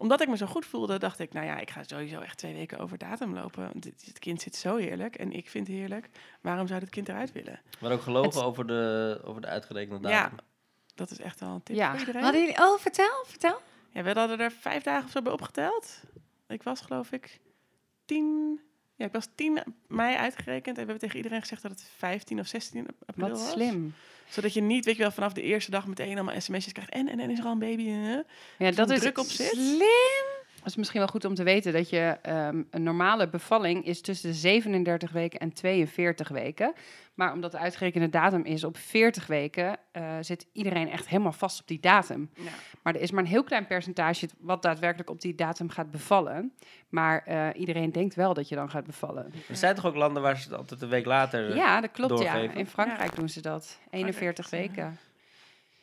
Omdat 0.00 0.20
ik 0.20 0.28
me 0.28 0.36
zo 0.36 0.46
goed 0.46 0.66
voelde, 0.66 0.98
dacht 0.98 1.18
ik, 1.18 1.32
nou 1.32 1.46
ja, 1.46 1.58
ik 1.58 1.70
ga 1.70 1.82
sowieso 1.82 2.20
echt 2.20 2.38
twee 2.38 2.54
weken 2.54 2.78
over 2.78 2.98
datum 2.98 3.34
lopen. 3.34 3.62
Want 3.62 3.82
dit, 3.82 4.02
het 4.06 4.18
kind 4.18 4.42
zit 4.42 4.56
zo 4.56 4.76
heerlijk 4.76 5.16
en 5.16 5.32
ik 5.32 5.48
vind 5.48 5.66
het 5.66 5.76
heerlijk. 5.76 6.08
Waarom 6.40 6.66
zou 6.66 6.80
het 6.80 6.90
kind 6.90 7.08
eruit 7.08 7.32
willen? 7.32 7.60
Hadden 7.80 7.98
ook 7.98 8.04
gelogen 8.04 8.30
Het- 8.30 8.42
over 8.42 8.66
de, 8.66 9.20
over 9.24 9.40
de 9.40 9.46
uitgerekende 9.46 10.08
Ja, 10.08 10.22
datum. 10.22 10.38
dat 10.94 11.10
is 11.10 11.18
echt 11.18 11.40
wel 11.40 11.48
een 11.54 11.62
tip 11.62 11.76
Ja. 11.76 11.90
voor 11.90 11.98
iedereen. 11.98 12.22
Hadden 12.22 12.40
jullie... 12.40 12.58
Oh, 12.58 12.78
vertel, 12.78 13.24
vertel. 13.26 13.60
Ja, 13.90 14.02
we 14.02 14.12
hadden 14.12 14.40
er 14.40 14.50
vijf 14.52 14.82
dagen 14.82 15.04
of 15.04 15.10
zo 15.10 15.22
bij 15.22 15.32
opgeteld. 15.32 16.00
Ik 16.48 16.62
was 16.62 16.80
geloof 16.80 17.12
ik 17.12 17.40
tien... 18.04 18.60
Ja, 18.94 19.04
ik 19.06 19.12
was 19.12 19.28
10 19.34 19.62
mei 19.86 20.16
uitgerekend 20.16 20.66
en 20.66 20.72
we 20.72 20.78
hebben 20.90 20.98
tegen 20.98 21.16
iedereen 21.16 21.40
gezegd 21.40 21.62
dat 21.62 21.70
het 21.70 21.82
15 21.96 22.38
of 22.40 22.46
16 22.46 22.86
april 23.06 23.28
Wat 23.28 23.38
was. 23.38 23.50
slim. 23.50 23.94
Zodat 24.28 24.54
je 24.54 24.60
niet, 24.60 24.84
weet 24.84 24.96
je 24.96 25.02
wel, 25.02 25.10
vanaf 25.10 25.32
de 25.32 25.42
eerste 25.42 25.70
dag 25.70 25.86
meteen 25.86 26.14
allemaal 26.18 26.40
sms'jes 26.40 26.72
krijgt. 26.72 26.90
En, 26.90 27.08
en, 27.08 27.20
en 27.20 27.30
is 27.30 27.38
er 27.38 27.44
al 27.44 27.52
een 27.52 27.58
baby? 27.58 27.88
eh? 27.88 28.18
Ja, 28.58 28.70
dat 28.70 28.90
is 28.90 29.00
druk 29.00 29.18
op 29.18 29.26
zit. 29.26 29.46
Slim. 29.48 30.37
Is 30.68 30.76
misschien 30.76 31.00
wel 31.00 31.08
goed 31.08 31.24
om 31.24 31.34
te 31.34 31.42
weten 31.42 31.72
dat 31.72 31.90
je 31.90 32.16
ehm, 32.22 32.62
een 32.70 32.82
normale 32.82 33.28
bevalling 33.28 33.86
is 33.86 34.00
tussen 34.00 34.30
de 34.30 34.36
37 34.36 35.12
weken 35.12 35.40
en 35.40 35.52
42 35.52 36.28
weken. 36.28 36.72
Maar 37.14 37.32
omdat 37.32 37.50
de 37.50 37.58
uitgerekende 37.58 38.08
datum 38.08 38.44
is 38.44 38.64
op 38.64 38.76
40 38.76 39.26
weken, 39.26 39.76
eh, 39.92 40.16
zit 40.20 40.46
iedereen 40.52 40.90
echt 40.90 41.08
helemaal 41.08 41.32
vast 41.32 41.60
op 41.60 41.66
die 41.68 41.80
datum. 41.80 42.30
Ja. 42.34 42.50
Maar 42.82 42.94
er 42.94 43.00
is 43.00 43.10
maar 43.10 43.22
een 43.22 43.28
heel 43.28 43.44
klein 43.44 43.66
percentage 43.66 44.28
wat 44.38 44.62
daadwerkelijk 44.62 45.10
op 45.10 45.20
die 45.20 45.34
datum 45.34 45.68
gaat 45.68 45.90
bevallen. 45.90 46.52
Maar 46.88 47.22
eh, 47.24 47.48
iedereen 47.54 47.92
denkt 47.92 48.14
wel 48.14 48.34
dat 48.34 48.48
je 48.48 48.54
dan 48.54 48.70
gaat 48.70 48.86
bevallen. 48.86 49.32
Er 49.48 49.56
zijn 49.56 49.74
toch 49.74 49.86
ook 49.86 49.94
landen 49.94 50.22
waar 50.22 50.36
ze 50.36 50.48
het 50.48 50.58
altijd 50.58 50.82
een 50.82 50.88
week 50.88 51.06
later... 51.06 51.54
Ja, 51.54 51.80
dat 51.80 51.90
klopt. 51.90 52.22
Ja. 52.22 52.34
In 52.34 52.66
Frankrijk 52.66 53.16
doen 53.16 53.28
ze 53.28 53.40
dat. 53.40 53.78
41 53.90 54.46
Frankrijk 54.46 54.68
is, 54.68 54.76
eh, 54.76 54.84
weken. 54.84 54.98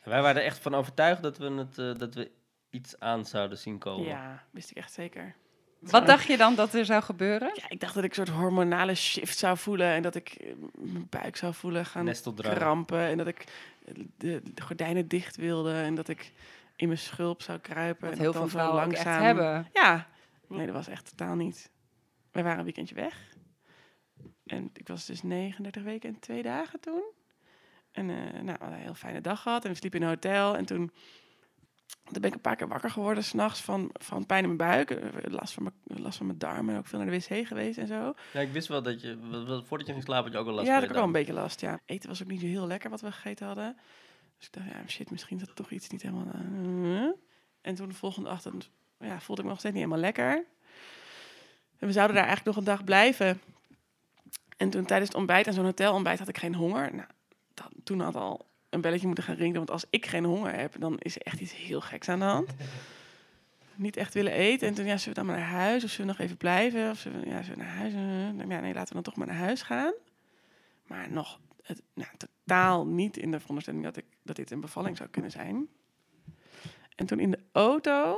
Wij 0.06 0.22
waren 0.22 0.40
er 0.42 0.46
echt 0.46 0.58
van 0.58 0.74
overtuigd 0.74 1.22
dat 1.22 1.38
we, 1.38 1.50
het, 1.50 1.78
eh, 1.78 1.94
dat 1.98 2.14
we 2.14 2.30
iets 2.76 2.98
aan 2.98 3.26
zouden 3.26 3.58
zien 3.58 3.78
komen. 3.78 4.06
ja, 4.06 4.44
wist 4.50 4.70
ik 4.70 4.76
echt 4.76 4.92
zeker. 4.92 5.34
Wat 5.80 6.06
dacht 6.06 6.26
je 6.26 6.36
dan 6.36 6.54
dat 6.54 6.74
er 6.74 6.84
zou 6.84 7.02
gebeuren? 7.02 7.50
Ja, 7.54 7.64
ik 7.68 7.80
dacht 7.80 7.94
dat 7.94 8.04
ik 8.04 8.10
een 8.10 8.26
soort 8.26 8.38
hormonale 8.38 8.94
shift 8.94 9.38
zou 9.38 9.56
voelen 9.56 9.86
en 9.86 10.02
dat 10.02 10.14
ik 10.14 10.28
eh, 10.28 10.52
mijn 10.74 11.06
buik 11.10 11.36
zou 11.36 11.54
voelen 11.54 11.86
gaan 11.86 12.12
krampen 12.34 13.00
en 13.00 13.16
dat 13.16 13.26
ik 13.26 13.44
eh, 13.84 13.94
de, 14.16 14.40
de 14.54 14.62
gordijnen 14.62 15.08
dicht 15.08 15.36
wilde 15.36 15.72
en 15.72 15.94
dat 15.94 16.08
ik 16.08 16.32
in 16.76 16.86
mijn 16.86 17.00
schulp 17.00 17.42
zou 17.42 17.58
kruipen. 17.58 18.08
Wat 18.08 18.12
en 18.12 18.22
heel 18.22 18.32
dan 18.32 18.40
veel 18.40 18.50
zo 18.50 18.56
vrouwen 18.56 18.82
ook 18.82 18.92
langzaam... 18.92 19.14
echt 19.14 19.22
hebben. 19.22 19.68
Ja, 19.72 20.08
nee, 20.48 20.66
dat 20.66 20.74
was 20.74 20.88
echt 20.88 21.08
totaal 21.08 21.34
niet. 21.34 21.70
Wij 22.30 22.42
waren 22.42 22.58
een 22.58 22.64
weekendje 22.64 22.94
weg 22.94 23.34
en 24.46 24.70
ik 24.72 24.88
was 24.88 25.06
dus 25.06 25.22
39 25.22 25.82
weken 25.82 26.08
en 26.08 26.20
twee 26.20 26.42
dagen 26.42 26.80
toen. 26.80 27.02
En 27.92 28.10
eh, 28.10 28.16
nou, 28.16 28.44
we 28.44 28.50
hadden 28.50 28.72
een 28.72 28.84
heel 28.84 28.94
fijne 28.94 29.20
dag 29.20 29.42
gehad 29.42 29.64
en 29.64 29.70
we 29.70 29.76
sliepen 29.76 30.00
in 30.00 30.06
een 30.06 30.12
hotel 30.12 30.56
en 30.56 30.64
toen 30.64 30.92
toen 31.86 32.20
ben 32.20 32.30
ik 32.30 32.34
een 32.34 32.40
paar 32.40 32.56
keer 32.56 32.68
wakker 32.68 32.90
geworden 32.90 33.24
s'nachts 33.24 33.60
van, 33.60 33.90
van 33.92 34.26
pijn 34.26 34.42
in 34.44 34.56
mijn 34.56 34.70
buik. 34.70 34.90
eh, 34.90 35.32
Last 35.32 35.52
van 35.54 35.62
mijn, 35.62 36.02
last 36.02 36.16
van 36.16 36.26
mijn 36.26 36.38
darmen. 36.38 36.74
En 36.74 36.80
ook 36.80 36.86
veel 36.86 36.98
naar 36.98 37.10
de 37.10 37.16
wc 37.28 37.46
geweest 37.46 37.78
en 37.78 37.86
zo. 37.86 38.14
Ja, 38.32 38.40
ik 38.40 38.52
wist 38.52 38.68
wel 38.68 38.82
dat 38.82 39.00
je, 39.00 39.18
voordat 39.66 39.86
je 39.86 39.92
ging 39.92 40.04
slapen, 40.04 40.24
had 40.24 40.32
je 40.32 40.38
ook 40.38 40.46
al 40.46 40.52
last 40.52 40.66
ja, 40.66 40.72
van 40.72 40.74
had 40.74 40.82
ik 40.84 40.88
ook 40.90 40.96
wel 40.96 41.04
een 41.06 41.12
beetje 41.12 41.32
last, 41.32 41.60
ja. 41.60 41.80
Eten 41.84 42.08
was 42.08 42.22
ook 42.22 42.28
niet 42.28 42.40
zo 42.40 42.46
heel 42.46 42.66
lekker 42.66 42.90
wat 42.90 43.00
we 43.00 43.12
gegeten 43.12 43.46
hadden. 43.46 43.76
Dus 44.38 44.46
ik 44.46 44.52
dacht, 44.52 44.66
ja, 44.68 44.82
shit, 44.86 45.10
misschien 45.10 45.40
is 45.40 45.46
dat 45.46 45.56
toch 45.56 45.70
iets 45.70 45.88
niet 45.88 46.02
helemaal... 46.02 46.26
eh. 46.34 47.08
En 47.60 47.74
toen 47.74 47.88
de 47.88 47.94
volgende 47.94 48.30
ochtend 48.30 48.70
ja, 48.98 49.20
voelde 49.20 49.40
ik 49.40 49.46
me 49.46 49.52
nog 49.52 49.58
steeds 49.60 49.74
niet 49.74 49.84
helemaal 49.84 50.04
lekker. 50.04 50.44
En 51.78 51.86
we 51.86 51.92
zouden 51.92 52.16
daar 52.16 52.26
eigenlijk 52.26 52.56
nog 52.56 52.66
een 52.66 52.72
dag 52.72 52.84
blijven. 52.84 53.40
En 54.56 54.70
toen 54.70 54.84
tijdens 54.84 55.08
het 55.08 55.18
ontbijt, 55.18 55.46
en 55.46 55.52
zo'n 55.52 55.64
hotelontbijt, 55.64 56.18
had 56.18 56.28
ik 56.28 56.38
geen 56.38 56.54
honger. 56.54 56.94
Nou, 56.94 57.08
dat, 57.54 57.70
toen 57.84 58.00
had 58.00 58.14
al 58.16 58.46
een 58.70 58.80
belletje 58.80 59.06
moeten 59.06 59.24
gaan 59.24 59.36
ringen. 59.36 59.56
Want 59.56 59.70
als 59.70 59.84
ik 59.90 60.06
geen 60.06 60.24
honger 60.24 60.54
heb, 60.54 60.74
dan 60.78 60.98
is 60.98 61.14
er 61.14 61.22
echt 61.22 61.40
iets 61.40 61.54
heel 61.54 61.80
geks 61.80 62.08
aan 62.08 62.18
de 62.18 62.24
hand. 62.24 62.54
Niet 63.74 63.96
echt 63.96 64.14
willen 64.14 64.32
eten. 64.32 64.68
En 64.68 64.74
toen, 64.74 64.84
ja, 64.84 64.96
zullen 64.96 65.08
we 65.08 65.24
dan 65.24 65.26
maar 65.26 65.36
naar 65.36 65.60
huis? 65.60 65.84
Of 65.84 65.90
zullen 65.90 66.06
we 66.06 66.12
nog 66.12 66.22
even 66.24 66.36
blijven? 66.36 66.90
Of 66.90 66.98
zullen 66.98 67.20
we, 67.20 67.28
ja, 67.28 67.42
zullen 67.42 67.58
we 67.58 67.64
naar 67.64 67.74
huis? 67.74 67.92
Eh, 67.92 68.48
ja, 68.48 68.60
nee, 68.60 68.74
laten 68.74 68.88
we 68.88 68.94
dan 68.94 69.02
toch 69.02 69.16
maar 69.16 69.26
naar 69.26 69.36
huis 69.36 69.62
gaan. 69.62 69.92
Maar 70.86 71.10
nog 71.10 71.40
het, 71.62 71.82
nou, 71.94 72.10
totaal 72.16 72.86
niet 72.86 73.16
in 73.16 73.30
de 73.30 73.38
veronderstelling 73.40 73.84
dat, 73.84 73.96
ik, 73.96 74.04
dat 74.22 74.36
dit 74.36 74.50
een 74.50 74.60
bevalling 74.60 74.96
zou 74.96 75.08
kunnen 75.08 75.30
zijn. 75.30 75.68
En 76.94 77.06
toen 77.06 77.20
in 77.20 77.30
de 77.30 77.38
auto, 77.52 78.16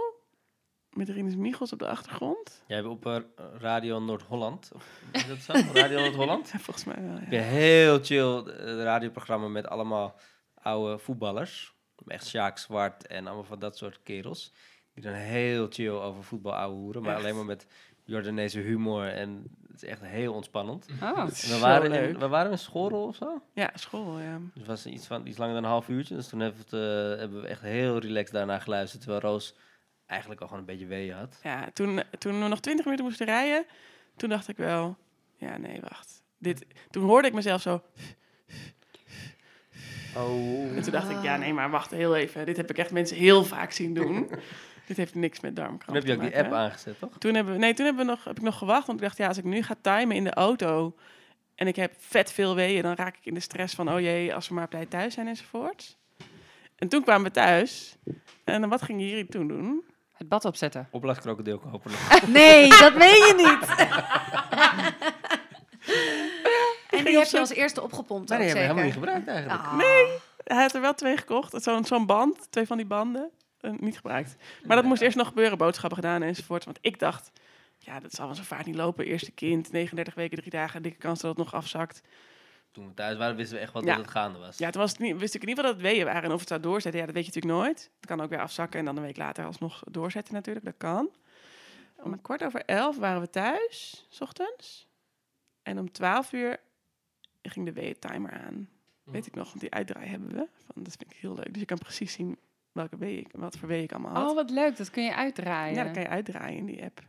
met 0.92 1.08
Rinus 1.08 1.36
Michels 1.36 1.72
op 1.72 1.78
de 1.78 1.88
achtergrond. 1.88 2.62
Jij 2.66 2.76
hebt 2.76 2.88
op 2.88 3.06
eh, 3.06 3.18
Radio 3.58 4.00
Noord-Holland, 4.00 4.70
is 5.12 5.26
dat 5.26 5.38
zo? 5.38 5.52
Radio 5.72 6.00
Noord-Holland? 6.00 6.50
Ja, 6.52 6.58
volgens 6.58 6.84
mij 6.84 7.02
wel, 7.02 7.14
Heb 7.14 7.32
ja. 7.32 7.38
je 7.38 7.44
heel 7.44 7.98
chill 8.02 8.42
eh, 8.42 8.82
radioprogramma 8.82 9.48
met 9.48 9.68
allemaal 9.68 10.18
oude 10.62 10.98
voetballers. 10.98 11.76
Echt 12.06 12.26
Sjaak 12.26 12.58
Zwart 12.58 13.06
en 13.06 13.26
allemaal 13.26 13.44
van 13.44 13.58
dat 13.58 13.76
soort 13.76 14.02
kerels. 14.02 14.52
Die 14.94 15.04
dan 15.04 15.12
heel 15.12 15.66
chill 15.70 15.90
over 15.90 16.24
voetbal 16.24 16.54
ouwe 16.54 16.76
hoeren. 16.76 17.02
Maar 17.02 17.14
Echt? 17.14 17.20
alleen 17.20 17.36
maar 17.36 17.44
met 17.44 17.66
Jordaanese 18.04 18.60
humor 18.60 19.08
en 19.08 19.50
het 19.68 19.82
is 19.82 19.88
echt 19.88 20.00
heel 20.02 20.34
ontspannend. 20.34 20.86
Oh. 21.02 21.18
En 21.18 21.26
we, 21.26 21.58
waren 21.60 21.90
leuk. 21.90 22.08
in, 22.08 22.18
we 22.18 22.28
waren 22.28 22.50
in 22.50 22.58
Schorrel 22.58 23.06
of 23.06 23.16
zo. 23.16 23.42
Ja, 23.52 23.70
school, 23.74 24.18
ja. 24.18 24.38
Dus 24.38 24.52
het 24.54 24.66
was 24.66 24.86
iets, 24.86 25.06
van, 25.06 25.26
iets 25.26 25.38
langer 25.38 25.54
dan 25.54 25.64
een 25.64 25.70
half 25.70 25.88
uurtje. 25.88 26.14
Dus 26.14 26.28
toen 26.28 26.40
hebben 26.40 26.60
we, 26.68 26.76
het, 26.76 27.12
eh, 27.14 27.20
hebben 27.20 27.40
we 27.40 27.46
echt 27.46 27.62
heel 27.62 27.98
relaxed 27.98 28.32
daarna 28.32 28.58
geluisterd. 28.58 29.02
Terwijl 29.02 29.22
Roos 29.22 29.54
eigenlijk 30.06 30.40
al 30.40 30.46
gewoon 30.46 30.62
een 30.62 30.68
beetje 30.68 30.86
weeën 30.86 31.14
had. 31.14 31.40
Ja, 31.42 31.70
toen, 31.72 32.02
toen 32.18 32.42
we 32.42 32.48
nog 32.48 32.60
20 32.60 32.84
minuten 32.84 33.06
moesten 33.06 33.26
rijden, 33.26 33.66
toen 34.16 34.28
dacht 34.28 34.48
ik 34.48 34.56
wel, 34.56 34.96
ja, 35.36 35.56
nee, 35.56 35.80
wacht. 35.80 36.22
Dit, 36.38 36.66
toen 36.90 37.04
hoorde 37.04 37.28
ik 37.28 37.34
mezelf 37.34 37.60
zo. 37.60 37.82
Oh. 40.18 40.76
En 40.76 40.82
toen 40.82 40.92
dacht 40.92 41.10
ik, 41.10 41.22
ja, 41.22 41.36
nee, 41.36 41.52
maar 41.52 41.70
wacht 41.70 41.90
heel 41.90 42.16
even. 42.16 42.46
Dit 42.46 42.56
heb 42.56 42.70
ik 42.70 42.78
echt 42.78 42.90
mensen 42.90 43.16
heel 43.16 43.44
vaak 43.44 43.72
zien 43.72 43.94
doen. 43.94 44.30
dit 44.86 44.96
heeft 44.96 45.14
niks 45.14 45.40
met 45.40 45.56
darmkramp 45.56 45.84
Toen 45.84 45.94
heb 45.94 46.04
je 46.06 46.14
ook 46.14 46.32
die 46.32 46.44
app 46.44 46.52
aangezet, 46.52 46.98
toch? 46.98 47.10
Toen 47.18 47.34
hebben 47.34 47.52
we, 47.52 47.58
nee, 47.58 47.74
toen 47.74 47.86
hebben 47.86 48.06
we 48.06 48.10
nog, 48.10 48.24
heb 48.24 48.36
ik 48.36 48.42
nog 48.42 48.58
gewacht. 48.58 48.86
Want 48.86 48.98
ik 48.98 49.04
dacht, 49.04 49.18
ja, 49.18 49.28
als 49.28 49.38
ik 49.38 49.44
nu 49.44 49.62
ga 49.62 49.76
timen 49.80 50.16
in 50.16 50.24
de 50.24 50.34
auto 50.34 50.94
en 51.54 51.66
ik 51.66 51.76
heb 51.76 51.92
vet 51.98 52.32
veel 52.32 52.54
weeën, 52.54 52.82
dan 52.82 52.94
raak 52.94 53.16
ik 53.16 53.26
in 53.26 53.34
de 53.34 53.40
stress 53.40 53.74
van, 53.74 53.92
oh 53.92 54.00
jee, 54.00 54.34
als 54.34 54.48
we 54.48 54.54
maar 54.54 54.64
op 54.64 54.70
tijd 54.70 54.90
thuis 54.90 55.14
zijn 55.14 55.28
enzovoort. 55.28 55.96
En 56.76 56.88
toen 56.88 57.02
kwamen 57.02 57.26
we 57.26 57.30
thuis. 57.30 57.96
En 58.44 58.60
dan 58.60 58.70
wat 58.70 58.82
ging 58.82 59.00
Jiri 59.00 59.26
toen 59.26 59.48
doen? 59.48 59.84
Het 60.12 60.28
bad 60.28 60.44
opzetten. 60.44 60.88
Opblaaskrokodil 60.90 61.58
kopen. 61.58 61.90
Nee, 62.26 62.68
dat 62.68 62.94
meen 62.96 63.08
je 63.08 63.34
niet. 63.36 63.88
die 67.08 67.18
heb 67.18 67.26
je 67.28 67.38
als 67.38 67.50
eerste 67.50 67.82
opgepompt 67.82 68.28
Maar 68.28 68.38
die 68.38 68.46
hebben 68.46 68.64
we 68.66 68.70
helemaal 68.70 68.84
niet 68.84 68.98
gebruikt 69.04 69.26
eigenlijk. 69.28 69.60
Ah. 69.62 69.76
Nee. 69.76 70.18
Hij 70.44 70.62
had 70.62 70.74
er 70.74 70.80
wel 70.80 70.94
twee 70.94 71.16
gekocht. 71.16 71.62
Zo'n 71.62 71.84
zo'n 71.84 72.06
band, 72.06 72.46
twee 72.50 72.66
van 72.66 72.76
die 72.76 72.86
banden. 72.86 73.30
eh, 73.60 73.70
niet 73.78 73.96
gebruikt. 73.96 74.36
Maar 74.64 74.76
dat 74.76 74.84
moest 74.84 75.02
eerst 75.02 75.16
nog 75.16 75.26
gebeuren, 75.28 75.58
boodschappen 75.58 75.98
gedaan 75.98 76.22
enzovoort. 76.22 76.64
Want 76.64 76.78
ik 76.80 76.98
dacht, 76.98 77.30
ja, 77.78 78.00
dat 78.00 78.12
zal 78.12 78.26
wel 78.26 78.34
zo 78.34 78.42
vaart 78.42 78.66
niet 78.66 78.74
lopen. 78.74 79.04
Eerste 79.04 79.30
kind, 79.30 79.72
39 79.72 80.14
weken, 80.14 80.38
drie 80.38 80.50
dagen, 80.50 80.82
dikke 80.82 80.98
kans 80.98 81.20
dat 81.20 81.30
het 81.30 81.38
nog 81.38 81.54
afzakt. 81.54 82.00
Toen 82.72 82.86
we 82.88 82.94
thuis 82.94 83.16
waren, 83.16 83.36
wisten 83.36 83.56
we 83.56 83.62
echt 83.62 83.72
Ja. 83.74 83.80
dat 83.80 83.96
het 83.96 84.10
gaande 84.10 84.38
was. 84.38 84.58
Ja, 84.58 84.70
toen 84.70 84.80
was 84.80 84.90
het 84.90 85.00
niet, 85.00 85.16
wist 85.18 85.34
ik 85.34 85.42
in 85.42 85.48
ieder 85.48 85.64
geval 85.64 85.78
dat 85.78 85.86
het 85.86 85.92
weeën 85.94 86.06
waren. 86.06 86.22
En 86.22 86.32
of 86.32 86.38
het 86.40 86.48
zou 86.48 86.60
doorzetten, 86.60 87.00
ja, 87.00 87.06
dat 87.06 87.14
weet 87.14 87.26
je 87.26 87.30
natuurlijk 87.34 87.62
nooit. 87.64 87.90
Het 87.96 88.06
kan 88.06 88.20
ook 88.20 88.30
weer 88.30 88.40
afzakken 88.40 88.78
en 88.78 88.84
dan 88.84 88.96
een 88.96 89.02
week 89.02 89.16
later 89.16 89.44
alsnog 89.44 89.82
doorzetten 89.90 90.34
natuurlijk. 90.34 90.64
Dat 90.64 90.74
kan. 90.78 91.10
Om 91.96 92.22
kwart 92.22 92.44
over 92.44 92.62
elf 92.64 92.96
waren 92.98 93.20
we 93.20 93.30
thuis, 93.30 94.06
s 94.08 94.20
ochtends. 94.20 94.86
En 95.62 95.78
om 95.78 95.92
twaalf 95.92 96.32
uur 96.32 96.56
ging 97.42 97.66
de 97.66 97.72
weeën-timer 97.72 98.30
aan. 98.30 98.68
Weet 99.04 99.26
ik 99.26 99.34
nog, 99.34 99.48
want 99.48 99.60
die 99.60 99.70
uitdraai 99.70 100.06
hebben 100.08 100.28
we. 100.28 100.46
Van, 100.72 100.82
dat 100.82 100.96
vind 100.98 101.10
ik 101.12 101.16
heel 101.16 101.34
leuk. 101.34 101.48
Dus 101.52 101.60
je 101.60 101.64
kan 101.66 101.78
precies 101.78 102.12
zien 102.12 102.38
welke 102.72 102.96
wee 102.96 103.18
ik, 103.18 103.28
wat 103.32 103.56
voor 103.56 103.68
wee 103.68 103.82
ik 103.82 103.92
allemaal 103.92 104.14
had. 104.14 104.30
Oh, 104.30 104.34
wat 104.34 104.50
leuk. 104.50 104.76
Dat 104.76 104.90
kun 104.90 105.04
je 105.04 105.14
uitdraaien. 105.14 105.74
ja, 105.76 105.84
dat 105.84 105.92
kan 105.92 106.02
je 106.02 106.08
uitdraaien 106.08 106.58
in 106.58 106.66
die 106.66 106.82
app. 106.82 107.00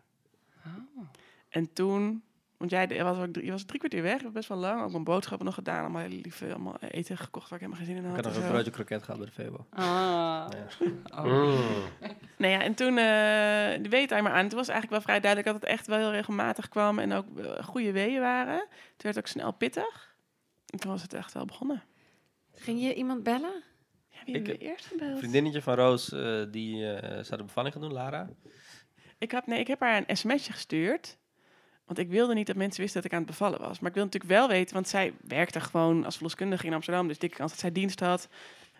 Oh. 0.65 1.07
En 1.49 1.73
toen, 1.73 2.23
want 2.57 2.71
jij 2.71 3.03
was, 3.03 3.17
ook 3.17 3.33
drie, 3.33 3.45
je 3.45 3.51
was 3.51 3.63
drie 3.63 3.79
kwartier 3.79 4.01
weg, 4.01 4.31
best 4.31 4.49
wel 4.49 4.57
lang. 4.57 4.81
Ook 4.81 4.91
mijn 4.91 5.03
boodschappen 5.03 5.45
nog 5.45 5.55
gedaan. 5.55 5.79
Allemaal 5.79 6.01
hele 6.01 6.21
lieve 6.21 6.45
allemaal 6.49 6.77
eten 6.79 7.17
gekocht 7.17 7.49
waar 7.49 7.59
ik 7.59 7.65
helemaal 7.65 7.85
geen 7.85 7.95
zin 7.95 8.03
in 8.05 8.09
Ik 8.09 8.15
had. 8.15 8.25
had 8.25 8.33
nog 8.33 8.43
en 8.43 8.47
een 8.47 8.53
broodje 8.53 8.71
kroket 8.71 9.03
gehad 9.03 9.19
bij 9.19 9.29
de 9.29 9.33
Febo. 9.33 9.65
Ah. 9.69 9.85
Ja. 9.85 10.67
Oh. 11.19 11.25
Mm. 11.25 11.59
Nou 12.37 12.53
ja, 12.53 12.61
en 12.61 12.73
toen 12.75 12.97
eh 12.97 13.83
de 13.83 13.89
weetimer 13.89 14.31
aan. 14.31 14.47
Toen 14.47 14.57
was 14.57 14.67
eigenlijk 14.67 14.89
wel 14.89 15.01
vrij 15.01 15.19
duidelijk 15.19 15.51
dat 15.53 15.61
het 15.61 15.71
echt 15.71 15.87
wel 15.87 15.97
heel 15.97 16.11
regelmatig 16.11 16.69
kwam. 16.69 16.99
En 16.99 17.13
ook 17.13 17.39
eh, 17.39 17.63
goede 17.63 17.91
weeën 17.91 18.21
waren. 18.21 18.57
Toen 18.59 18.67
werd 18.97 19.15
het 19.15 19.17
ook 19.17 19.27
snel 19.27 19.51
pittig. 19.51 20.08
En 20.69 20.79
toen 20.79 20.91
was 20.91 21.01
het 21.01 21.13
echt 21.13 21.33
wel 21.33 21.45
begonnen. 21.45 21.83
Ging 22.53 22.81
je 22.81 22.93
iemand 22.93 23.23
bellen? 23.23 23.63
Ja, 24.09 24.17
wie 24.25 24.35
Ik, 24.35 24.45
hebben 24.45 24.65
we 24.65 24.71
eerst 24.71 24.85
gebeld? 24.85 25.11
Een 25.11 25.17
vriendinnetje 25.17 25.61
van 25.61 25.75
Roos, 25.75 26.11
eh, 26.11 26.43
die 26.51 26.91
eh 26.91 27.23
zou 27.23 27.37
de 27.37 27.43
bevalling 27.43 27.73
gaan 27.73 27.83
doen, 27.83 27.93
Lara. 27.93 28.29
Ik, 29.17 29.31
had, 29.31 29.47
nee, 29.47 29.59
ik 29.59 29.67
heb 29.67 29.79
haar 29.79 30.03
een 30.07 30.17
sms'je 30.17 30.51
gestuurd. 30.51 31.17
Want 31.85 32.01
ik 32.01 32.09
wilde 32.09 32.33
niet 32.33 32.47
dat 32.47 32.55
mensen 32.55 32.81
wisten 32.81 33.01
dat 33.01 33.11
ik 33.11 33.17
aan 33.17 33.23
het 33.23 33.31
bevallen 33.31 33.59
was. 33.59 33.79
Maar 33.79 33.89
ik 33.89 33.95
wilde 33.95 34.11
natuurlijk 34.11 34.39
wel 34.39 34.47
weten, 34.47 34.73
want 34.73 34.87
zij 34.87 35.13
werkte 35.21 35.59
gewoon 35.59 36.05
als 36.05 36.15
verloskundige 36.15 36.65
in 36.65 36.73
Amsterdam. 36.73 37.07
Dus 37.07 37.19
dikke 37.19 37.35
kans 37.35 37.51
dat 37.51 37.59
zij 37.59 37.71
dienst 37.71 37.99
had. 37.99 38.27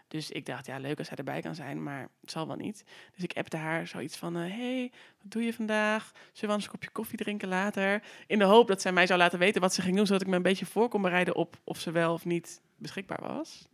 Dus 0.09 0.31
ik 0.31 0.45
dacht, 0.45 0.65
ja, 0.65 0.77
leuk 0.77 0.97
als 0.97 1.07
zij 1.07 1.17
erbij 1.17 1.41
kan 1.41 1.55
zijn, 1.55 1.83
maar 1.83 2.09
het 2.21 2.31
zal 2.31 2.47
wel 2.47 2.55
niet. 2.55 2.83
Dus 3.15 3.23
ik 3.23 3.33
appte 3.37 3.57
haar 3.57 3.87
zoiets 3.87 4.17
van, 4.17 4.35
hé, 4.35 4.47
hey, 4.49 4.91
wat 5.21 5.31
doe 5.31 5.43
je 5.43 5.53
vandaag? 5.53 6.11
Zullen 6.13 6.31
we 6.41 6.47
anders 6.47 6.65
een 6.65 6.71
kopje 6.71 6.89
koffie 6.89 7.17
drinken 7.17 7.47
later? 7.47 8.03
In 8.27 8.39
de 8.39 8.45
hoop 8.45 8.67
dat 8.67 8.81
zij 8.81 8.91
mij 8.91 9.07
zou 9.07 9.19
laten 9.19 9.39
weten 9.39 9.61
wat 9.61 9.73
ze 9.73 9.81
ging 9.81 9.95
doen, 9.95 10.05
zodat 10.05 10.21
ik 10.21 10.27
me 10.27 10.35
een 10.35 10.41
beetje 10.41 10.65
voor 10.65 10.89
kon 10.89 11.01
bereiden 11.01 11.35
op 11.35 11.57
of 11.63 11.79
ze 11.79 11.91
wel 11.91 12.13
of 12.13 12.25
niet 12.25 12.61
beschikbaar 12.77 13.21
was. 13.21 13.67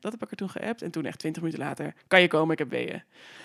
Dat 0.00 0.12
heb 0.12 0.22
ik 0.22 0.30
er 0.30 0.36
toen 0.36 0.50
geappt. 0.50 0.82
En 0.82 0.90
toen 0.90 1.04
echt 1.04 1.18
twintig 1.18 1.42
minuten 1.42 1.64
later, 1.64 1.94
kan 2.06 2.20
je 2.20 2.28
komen, 2.28 2.52
ik 2.52 2.58
heb 2.58 2.70
weeën. 2.70 3.02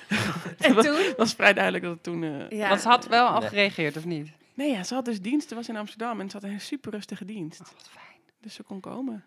En 0.58 0.74
was, 0.74 0.86
toen? 0.86 1.14
was 1.18 1.34
vrij 1.34 1.54
duidelijk 1.54 1.84
dat 1.84 1.94
het 1.94 2.04
toen... 2.04 2.24
eh, 2.24 2.50
Ja. 2.50 2.70
Want 2.70 2.82
ze 2.82 2.88
had 2.88 3.08
wel 3.08 3.28
al 3.28 3.42
gereageerd, 3.42 3.98
of 3.98 4.06
niet? 4.06 4.30
Nee, 4.54 4.72
ja, 4.72 4.84
ze 4.84 4.94
had 4.94 5.06
dus 5.06 5.22
dienst. 5.22 5.50
Ze 5.50 5.56
was 5.56 5.70
in 5.70 5.76
Amsterdam 5.78 6.20
en 6.20 6.30
ze 6.30 6.38
had 6.38 6.50
een 6.50 6.62
super 6.62 6.92
rustige 6.92 7.26
dienst. 7.26 7.62
Oh, 7.62 7.68
wat 7.68 7.90
fijn. 7.90 8.20
Dus 8.40 8.54
ze 8.54 8.64
kon 8.64 8.80
komen. 8.80 9.26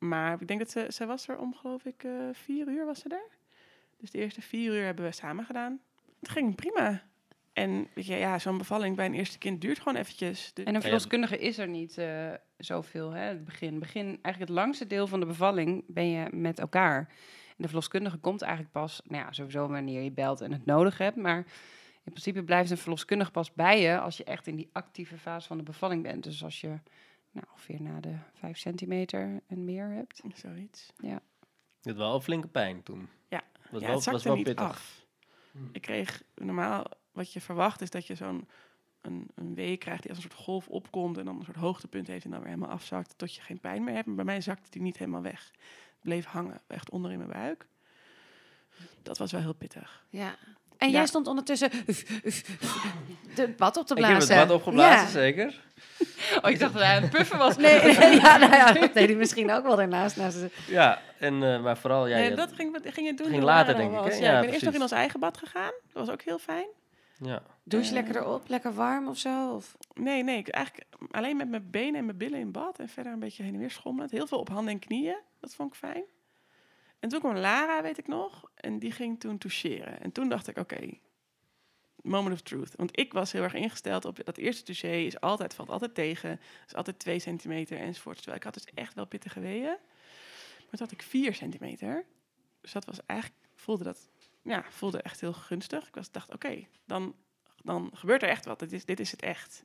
Maar 0.00 0.40
ik 0.40 0.48
denk 0.48 0.60
dat 0.60 0.70
ze, 0.70 0.86
ze 0.88 1.06
was 1.06 1.28
er 1.28 1.38
om, 1.38 1.54
geloof 1.54 1.84
ik, 1.84 2.04
eh, 2.04 2.12
vier 2.32 2.68
uur 2.68 2.86
was 2.86 2.98
ze 3.00 3.08
er. 3.08 3.28
Dus 3.98 4.10
de 4.10 4.18
eerste 4.18 4.42
vier 4.42 4.74
uur 4.74 4.84
hebben 4.84 5.04
we 5.04 5.12
samen 5.12 5.44
gedaan. 5.44 5.80
Het 6.20 6.28
ging 6.28 6.54
prima. 6.54 7.02
En 7.52 7.88
weet 7.94 8.06
je, 8.06 8.16
ja, 8.16 8.38
zo'n 8.38 8.58
bevalling 8.58 8.96
bij 8.96 9.06
een 9.06 9.14
eerste 9.14 9.38
kind 9.38 9.60
duurt 9.60 9.78
gewoon 9.78 9.96
eventjes. 9.96 10.50
De- 10.54 10.62
En 10.64 10.74
een 10.74 10.82
verloskundige 10.82 11.38
is 11.38 11.58
er 11.58 11.68
niet 11.68 11.98
eh, 11.98 12.30
zoveel, 12.56 13.10
hè? 13.10 13.22
Het 13.24 13.44
begin. 13.44 13.78
begin. 13.78 14.04
Eigenlijk 14.06 14.38
het 14.38 14.48
langste 14.48 14.86
deel 14.86 15.06
van 15.06 15.20
de 15.20 15.26
bevalling 15.26 15.84
ben 15.86 16.08
je 16.10 16.28
met 16.32 16.58
elkaar. 16.58 16.98
En 17.48 17.56
de 17.56 17.66
verloskundige 17.66 18.16
komt 18.18 18.42
eigenlijk 18.42 18.72
pas, 18.72 19.00
nou 19.04 19.24
ja, 19.24 19.32
sowieso 19.32 19.68
wanneer 19.68 20.02
je 20.02 20.10
belt 20.12 20.40
en 20.40 20.52
het 20.52 20.66
nodig 20.66 20.98
hebt. 20.98 21.16
Maar 21.16 21.36
in 22.04 22.12
principe 22.12 22.42
blijft 22.42 22.70
een 22.70 22.76
verloskundige 22.78 23.30
pas 23.30 23.52
bij 23.52 23.80
je 23.80 23.98
als 23.98 24.16
je 24.16 24.24
echt 24.24 24.46
in 24.46 24.56
die 24.56 24.68
actieve 24.72 25.16
fase 25.18 25.46
van 25.46 25.56
de 25.56 25.62
bevalling 25.62 26.02
bent. 26.02 26.22
Dus 26.24 26.44
als 26.44 26.60
je 26.60 26.78
nou, 27.30 27.46
ongeveer 27.52 27.82
na 27.82 28.00
de 28.00 28.16
vijf 28.32 28.58
centimeter 28.58 29.42
en 29.46 29.64
meer 29.64 29.90
hebt. 29.90 30.20
Zoiets. 30.34 30.92
Je 31.80 31.88
had 31.88 31.96
wel 31.96 32.14
een 32.14 32.22
flinke 32.22 32.48
pijn 32.48 32.82
toen. 32.82 33.08
Ja. 33.28 33.42
Was 33.70 33.80
ja, 33.80 33.86
wel, 33.86 33.94
het 33.94 34.04
zakte 34.04 34.10
was 34.10 34.22
wel 34.22 34.34
niet 34.34 34.44
pittig. 34.44 34.64
af. 34.64 35.06
Ik 35.72 35.82
kreeg 35.82 36.22
normaal, 36.34 36.84
wat 37.12 37.32
je 37.32 37.40
verwacht 37.40 37.80
is 37.80 37.90
dat 37.90 38.06
je 38.06 38.14
zo'n 38.14 38.48
een, 39.00 39.28
een 39.34 39.54
week 39.54 39.80
krijgt 39.80 40.02
die 40.02 40.10
als 40.10 40.24
een 40.24 40.30
soort 40.30 40.42
golf 40.42 40.68
opkomt 40.68 41.18
en 41.18 41.24
dan 41.24 41.38
een 41.38 41.44
soort 41.44 41.56
hoogtepunt 41.56 42.06
heeft 42.06 42.24
en 42.24 42.30
dan 42.30 42.40
weer 42.40 42.48
helemaal 42.48 42.70
afzakt 42.70 43.18
tot 43.18 43.34
je 43.34 43.40
geen 43.40 43.60
pijn 43.60 43.84
meer 43.84 43.94
hebt. 43.94 44.06
Maar 44.06 44.14
bij 44.16 44.24
mij 44.24 44.40
zakte 44.40 44.70
die 44.70 44.82
niet 44.82 44.98
helemaal 44.98 45.22
weg. 45.22 45.50
Het 45.54 46.00
bleef 46.00 46.24
hangen, 46.24 46.60
echt 46.66 46.90
onder 46.90 47.10
in 47.10 47.18
mijn 47.18 47.30
buik. 47.30 47.66
Dat 49.02 49.18
was 49.18 49.32
wel 49.32 49.40
heel 49.40 49.54
pittig. 49.54 50.04
Ja. 50.08 50.36
En 50.80 50.88
Ja. 50.90 50.96
jij 50.96 51.06
stond 51.06 51.26
ondertussen 51.26 51.70
de 53.34 53.48
bad 53.56 53.76
op 53.76 53.86
te 53.86 53.94
Ik 53.94 54.00
heb 54.04 54.10
blazen. 54.10 54.38
het 54.38 54.46
wat 54.46 54.56
opgeblazen, 54.56 55.06
Ja. 55.06 55.06
zeker. 55.06 55.60
Oh, 56.42 56.50
ik 56.50 56.58
dacht 56.58 56.72
dat 56.72 56.82
hij 56.82 56.96
aan 56.96 57.02
het 57.02 57.10
puffen 57.10 57.38
was. 57.38 57.56
Nee, 57.56 57.80
nee, 57.82 57.94
ja, 58.20 58.36
nou 58.36 58.52
ja, 58.52 58.72
dat 58.72 58.94
deed 58.94 59.08
hij 59.08 59.14
misschien 59.16 59.50
ook 59.50 59.62
wel 59.62 59.76
daarnaast. 59.76 60.16
Naast 60.16 60.40
de- 60.40 60.50
Ja, 60.66 61.00
en, 61.18 61.42
eh, 61.42 61.62
maar 61.62 61.76
vooral... 61.78 62.06
Ja, 62.06 62.16
je- 62.16 62.34
dat 62.34 62.52
ging, 62.52 62.78
ging 62.84 63.06
je 63.06 63.14
doen. 63.14 63.26
ging 63.26 63.42
later, 63.42 63.72
er 63.74 63.80
denk 63.80 63.90
ik? 64.06 64.12
Ja, 64.12 64.18
Ja, 64.20 64.34
ik 64.36 64.40
ben 64.44 64.50
eerst 64.52 64.64
nog 64.64 64.74
in 64.74 64.82
ons 64.82 64.90
eigen 64.90 65.20
bad 65.20 65.36
gegaan. 65.38 65.72
Dat 65.92 66.06
was 66.06 66.10
ook 66.10 66.22
heel 66.22 66.38
fijn. 66.38 66.66
ja. 67.18 67.42
Douche 67.64 67.88
Eh. 67.88 67.94
lekker 67.94 68.16
erop, 68.16 68.42
lekker 68.48 68.74
warm 68.74 69.08
of 69.08 69.18
zo? 69.18 69.54
Of? 69.54 69.76
Nee, 69.94 70.22
nee, 70.22 70.38
ik 70.38 70.48
eigenlijk 70.48 70.86
alleen 71.10 71.36
met 71.36 71.48
mijn 71.48 71.70
benen 71.70 71.94
en 71.94 72.04
mijn 72.04 72.16
billen 72.16 72.38
in 72.38 72.52
bad 72.52 72.78
en 72.78 72.88
verder 72.88 73.12
een 73.12 73.18
beetje 73.18 73.42
heen 73.42 73.52
en 73.54 73.60
weer 73.60 73.70
schommelend. 73.70 74.10
Heel 74.12 74.26
veel 74.26 74.38
op 74.38 74.48
handen 74.48 74.72
en 74.72 74.78
knieën, 74.78 75.16
dat 75.40 75.54
vond 75.54 75.72
ik 75.72 75.78
fijn. 75.78 76.02
En 77.00 77.08
toen 77.08 77.20
kwam 77.20 77.36
Lara, 77.36 77.82
weet 77.82 77.98
ik 77.98 78.06
nog, 78.06 78.50
en 78.54 78.78
die 78.78 78.92
ging 78.92 79.20
toen 79.20 79.38
toucheren. 79.38 80.00
En 80.00 80.12
toen 80.12 80.28
dacht 80.28 80.48
ik, 80.48 80.56
oké, 80.56 80.98
moment 82.02 82.34
of 82.34 82.40
truth. 82.40 82.76
Want 82.76 82.98
ik 82.98 83.12
was 83.12 83.32
heel 83.32 83.42
erg 83.42 83.54
ingesteld 83.54 84.04
op 84.04 84.24
dat 84.24 84.36
eerste 84.36 84.62
touché 84.62 84.92
is 84.92 85.20
altijd, 85.20 85.54
valt 85.54 85.68
altijd 85.68 85.94
tegen, 85.94 86.40
is 86.66 86.74
altijd 86.74 86.98
twee 86.98 87.18
centimeter 87.18 87.78
enzovoort. 87.78 88.16
Terwijl 88.16 88.36
ik 88.36 88.44
had 88.44 88.54
dus 88.54 88.64
echt 88.74 88.94
wel 88.94 89.06
pittige 89.06 89.40
weeën. 89.40 89.76
Maar 90.58 90.78
toen 90.78 90.78
had 90.78 90.92
ik 90.92 91.02
vier 91.02 91.34
centimeter. 91.34 92.04
Dus 92.60 92.72
dat 92.72 92.84
was 92.84 93.06
eigenlijk, 93.06 93.40
voelde 93.54 93.84
dat, 93.84 94.10
ja, 94.42 94.64
voelde 94.70 95.02
echt 95.02 95.20
heel 95.20 95.32
gunstig. 95.32 95.88
Ik 95.88 95.94
was, 95.94 96.10
dacht, 96.10 96.32
oké, 96.32 96.66
dan, 96.84 97.14
dan 97.62 97.90
gebeurt 97.94 98.22
er 98.22 98.28
echt 98.28 98.44
wat. 98.44 98.58
Dit 98.58 98.72
is, 98.72 98.84
dit 98.84 99.00
is 99.00 99.10
het 99.10 99.22
echt. 99.22 99.64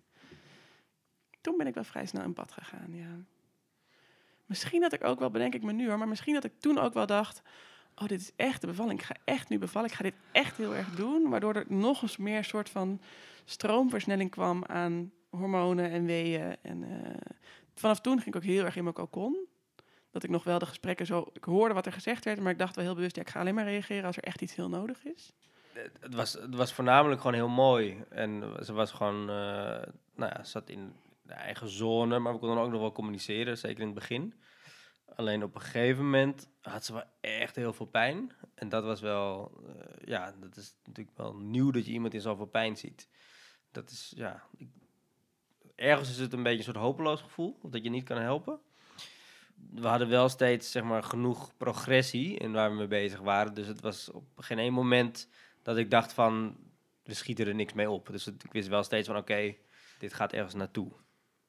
Toen 1.42 1.58
ben 1.58 1.68
ik 1.68 1.74
wel 1.74 1.84
vrij 1.84 2.06
snel 2.06 2.24
in 2.24 2.34
bad 2.34 2.52
gegaan, 2.52 2.94
ja. 2.94 3.26
Misschien 4.46 4.82
dat 4.82 4.93
ik 4.93 5.04
ook 5.04 5.20
wel, 5.20 5.30
bedenk 5.30 5.56
ik 5.56 5.64
me 5.64 5.72
nu 5.72 5.88
hoor, 5.88 5.98
maar 5.98 6.08
misschien 6.08 6.34
dat 6.34 6.43
ik 6.43 6.60
toen 6.60 6.78
ook 6.78 6.93
wel 6.93 7.06
dacht... 7.06 7.41
oh, 7.96 8.08
dit 8.08 8.22
is 8.22 8.32
echt 8.36 8.62
de 8.62 8.68
bevalling. 8.68 9.00
Ik 9.00 9.06
ga 9.06 9.16
echt 9.24 9.50
nu 9.50 9.60
bevallen. 9.60 9.89
Ik 9.89 9.96
ga 9.96 10.04
dit 10.04 10.14
echt 10.32 10.58
heel 10.58 10.76
erg 10.76 10.89
doen. 10.89 11.30
Waardoor 11.30 11.56
er 11.56 11.66
nog 11.68 12.02
eens 12.02 12.18
meer 12.18 12.43
soort 12.43 12.70
van 12.70 13.02
stroomversnelling 13.46 14.32
kwam 14.32 14.66
aan 14.66 15.12
hormonen 15.30 15.91
en 15.91 16.06
weeën. 16.06 16.56
En 16.62 16.84
eh, 16.84 17.34
vanaf 17.76 18.02
toen 18.02 18.16
ging 18.22 18.28
ik 18.28 18.36
ook 18.36 18.50
heel 18.50 18.66
erg 18.66 18.76
in 18.76 18.84
mijn 18.84 18.96
cocon. 18.96 19.48
Dat 20.12 20.24
ik 20.24 20.30
nog 20.30 20.43
wel 20.43 20.60
de 20.60 20.66
gesprekken 20.66 21.06
zo... 21.06 21.30
Ik 21.34 21.43
hoorde 21.43 21.74
wat 21.74 21.86
er 21.86 21.93
gezegd 21.93 22.26
werd, 22.26 22.39
maar 22.39 22.52
ik 22.52 22.60
dacht 22.60 22.76
wel 22.76 22.86
heel 22.86 22.96
bewust... 22.96 23.16
ja, 23.16 23.22
ik 23.22 23.30
ga 23.30 23.39
alleen 23.39 23.56
maar 23.56 23.66
reageren 23.66 24.06
als 24.06 24.18
er 24.18 24.24
echt 24.24 24.41
iets 24.41 24.56
heel 24.56 24.70
nodig 24.70 25.04
is. 25.04 25.34
Het 26.00 26.16
was, 26.16 26.34
het 26.34 26.56
was 26.56 26.74
voornamelijk 26.74 27.22
gewoon 27.22 27.36
heel 27.36 27.48
mooi. 27.48 28.04
En 28.10 28.43
ze 28.64 28.74
was 28.74 28.91
gewoon, 28.91 29.22
eh, 29.22 29.82
nou 30.16 30.32
ja, 30.34 30.43
zat 30.43 30.70
in 30.70 30.93
de 31.26 31.34
eigen 31.34 31.69
zone, 31.69 32.19
maar 32.19 32.34
we 32.34 32.39
konden 32.39 32.57
ook 32.57 32.71
nog 32.71 32.80
wel 32.80 32.91
communiceren, 32.91 33.57
zeker 33.57 33.80
in 33.80 33.86
het 33.86 33.95
begin. 33.95 34.34
Alleen 35.15 35.43
op 35.43 35.55
een 35.55 35.61
gegeven 35.61 36.03
moment 36.03 36.49
had 36.61 36.86
ze 36.86 36.93
wel 36.93 37.03
echt 37.21 37.55
heel 37.55 37.73
veel 37.73 37.86
pijn. 37.86 38.32
En 38.55 38.69
dat 38.69 38.84
was 38.84 39.01
wel, 39.01 39.51
eh, 39.67 40.07
ja, 40.07 40.36
dat 40.39 40.57
is 40.57 40.76
natuurlijk 40.84 41.17
wel 41.17 41.36
nieuw 41.36 41.71
dat 41.71 41.86
je 41.86 41.91
iemand 41.91 42.13
in 42.13 42.21
zoveel 42.21 42.45
pijn 42.45 42.78
ziet. 42.78 43.09
dat 43.71 43.89
is, 43.89 44.13
ja... 44.15 44.43
Ik, 44.57 44.69
ergens 45.76 46.09
is 46.09 46.17
het 46.17 46.34
een 46.34 46.43
beetje 46.43 46.57
een 46.57 46.63
soort 46.63 46.76
hopeloos 46.76 47.21
gevoel, 47.21 47.59
dat 47.61 47.84
je 47.84 47.89
niet 47.89 48.03
kan 48.03 48.17
helpen. 48.17 48.59
We 49.71 49.88
hadden 49.88 50.09
wel 50.09 50.30
steeds, 50.30 50.71
zeg 50.71 50.84
maar, 50.84 51.03
genoeg 51.03 51.57
progressie 51.57 52.38
in 52.38 52.51
waar 52.51 52.69
we 52.69 52.76
mee 52.76 52.88
bezig 52.88 53.19
waren. 53.19 53.53
Dus 53.53 53.67
het 53.67 53.82
was 53.82 54.11
op 54.11 54.26
geen 54.36 54.59
één 54.59 54.73
moment 54.73 55.30
dat 55.61 55.78
ik 55.78 55.91
dacht 55.91 56.13
van, 56.13 56.57
we 57.03 57.13
schieten 57.13 57.47
er 57.47 57.55
niks 57.55 57.73
mee 57.73 57.89
op. 57.89 58.07
Dus 58.11 58.28
ik 58.28 58.51
wist 58.51 58.67
wel 58.67 58.84
steeds 58.84 59.07
van, 59.07 59.17
oké, 59.17 59.55
dit 59.99 60.13
gaat 60.13 60.34
ergens 60.34 60.53
naartoe. 60.53 60.91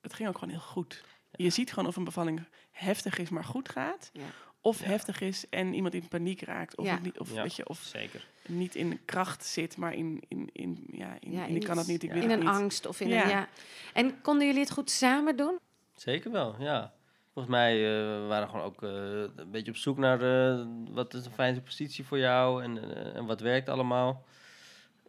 Het 0.07 0.14
ging 0.14 0.28
ook 0.28 0.38
gewoon 0.38 0.54
heel 0.54 0.62
goed. 0.62 1.04
Je 1.32 1.50
ziet 1.50 1.72
gewoon 1.72 1.88
of 1.88 1.96
een 1.96 2.04
bevalling 2.04 2.42
heftig 2.70 3.18
is, 3.18 3.28
maar 3.28 3.44
goed 3.44 3.68
gaat. 3.68 4.11
Ja. 4.12 4.22
Of 4.61 4.80
heftig 4.82 5.20
is 5.20 5.48
en 5.48 5.74
iemand 5.74 5.94
in 5.94 6.09
paniek 6.09 6.40
raakt. 6.42 6.76
Of, 6.76 6.86
Ja. 6.86 6.98
niet, 7.02 7.18
of, 7.18 7.32
Ja. 7.34 7.42
weet 7.42 7.57
je, 7.57 7.68
of 7.68 7.78
Zeker. 7.82 8.26
niet 8.46 8.74
in 8.74 9.00
kracht 9.04 9.44
zit, 9.44 9.76
maar 9.76 9.94
in, 9.94 10.22
in, 10.28 10.50
in, 10.52 10.84
ja, 10.92 11.16
in, 11.20 11.32
Ja, 11.32 11.44
in 11.46 11.57
ik 11.57 11.62
kan 11.64 11.78
het 11.78 11.86
niet, 11.86 12.02
ik 12.02 12.09
ja. 12.09 12.14
wil 12.14 12.24
in 12.24 12.30
een 12.30 12.38
niet. 12.38 12.48
angst 12.48 12.86
of 12.86 13.00
in 13.00 13.09
Ja. 13.09 13.22
een 13.22 13.28
ja. 13.28 13.48
En 13.92 14.20
konden 14.20 14.46
jullie 14.46 14.61
het 14.62 14.70
goed 14.70 14.90
samen 14.90 15.36
doen? 15.36 15.59
Zeker 15.94 16.30
wel, 16.30 16.54
ja. 16.59 16.92
Volgens 17.32 17.54
mij 17.54 17.72
eh, 17.74 18.20
we 18.20 18.26
waren 18.28 18.48
gewoon 18.48 18.64
ook 18.64 18.82
eh, 18.82 18.90
een 19.36 19.50
beetje 19.50 19.70
op 19.70 19.76
zoek 19.76 19.98
naar 19.98 20.20
eh, 20.22 20.66
wat 20.90 21.14
is 21.14 21.22
de 21.22 21.30
fijnste 21.30 21.62
positie 21.64 22.04
voor 22.04 22.18
jou 22.18 22.62
en, 22.62 22.94
en 23.14 23.26
wat 23.26 23.40
werkt 23.40 23.68
allemaal. 23.68 24.24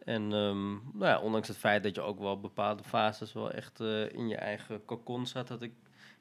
En 0.07 0.21
ehm, 0.33 0.71
nou 0.71 1.05
ja, 1.05 1.19
ondanks 1.19 1.47
het 1.47 1.57
feit 1.57 1.83
dat 1.83 1.95
je 1.95 2.01
ook 2.01 2.19
wel 2.19 2.39
bepaalde 2.39 2.83
fases 2.83 3.33
wel 3.33 3.51
echt 3.51 3.79
eh, 3.79 4.11
in 4.13 4.27
je 4.27 4.35
eigen 4.35 4.85
cocon 4.85 5.25
zat, 5.27 5.49
had 5.49 5.61
ik 5.61 5.71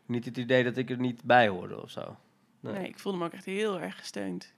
niet 0.07 0.25
het 0.25 0.37
idee 0.37 0.65
dat 0.65 0.77
ik 0.77 0.91
er 0.91 0.99
niet 0.99 1.25
bij 1.25 1.49
hoorde 1.49 1.83
of 1.83 1.91
zo. 1.91 2.17
Nee. 2.61 2.73
Nee, 2.73 2.89
ik 2.89 2.99
voelde 2.99 3.19
me 3.19 3.25
ook 3.25 3.33
echt 3.33 3.45
heel 3.45 3.81
erg 3.81 3.97
gesteund. 3.99 4.55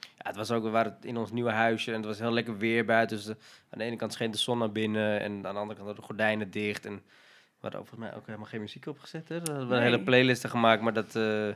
Ja, 0.00 0.08
het 0.26 0.36
was 0.36 0.50
ook, 0.50 0.62
we 0.62 0.68
waren 0.70 0.96
in 1.00 1.16
ons 1.16 1.30
nieuwe 1.32 1.50
huisje 1.50 1.90
en 1.90 1.96
het 1.96 2.06
was 2.06 2.18
heel 2.18 2.32
lekker 2.32 2.58
weer 2.58 2.84
buiten. 2.84 3.16
Dus 3.16 3.26
de- 3.26 3.36
aan 3.70 3.78
de 3.78 3.84
ene 3.84 3.96
kant 3.96 4.12
scheen 4.12 4.30
de 4.30 4.36
zon 4.38 4.58
naar 4.58 4.72
binnen 4.72 5.20
en 5.20 5.32
aan 5.32 5.42
de 5.42 5.48
andere 5.48 5.66
kant 5.66 5.78
hadden 5.78 5.94
de 5.96 6.02
gordijnen 6.02 6.50
dicht. 6.50 6.86
En 6.86 6.94
we 6.94 7.00
hadden 7.60 7.80
ook 7.80 7.86
volgens 7.86 8.10
mij 8.10 8.18
ook 8.18 8.26
helemaal 8.26 8.46
geen 8.48 8.60
muziek 8.60 8.86
opgezet. 8.86 9.28
Hè? 9.28 9.40
We 9.40 9.50
hadden 9.50 9.68
Nee. 9.68 9.76
een 9.78 9.84
hele 9.84 10.02
playlist 10.02 10.46
gemaakt, 10.46 10.82
maar 10.82 10.92
dat... 10.92 11.16
eh, 11.16 11.48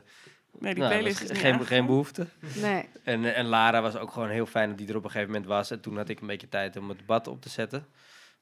Nee, 0.59 0.75
die 0.75 0.83
nou, 0.83 0.95
playlist 0.95 1.21
was 1.21 1.31
is 1.31 1.37
niet 1.37 1.47
geen, 1.47 1.67
geen 1.67 1.87
behoefte. 1.87 2.27
Nee. 2.55 2.89
En, 3.05 3.35
en 3.35 3.47
Lara 3.47 3.83
was 3.83 3.97
ook 3.97 4.13
gewoon 4.13 4.29
heel 4.29 4.47
fijn 4.47 4.69
dat 4.69 4.79
die 4.79 4.89
er 4.89 4.97
op 4.97 5.05
een 5.05 5.11
gegeven 5.11 5.33
moment 5.33 5.51
was. 5.51 5.71
En 5.71 5.81
toen 5.81 5.97
had 5.97 6.09
ik 6.09 6.21
een 6.21 6.27
beetje 6.27 6.49
tijd 6.49 6.77
om 6.77 6.89
het 6.89 7.07
bad 7.07 7.27
op 7.29 7.43
te 7.43 7.49
zetten. 7.49 7.87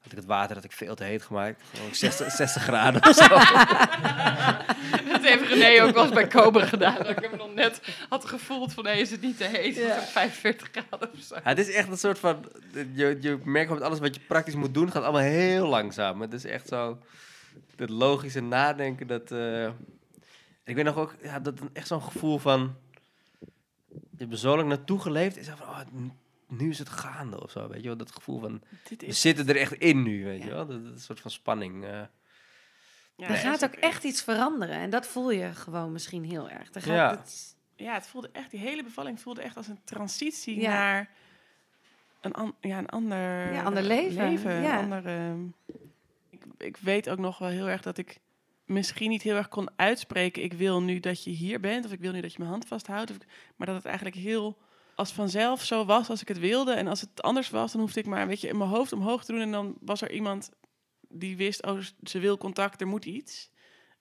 Had 0.01 0.11
ik 0.11 0.17
het 0.17 0.27
water 0.27 0.55
had 0.55 0.63
ik 0.63 0.71
veel 0.71 0.95
te 0.95 1.03
heet 1.03 1.21
gemaakt. 1.21 1.61
Gewoon 1.73 1.95
60, 1.95 2.31
60 2.31 2.61
graden 2.69 3.01
of 3.09 3.15
zo. 3.15 3.27
Dat 5.11 5.21
heeft 5.21 5.47
René 5.47 5.83
ook 5.83 5.93
wel 5.93 6.03
eens 6.03 6.13
bij 6.13 6.27
Cobra 6.27 6.65
gedaan. 6.65 6.97
Dat 6.97 7.09
ik 7.09 7.19
hem 7.19 7.37
nog 7.37 7.53
net 7.53 7.81
had 8.09 8.25
gevoeld 8.25 8.73
van, 8.73 8.83
nee, 8.83 9.01
is 9.01 9.11
het 9.11 9.21
niet 9.21 9.37
te 9.37 9.43
heet? 9.43 9.81
Ook 9.83 10.01
45 10.01 10.69
graden 10.71 11.11
of 11.13 11.19
zo. 11.19 11.35
Ja, 11.35 11.41
het 11.43 11.57
is 11.57 11.71
echt 11.71 11.87
een 11.87 11.97
soort 11.97 12.19
van... 12.19 12.45
Je, 12.93 13.17
je 13.21 13.39
merkt 13.43 13.67
gewoon 13.67 13.83
alles 13.83 13.99
wat 13.99 14.15
je 14.15 14.21
praktisch 14.27 14.55
moet 14.55 14.73
doen, 14.73 14.91
gaat 14.91 15.03
allemaal 15.03 15.21
heel 15.21 15.67
langzaam. 15.67 16.21
Het 16.21 16.33
is 16.33 16.45
echt 16.45 16.67
zo... 16.67 16.97
Het 17.75 17.89
logische 17.89 18.41
nadenken, 18.41 19.07
dat... 19.07 19.31
eh, 19.31 19.69
ik 20.63 20.75
weet 20.75 20.85
nog 20.85 20.95
ook, 20.95 21.15
ja, 21.21 21.39
dat 21.39 21.59
echt 21.73 21.87
zo'n 21.87 22.01
gevoel 22.01 22.37
van... 22.37 22.75
Je 23.89 24.17
hebt 24.27 24.31
er 24.31 24.37
zo 24.37 24.55
lang 24.55 24.67
naartoe 24.69 24.99
geleefd. 24.99 25.37
En 25.37 25.43
zo 25.43 25.53
van, 25.55 25.67
oh, 25.67 25.79
nu 26.47 26.69
is 26.69 26.79
het 26.79 26.89
gaande 26.89 27.43
of 27.43 27.51
zo, 27.51 27.67
weet 27.67 27.81
je 27.81 27.87
wel. 27.87 27.97
Dat 27.97 28.11
gevoel 28.11 28.39
van, 28.39 28.61
Dit 28.83 29.01
we 29.01 29.07
is, 29.07 29.21
zitten 29.21 29.47
er 29.47 29.57
echt 29.57 29.73
in 29.73 30.03
nu, 30.03 30.23
weet 30.25 30.39
Ja. 30.39 30.45
je 30.45 30.51
wel. 30.51 30.65
Dat, 30.65 30.81
is 30.95 31.03
soort 31.03 31.19
van 31.19 31.31
spanning. 31.31 31.83
eh. 31.85 32.01
ja, 33.15 33.27
er 33.27 33.35
gaat 33.35 33.61
is 33.61 33.67
ook 33.67 33.73
echt 33.75 34.03
iets 34.03 34.21
veranderen. 34.23 34.75
En 34.75 34.89
dat 34.89 35.07
voel 35.07 35.31
je 35.31 35.53
gewoon 35.53 35.91
misschien 35.91 36.23
heel 36.23 36.49
erg. 36.49 36.73
Er 36.73 36.81
gaat, 36.81 36.93
Ja. 36.95 37.09
het- 37.09 37.55
Ja, 37.75 37.93
het 37.93 38.07
voelde 38.07 38.29
echt, 38.31 38.51
die 38.51 38.59
hele 38.59 38.83
bevalling 38.83 39.19
voelde 39.21 39.41
echt 39.41 39.57
als 39.57 39.67
een 39.67 39.79
transitie 39.83 40.59
Ja. 40.61 40.69
naar 40.69 41.09
een, 42.21 42.33
an, 42.33 42.55
ja, 42.59 42.77
een 42.77 42.89
ander, 42.89 43.53
Ja, 43.53 43.63
ander 43.63 43.83
leven, 43.83 44.51
een 44.51 44.61
ja. 44.61 44.77
ander, 44.77 45.05
ehm, 45.05 45.43
ik, 46.29 46.43
ik 46.57 46.77
weet 46.77 47.09
ook 47.09 47.17
nog 47.17 47.37
wel 47.37 47.49
heel 47.49 47.69
erg 47.69 47.81
dat 47.81 47.97
ik 47.97 48.19
misschien 48.71 49.09
niet 49.09 49.21
heel 49.21 49.35
erg 49.35 49.47
kon 49.47 49.69
uitspreken. 49.75 50.43
Ik 50.43 50.53
wil 50.53 50.81
nu 50.81 50.99
dat 50.99 51.23
je 51.23 51.29
hier 51.29 51.59
bent, 51.59 51.85
of 51.85 51.91
ik 51.91 51.99
wil 51.99 52.11
nu 52.11 52.21
dat 52.21 52.31
je 52.31 52.37
mijn 52.39 52.51
hand 52.51 52.67
vasthoudt. 52.67 53.11
Of, 53.11 53.17
maar 53.55 53.67
dat 53.67 53.75
het 53.75 53.85
eigenlijk 53.85 54.15
heel 54.15 54.57
als 54.95 55.11
vanzelf 55.11 55.63
zo 55.63 55.85
was 55.85 56.09
als 56.09 56.21
ik 56.21 56.27
het 56.27 56.39
wilde. 56.39 56.73
En 56.73 56.87
als 56.87 57.01
het 57.01 57.21
anders 57.21 57.49
was, 57.49 57.71
dan 57.71 57.81
hoefde 57.81 57.99
ik 57.99 58.05
maar 58.05 58.21
een 58.21 58.27
beetje 58.27 58.47
in 58.47 58.57
mijn 58.57 58.69
hoofd 58.69 58.93
omhoog 58.93 59.25
te 59.25 59.31
doen. 59.31 59.41
En 59.41 59.51
dan 59.51 59.77
was 59.79 60.01
er 60.01 60.11
iemand 60.11 60.51
die 61.09 61.37
wist, 61.37 61.65
oh, 61.65 61.79
ze 62.03 62.19
wil 62.19 62.37
contact, 62.37 62.81
er 62.81 62.87
moet 62.87 63.05
iets. 63.05 63.51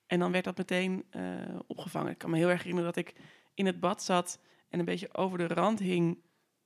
En 0.07 0.19
dan 0.19 0.33
werd 0.33 0.45
dat 0.45 0.57
meteen 0.57 1.05
eh, 1.11 1.23
opgevangen. 1.67 2.13
Ik 2.13 2.19
kan 2.19 2.31
me 2.31 2.37
heel 2.37 2.49
erg 2.49 2.59
herinneren 2.59 2.93
dat 2.95 3.05
ik 3.07 3.15
in 3.55 3.67
het 3.67 3.81
bad 3.81 4.03
zat 4.03 4.41
en 4.69 4.79
een 4.79 4.85
beetje 4.85 5.15
over 5.15 5.39
de 5.39 5.47
rand 5.47 5.79
hing, 5.79 6.19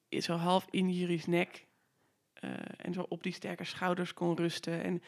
zo 0.09 0.35
half 0.35 0.67
in 0.71 0.93
Juri's 0.93 1.27
nek. 1.27 1.67
eh, 2.35 2.51
en 2.77 2.93
zo 2.93 3.07
op 3.09 3.23
die 3.23 3.33
sterke 3.33 3.65
schouders 3.65 4.15
kon 4.15 4.37
rusten. 4.37 4.83
En 4.83 5.03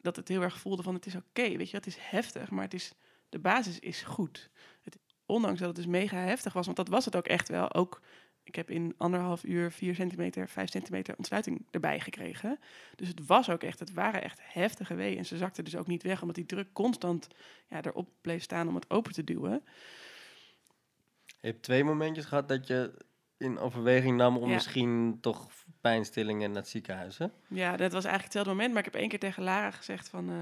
dat 0.00 0.16
het 0.16 0.28
heel 0.28 0.42
erg 0.42 0.58
voelde 0.58 0.82
van 0.82 0.94
het 0.94 1.06
is 1.06 1.14
oké, 1.14 1.56
weet 1.56 1.70
je, 1.70 1.76
het 1.76 1.86
is 1.86 1.96
heftig, 2.00 2.50
maar 2.50 2.64
het 2.64 2.74
is, 2.74 2.92
de 3.28 3.38
basis 3.38 3.78
is 3.78 4.02
goed. 4.02 4.50
Het, 4.82 4.98
ondanks 5.26 5.58
dat 5.58 5.68
het 5.68 5.76
dus 5.76 5.86
mega 5.86 6.16
heftig 6.16 6.52
was, 6.52 6.64
want 6.64 6.76
dat 6.76 6.88
was 6.88 7.04
het 7.04 7.16
ook 7.16 7.26
echt 7.26 7.48
wel. 7.48 7.74
Ook, 7.74 8.00
ik 8.42 8.54
heb 8.54 8.70
in 8.70 8.94
anderhalf 8.96 9.44
uur 9.44 9.72
vier 9.72 9.94
centimeter, 9.94 10.48
vijf 10.48 10.70
centimeter 10.70 11.16
ontsluiting 11.16 11.66
erbij 11.70 12.00
gekregen. 12.00 12.58
Dus 12.96 13.08
het 13.08 13.26
was 13.26 13.50
ook 13.50 13.62
echt, 13.62 13.78
het 13.78 13.92
waren 13.92 14.22
echt 14.22 14.40
heftige 14.42 14.94
weeën. 14.94 15.18
En 15.18 15.26
ze 15.26 15.36
zakte 15.36 15.62
dus 15.62 15.76
ook 15.76 15.86
niet 15.86 16.02
weg, 16.02 16.20
omdat 16.20 16.36
die 16.36 16.46
druk 16.46 16.72
constant 16.72 17.28
ja, 17.68 17.82
erop 17.82 18.08
bleef 18.20 18.42
staan 18.42 18.68
om 18.68 18.74
het 18.74 18.90
open 18.90 19.12
te 19.12 19.24
duwen. 19.24 19.62
Je 21.40 21.46
hebt 21.46 21.62
twee 21.62 21.84
momentjes 21.84 22.24
gehad 22.24 22.48
dat 22.48 22.66
je 22.66 23.06
in 23.36 23.58
overweging 23.58 24.16
nam 24.16 24.36
om 24.36 24.48
Ja. 24.48 24.54
misschien 24.54 25.18
toch 25.20 25.50
pijnstillingen 25.80 26.50
naar 26.50 26.60
het 26.60 26.70
ziekenhuis, 26.70 27.18
hè? 27.18 27.26
Ja, 27.48 27.76
dat 27.76 27.92
was 27.92 28.04
eigenlijk 28.04 28.24
hetzelfde 28.24 28.50
moment. 28.50 28.70
Maar 28.70 28.78
ik 28.78 28.92
heb 28.92 29.00
één 29.00 29.08
keer 29.08 29.18
tegen 29.18 29.42
Lara 29.42 29.70
gezegd 29.70 30.08
van... 30.08 30.28
eh, 30.28 30.36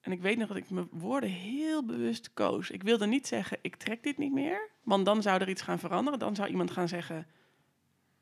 en 0.00 0.12
ik 0.12 0.20
weet 0.20 0.38
nog 0.38 0.48
dat 0.48 0.56
ik 0.56 0.70
mijn 0.70 0.88
woorden 0.90 1.30
heel 1.30 1.84
bewust 1.84 2.32
koos. 2.34 2.70
Ik 2.70 2.82
wilde 2.82 3.06
niet 3.06 3.26
zeggen, 3.26 3.58
ik 3.60 3.76
trek 3.76 4.02
dit 4.02 4.18
niet 4.18 4.32
meer. 4.32 4.68
Want 4.82 5.04
dan 5.04 5.22
zou 5.22 5.40
er 5.40 5.48
iets 5.48 5.62
gaan 5.62 5.78
veranderen. 5.78 6.18
Dan 6.18 6.34
zou 6.34 6.48
iemand 6.48 6.70
gaan 6.70 6.88
zeggen, 6.88 7.26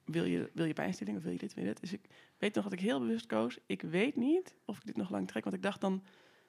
wil 0.05 0.24
je, 0.24 0.51
wil 0.55 0.64
je 0.64 0.72
pijnstilling 0.72 1.16
of 1.16 1.22
wil 1.22 1.32
je 1.32 1.39
dit, 1.39 1.55
wil 1.55 1.64
je 1.64 1.70
dit? 1.70 1.80
Dus 1.80 1.93
ik 1.93 2.01
weet 2.39 2.55
nog 2.55 2.64
dat 2.64 2.72
ik 2.72 2.80
heel 2.80 2.99
bewust 2.99 3.26
koos. 3.26 3.59
Ik 3.66 3.82
weet 3.82 4.16
niet 4.16 4.55
of 4.64 4.76
ik 4.76 4.87
dit 4.87 4.97
nog 4.97 5.11
lang 5.11 5.28
trek. 5.28 5.45
Want 5.45 5.57
ik 5.57 5.62
dacht 5.62 5.80
dan... 5.80 6.03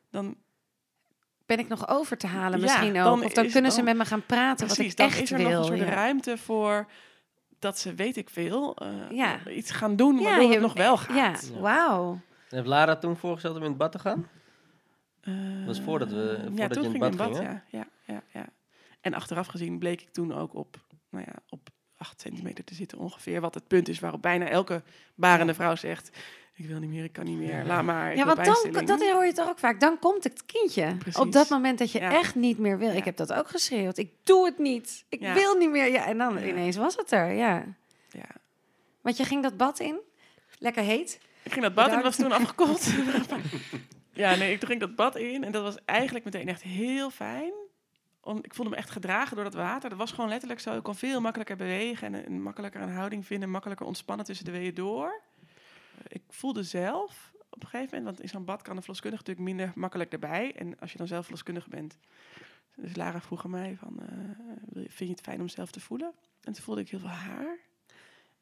dan 0.10 0.38
ben 1.46 1.60
ik 1.60 1.68
nog 1.68 1.88
over 1.88 2.18
te 2.18 2.28
halen 2.28 2.60
Ja, 2.60 2.66
misschien 2.66 2.94
dan 2.94 3.08
ook? 3.08 3.24
Of 3.24 3.34
dan 3.34 3.50
kunnen 3.50 3.72
ze 3.72 3.82
met 3.82 3.98
me 3.98 4.06
gaan 4.06 4.26
praten 4.26 4.66
precies, 4.66 4.84
wat 4.84 4.92
ik 4.92 4.98
dan 4.98 5.08
echt 5.08 5.22
is 5.22 5.32
er 5.32 5.38
wil. 5.38 5.50
nog 5.50 5.60
een 5.60 5.66
soort 5.78 5.90
ja. 5.90 5.96
ruimte 5.96 6.38
voor... 6.38 6.88
dat 7.60 7.80
ze, 7.80 7.94
weet 7.94 8.18
ik 8.18 8.30
veel, 8.30 8.76
eh, 8.76 8.90
Ja. 9.12 9.48
iets 9.48 9.72
gaan 9.72 9.96
doen 9.96 10.18
Ja, 10.18 10.24
waardoor 10.24 10.44
je- 10.48 10.52
het 10.54 10.62
nog 10.62 10.74
wel 10.74 10.92
Ja, 10.92 11.34
gaat. 11.34 11.52
Ja. 11.54 11.60
wauw. 11.60 12.20
Heeft 12.50 12.66
Lara 12.68 12.96
toen 12.96 13.18
voorgesteld 13.18 13.56
om 13.56 13.62
in 13.64 13.70
het 13.70 13.78
bad 13.78 13.92
te 13.92 14.00
gaan? 14.00 14.28
Eh, 15.22 15.66
was 15.66 15.80
voordat 15.82 16.10
we- 16.12 16.38
ja, 16.42 16.48
voordat 16.50 16.72
toen 16.72 16.82
je 16.82 16.88
in 16.88 16.92
ging 16.92 17.04
het 17.04 17.14
ik 17.14 17.18
bad 17.20 17.28
in 17.28 17.34
bad, 17.34 17.46
ging, 17.46 17.62
ja, 17.70 17.78
ja, 17.80 18.14
ja, 18.14 18.22
ja. 18.40 18.46
En 19.02 19.14
achteraf 19.14 19.48
gezien 19.48 19.80
bleek 19.80 20.02
ik 20.02 20.10
toen 20.10 20.34
ook 20.34 20.54
op, 20.56 20.78
nou 21.10 21.26
ja, 21.28 21.34
op 21.50 21.70
8 21.98 22.22
centimeter 22.22 22.64
te 22.64 22.74
zitten 22.76 22.98
ongeveer. 22.98 23.42
Wat 23.42 23.54
het 23.54 23.68
punt 23.68 23.88
is 23.88 24.00
waarop 24.00 24.22
bijna 24.22 24.48
elke 24.48 24.84
barende 25.16 25.54
vrouw 25.54 25.76
zegt... 25.76 26.18
ik 26.58 26.66
wil 26.66 26.80
niet 26.80 26.90
meer, 26.90 27.04
ik 27.04 27.12
kan 27.14 27.26
niet 27.26 27.38
meer, 27.38 27.66
laat 27.66 27.84
maar, 27.84 28.16
Ja, 28.16 28.26
want 28.26 28.46
dan, 28.74 28.86
dat 28.86 29.02
hoor 29.12 29.26
je 29.26 29.34
toch 29.34 29.50
ook 29.50 29.60
vaak. 29.60 29.80
Dan 29.80 30.00
komt 30.00 30.24
het 30.24 30.46
kindje. 30.46 30.96
Precies. 30.98 31.20
Op 31.22 31.32
dat 31.32 31.50
moment 31.50 31.80
dat 31.80 31.92
je 31.92 32.00
Ja. 32.00 32.12
echt 32.14 32.36
niet 32.36 32.58
meer 32.58 32.78
wil. 32.78 32.90
Ja. 32.90 32.96
Ik 32.96 33.06
heb 33.06 33.18
dat 33.18 33.34
ook 33.34 33.48
geschreeuwd. 33.48 33.98
Ik 33.98 34.12
doe 34.24 34.46
het 34.46 34.58
niet. 34.58 35.06
Ik 35.10 35.20
Ja. 35.20 35.34
wil 35.34 35.56
niet 35.56 35.70
meer. 35.70 35.92
Ja, 35.92 36.06
en 36.06 36.18
dan 36.18 36.38
ineens 36.38 36.76
was 36.76 36.96
het 36.96 37.12
er. 37.12 37.32
Ja. 37.32 37.64
Ja. 38.10 38.26
Want 39.02 39.18
je 39.18 39.24
ging 39.24 39.44
dat 39.44 39.58
bad 39.58 39.80
in. 39.80 40.00
Lekker 40.60 40.84
heet. 40.84 41.20
Ik 41.44 41.52
ging 41.52 41.64
dat 41.64 41.74
bad 41.74 41.90
en 41.90 41.96
Bedankt. 41.96 42.18
was 42.18 42.28
toen 42.28 42.38
afgekoeld. 42.38 42.88
ja, 44.24 44.36
nee, 44.36 44.54
ik 44.54 44.64
ging 44.66 44.80
dat 44.80 44.96
bad 44.96 45.16
in 45.16 45.44
en 45.44 45.52
dat 45.52 45.64
was 45.64 45.76
eigenlijk 45.86 46.26
meteen 46.26 46.48
echt 46.48 46.62
heel 46.62 47.10
fijn. 47.10 47.52
Om, 48.22 48.38
ik 48.42 48.54
voelde 48.54 48.72
me 48.72 48.78
echt 48.78 48.90
gedragen 48.90 49.36
door 49.36 49.44
dat 49.46 49.54
water. 49.54 49.90
Dat 49.90 49.98
was 49.98 50.12
gewoon 50.12 50.30
letterlijk 50.30 50.60
zo. 50.60 50.78
Ik 50.78 50.84
kon 50.84 50.96
veel 50.96 51.22
makkelijker 51.22 51.56
bewegen 51.56 52.14
en 52.16 52.26
een 52.26 52.42
makkelijker 52.42 52.82
een 52.82 52.90
houding 52.94 53.26
vinden. 53.26 53.50
Makkelijker 53.50 53.86
ontspannen 53.86 54.26
tussen 54.26 54.46
de 54.46 54.52
weeën 54.52 54.74
door. 54.74 55.22
Ik 56.08 56.22
voelde 56.30 56.64
zelf 56.64 57.34
op 57.50 57.64
een 57.64 57.70
gegeven 57.70 57.98
moment, 57.98 58.04
want 58.04 58.20
in 58.20 58.30
zo'n 58.30 58.46
bad 58.46 58.62
kan 58.62 58.76
een 58.76 58.82
verloskundige 58.82 59.24
natuurlijk 59.24 59.58
minder 59.58 59.80
makkelijk 59.80 60.12
erbij. 60.12 60.56
En 60.56 60.80
als 60.80 60.92
je 60.92 60.98
dan 60.98 61.08
zelf 61.08 61.24
verloskundige 61.24 61.70
bent. 61.70 61.98
Dus 62.76 62.96
Lara 62.96 63.22
vroeg 63.22 63.44
aan 63.44 63.52
mij 63.52 63.76
van, 63.76 64.00
eh, 64.00 64.10
vind 64.74 64.98
je 64.98 65.10
het 65.10 65.22
fijn 65.22 65.42
om 65.42 65.48
zelf 65.48 65.72
te 65.72 65.80
voelen? 65.80 66.14
En 66.42 66.54
toen 66.54 66.64
voelde 66.64 66.82
ik 66.82 66.90
heel 66.90 67.00
veel 67.00 67.10
haar. 67.10 67.58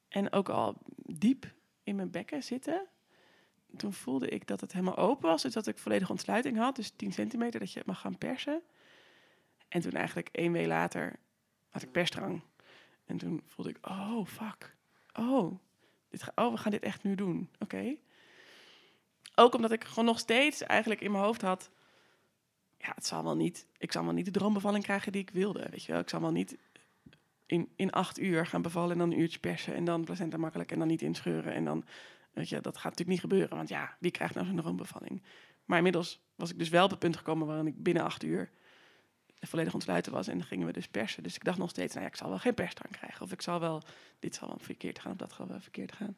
En 0.07 0.31
ook 0.31 0.49
al 0.49 0.77
diep 0.95 1.53
in 1.83 1.95
mijn 1.95 2.11
bekken 2.11 2.43
zitten. 2.43 2.87
Toen 3.77 3.93
voelde 3.93 4.29
ik 4.29 4.47
dat 4.47 4.61
het 4.61 4.71
helemaal 4.71 4.97
open 4.97 5.29
was. 5.29 5.41
Dus 5.41 5.53
dat 5.53 5.67
ik 5.67 5.77
volledige 5.77 6.11
ontsluiting 6.11 6.57
had. 6.57 6.75
Dus 6.75 6.91
10 6.95 7.13
centimeter 7.13 7.59
dat 7.59 7.71
je 7.71 7.81
mag 7.85 7.99
gaan 7.99 8.17
persen. 8.17 8.61
En 9.67 9.81
toen 9.81 9.91
eigenlijk 9.91 10.29
één 10.31 10.51
week 10.51 10.67
later 10.67 11.19
had 11.69 11.81
ik 11.81 11.91
persdrang. 11.91 12.41
En 13.05 13.17
toen 13.17 13.41
voelde 13.45 13.71
ik, 13.71 13.87
oh 13.87 14.25
fuck. 14.25 14.75
Oh, 15.13 15.59
oh 16.35 16.51
we 16.51 16.57
gaan 16.57 16.71
dit 16.71 16.83
echt 16.83 17.03
nu 17.03 17.15
doen. 17.15 17.49
Oké. 17.59 17.95
Ook 19.35 19.55
omdat 19.55 19.71
ik 19.71 19.83
gewoon 19.83 20.05
nog 20.05 20.19
steeds 20.19 20.61
eigenlijk 20.61 21.01
in 21.01 21.11
mijn 21.11 21.23
hoofd 21.23 21.41
had... 21.41 21.69
Ja, 22.77 22.91
het 22.95 23.05
zal 23.05 23.23
wel 23.23 23.35
niet... 23.35 23.67
Ik 23.77 23.91
zal 23.91 24.03
wel 24.03 24.13
niet 24.13 24.25
de 24.25 24.31
droombevalling 24.31 24.83
krijgen 24.83 25.11
die 25.11 25.21
ik 25.21 25.29
wilde. 25.29 25.67
Weet 25.69 25.83
je 25.83 25.91
wel, 25.91 26.01
ik 26.01 26.09
zal 26.09 26.21
wel 26.21 26.31
niet 26.31 26.57
in, 27.45 27.69
in 27.75 27.91
acht 27.91 28.19
uur 28.19 28.45
gaan 28.45 28.61
bevallen 28.61 28.91
en 28.91 28.97
dan 28.97 29.11
een 29.11 29.19
uurtje 29.19 29.39
persen 29.39 29.75
en 29.75 29.85
dan 29.85 30.03
placenta 30.03 30.37
makkelijk 30.37 30.71
en 30.71 30.79
dan 30.79 30.87
niet 30.87 31.01
inscheuren 31.01 31.53
en 31.53 31.65
dan 31.65 31.85
Weet 32.35 32.49
je, 32.49 32.61
dat 32.61 32.75
gaat 32.75 32.83
natuurlijk 32.83 33.09
niet 33.09 33.19
gebeuren, 33.19 33.57
want 33.57 33.69
ja, 33.69 33.95
wie 33.99 34.11
krijgt 34.11 34.35
nou 34.35 34.47
zo'n 34.47 34.55
droombevalling? 34.55 35.23
Maar 35.65 35.77
inmiddels 35.77 36.21
was 36.35 36.51
ik 36.51 36.59
dus 36.59 36.69
wel 36.69 36.83
op 36.83 36.89
het 36.89 36.99
punt 36.99 37.17
gekomen 37.17 37.47
waarin 37.47 37.67
ik 37.67 37.83
binnen 37.83 38.03
acht 38.03 38.23
uur 38.23 38.51
volledig 39.47 39.73
ontsluiten 39.73 40.11
was. 40.11 40.27
En 40.27 40.37
dan 40.37 40.47
gingen 40.47 40.65
we 40.67 40.73
dus 40.73 40.87
persen. 40.87 41.23
Dus 41.23 41.35
ik 41.35 41.43
dacht 41.43 41.57
nog 41.57 41.69
steeds, 41.69 41.93
nou 41.93 42.05
ja, 42.05 42.11
ik 42.11 42.17
zal 42.17 42.29
wel 42.29 42.37
geen 42.39 42.53
persdrang 42.53 42.91
krijgen. 42.97 43.21
Of 43.21 43.31
ik 43.31 43.41
zal 43.41 43.59
wel, 43.59 43.81
dit 44.19 44.35
zal 44.35 44.47
wel 44.47 44.57
verkeerd 44.59 44.99
gaan, 44.99 45.11
of 45.11 45.17
dat 45.17 45.33
zal 45.33 45.47
wel 45.47 45.59
verkeerd 45.59 45.91
gaan. 45.91 46.17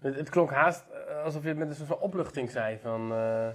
Het, 0.00 0.14
het 0.14 0.28
klonk 0.28 0.50
haast 0.50 0.84
eh, 1.08 1.22
alsof 1.22 1.42
je 1.42 1.48
het 1.48 1.56
met 1.58 1.68
een 1.68 1.74
soort 1.74 1.88
van 1.88 1.98
opluchting 1.98 2.50
zei 2.50 2.78
van... 2.82 3.12
eh, 3.12 3.48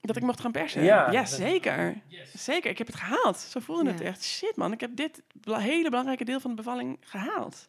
Dat 0.00 0.16
ik 0.16 0.22
mocht 0.22 0.40
gaan 0.40 0.52
persen? 0.52 0.82
Ja. 0.82 1.10
Ja, 1.10 1.24
zeker. 1.24 2.02
Zeker, 2.34 2.70
ik 2.70 2.78
heb 2.78 2.86
het 2.86 2.96
gehaald. 2.96 3.36
Zo 3.38 3.60
voelde 3.60 3.90
het 3.90 4.00
echt. 4.00 4.24
Shit 4.24 4.56
man, 4.56 4.72
ik 4.72 4.80
heb 4.80 4.96
dit 4.96 5.22
hele 5.44 5.90
belangrijke 5.90 6.24
deel 6.24 6.40
van 6.40 6.50
de 6.50 6.56
bevalling 6.56 6.96
gehaald. 7.00 7.68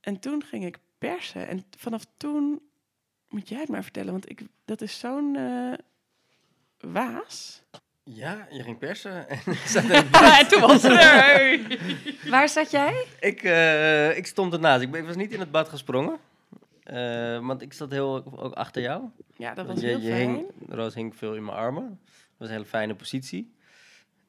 En 0.00 0.18
toen 0.18 0.42
ging 0.44 0.64
ik 0.64 0.78
persen. 0.98 1.48
En 1.48 1.64
vanaf 1.76 2.04
toen 2.16 2.62
moet 3.28 3.48
jij 3.48 3.60
het 3.60 3.68
maar 3.68 3.82
vertellen, 3.82 4.12
want 4.12 4.30
ik, 4.30 4.40
dat 4.64 4.80
is 4.80 4.98
zo'n 4.98 5.36
eh, 5.36 5.72
waas. 6.92 7.62
Ja, 8.10 8.46
je 8.50 8.62
ging 8.62 8.78
persen. 8.78 9.28
En 9.28 9.90
er- 9.90 10.48
toen 10.48 10.60
was 10.60 10.82
het 10.82 10.92
er. 10.92 11.60
Waar 12.30 12.48
zat 12.48 12.70
jij? 12.70 13.06
ik, 13.20 13.42
eh, 13.42 14.16
ik 14.16 14.26
stond 14.26 14.52
ernaast. 14.52 14.82
Ik, 14.82 15.04
was 15.04 15.16
niet 15.16 15.32
in 15.32 15.40
het 15.40 15.50
bad 15.50 15.68
gesprongen. 15.68 16.18
Eh, 16.82 17.46
want 17.46 17.62
ik 17.62 17.72
zat 17.72 17.90
heel 17.90 18.24
ook 18.36 18.52
achter 18.54 18.82
jou. 18.82 19.02
Ja, 19.36 19.54
dat 19.54 19.66
was 19.66 19.80
je, 19.80 19.86
heel 19.86 19.98
je 20.00 20.10
fijn. 20.10 20.30
hing, 20.34 20.46
Roos 20.68 20.94
hing 20.94 21.16
veel 21.16 21.34
in 21.34 21.44
mijn 21.44 21.56
armen. 21.56 21.98
Dat 22.12 22.18
was 22.38 22.48
een 22.48 22.54
hele 22.54 22.66
fijne 22.66 22.94
positie. 22.94 23.54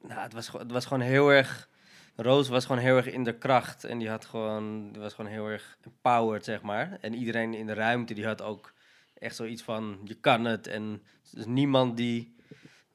Nou, 0.02 0.22
het 0.22 0.34
was, 0.34 0.46
gewoon- 0.50 0.62
het 0.66 0.72
was 0.72 0.86
gewoon 0.86 1.04
heel 1.04 1.30
erg... 1.30 1.68
Roos 2.16 2.48
was 2.48 2.66
gewoon 2.66 2.82
heel 2.82 2.96
erg 2.98 3.06
in 3.12 3.24
de 3.24 3.38
kracht. 3.38 3.84
En 3.84 3.98
die, 3.98 4.10
had 4.10 4.26
gewoon, 4.26 4.92
die 4.92 5.02
was 5.02 5.14
gewoon 5.14 5.32
heel 5.32 5.48
erg 5.48 5.78
empowered, 5.86 6.44
zeg 6.46 6.62
maar. 6.62 6.98
En 7.02 7.14
iedereen 7.14 7.54
in 7.54 7.66
de 7.66 7.74
ruimte, 7.74 8.14
die 8.14 8.26
had 8.26 8.42
ook 8.42 8.74
echt 9.18 9.36
zoiets 9.36 9.62
van... 9.62 10.00
Je 10.04 10.14
kan 10.16 10.46
het. 10.46 10.68
En 10.68 11.04
dus 11.32 11.46
niemand 11.46 11.98
die... 11.98 12.36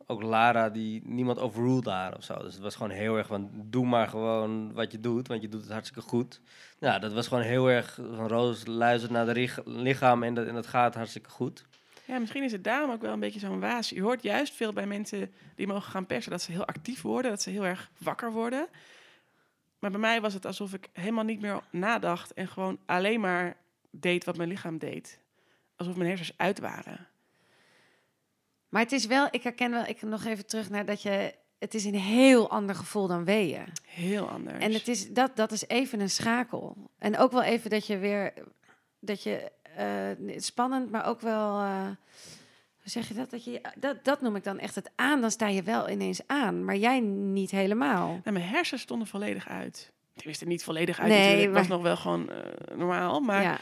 Ook 0.07 0.23
Lara, 0.23 0.71
die, 0.71 1.03
niemand 1.05 1.39
overruled 1.39 1.85
haar 1.85 2.17
of 2.17 2.25
zo. 2.25 2.35
Dus 2.35 2.55
het 2.55 2.63
was 2.63 2.75
gewoon 2.75 2.91
heel 2.91 3.17
erg 3.17 3.27
van... 3.27 3.51
Doe 3.53 3.87
maar 3.87 4.09
gewoon 4.09 4.73
wat 4.73 4.93
je 4.93 5.01
doet, 5.01 5.29
want 5.29 5.43
je 5.43 5.49
doet 5.49 5.63
het 5.63 5.73
hartstikke 5.73 6.09
goed. 6.09 6.41
Nou, 6.79 7.01
dat 7.01 7.13
was 7.13 7.27
gewoon 7.29 7.43
heel 7.43 7.71
erg... 7.71 7.95
Van 7.95 8.29
Roos 8.29 8.67
luistert 8.67 9.13
naar 9.13 9.35
de 9.35 9.63
lichaam 9.65 10.23
en 10.23 10.35
dat, 10.35 10.47
en 10.47 10.55
dat 10.55 10.67
gaat 10.67 10.95
hartstikke 10.95 11.31
goed. 11.31 11.65
Ja, 12.05 12.19
misschien 12.19 12.43
is 12.43 12.53
het 12.53 12.65
daarom 12.65 12.91
ook 12.91 13.03
wel 13.03 13.13
een 13.13 13.21
beetje 13.21 13.41
zo'n 13.41 13.61
waas. 13.61 13.89
Je 13.89 14.03
hoort 14.03 14.23
juist 14.23 14.55
veel 14.55 14.73
bij 14.73 14.87
mensen 14.87 15.33
die 15.55 15.67
mogen 15.67 15.91
gaan 15.91 16.07
persen 16.07 16.31
dat 16.31 16.43
ze 16.43 16.53
heel 16.53 16.67
actief 16.67 17.03
worden, 17.03 17.31
dat 17.31 17.43
ze 17.43 17.51
heel 17.51 17.65
erg 17.65 17.91
wakker 17.99 18.33
worden. 18.33 18.67
Maar 19.79 19.91
bij 19.91 20.01
mij 20.01 20.21
was 20.21 20.35
het 20.35 20.47
alsof 20.47 20.75
ik 20.75 20.89
helemaal 20.93 21.25
niet 21.25 21.41
meer 21.41 21.61
nadacht 21.71 22.33
en 22.33 22.49
gewoon 22.49 22.79
alleen 22.87 23.21
maar 23.21 23.57
deed 23.91 24.25
wat 24.25 24.37
mijn 24.37 24.49
lichaam 24.49 24.79
deed. 24.79 25.21
Alsof 25.77 25.97
mijn 25.97 26.09
hersens 26.09 26.33
uit 26.37 26.59
waren. 26.59 27.07
Maar 28.75 28.83
het 28.83 28.93
is 28.93 29.07
wel, 29.07 29.29
ik 29.31 29.43
herken 29.43 29.71
wel, 29.71 29.85
ik 29.87 30.03
nog 30.03 30.25
even 30.25 30.47
terug 30.47 30.71
naar 30.71 30.85
dat 30.85 31.03
je, 31.03 31.35
het 31.59 31.75
is 31.75 31.85
een 31.85 31.95
heel 31.95 32.51
ander 32.51 32.75
gevoel 32.75 33.07
dan 33.07 33.25
weeën. 33.25 33.65
Heel 33.87 34.29
anders. 34.29 34.65
En 34.65 34.73
het 34.73 34.89
is, 34.89 35.13
dat, 35.13 35.37
dat 35.37 35.53
is 35.53 35.69
even 35.69 36.01
een 36.01 36.11
schakel. 36.11 36.77
En 36.99 37.19
ook 37.19 37.33
wel 37.33 37.43
even 37.43 37.71
dat 37.71 37.87
je 37.87 37.99
weer, 37.99 38.33
dat 39.01 39.23
je, 39.23 39.51
eh, 39.77 40.39
spannend, 40.39 40.91
maar 40.91 41.07
ook 41.07 41.21
wel, 41.21 41.59
eh, 41.61 41.87
hoe 42.81 42.91
zeg 42.91 43.09
je 43.09 43.15
dat? 43.15 43.31
Dat, 43.31 43.45
je, 43.45 43.61
dat? 43.77 44.05
dat 44.05 44.21
noem 44.21 44.37
ik 44.37 44.45
dan 44.45 44.59
echt 44.59 44.75
het 44.75 44.91
aan, 44.95 45.21
dan 45.21 45.31
sta 45.31 45.49
je 45.49 45.63
wel 45.63 45.91
ineens 45.91 46.21
aan, 46.27 46.65
maar 46.65 46.77
jij 46.77 47.01
niet 47.01 47.51
helemaal. 47.51 48.09
Nou, 48.09 48.33
mijn 48.33 48.49
hersens 48.49 48.83
stonden 48.83 49.07
volledig 49.09 49.49
uit. 49.49 49.93
Tenminste, 50.15 50.45
niet 50.45 50.65
volledig 50.65 51.01
uit 51.01 51.09
Nee. 51.09 51.45
Het 51.45 51.55
was 51.55 51.69
nog 51.69 51.83
wel 51.83 51.97
gewoon 51.97 52.31
eh, 52.31 52.77
normaal. 52.77 53.21
Maar 53.21 53.43
ja. 53.43 53.59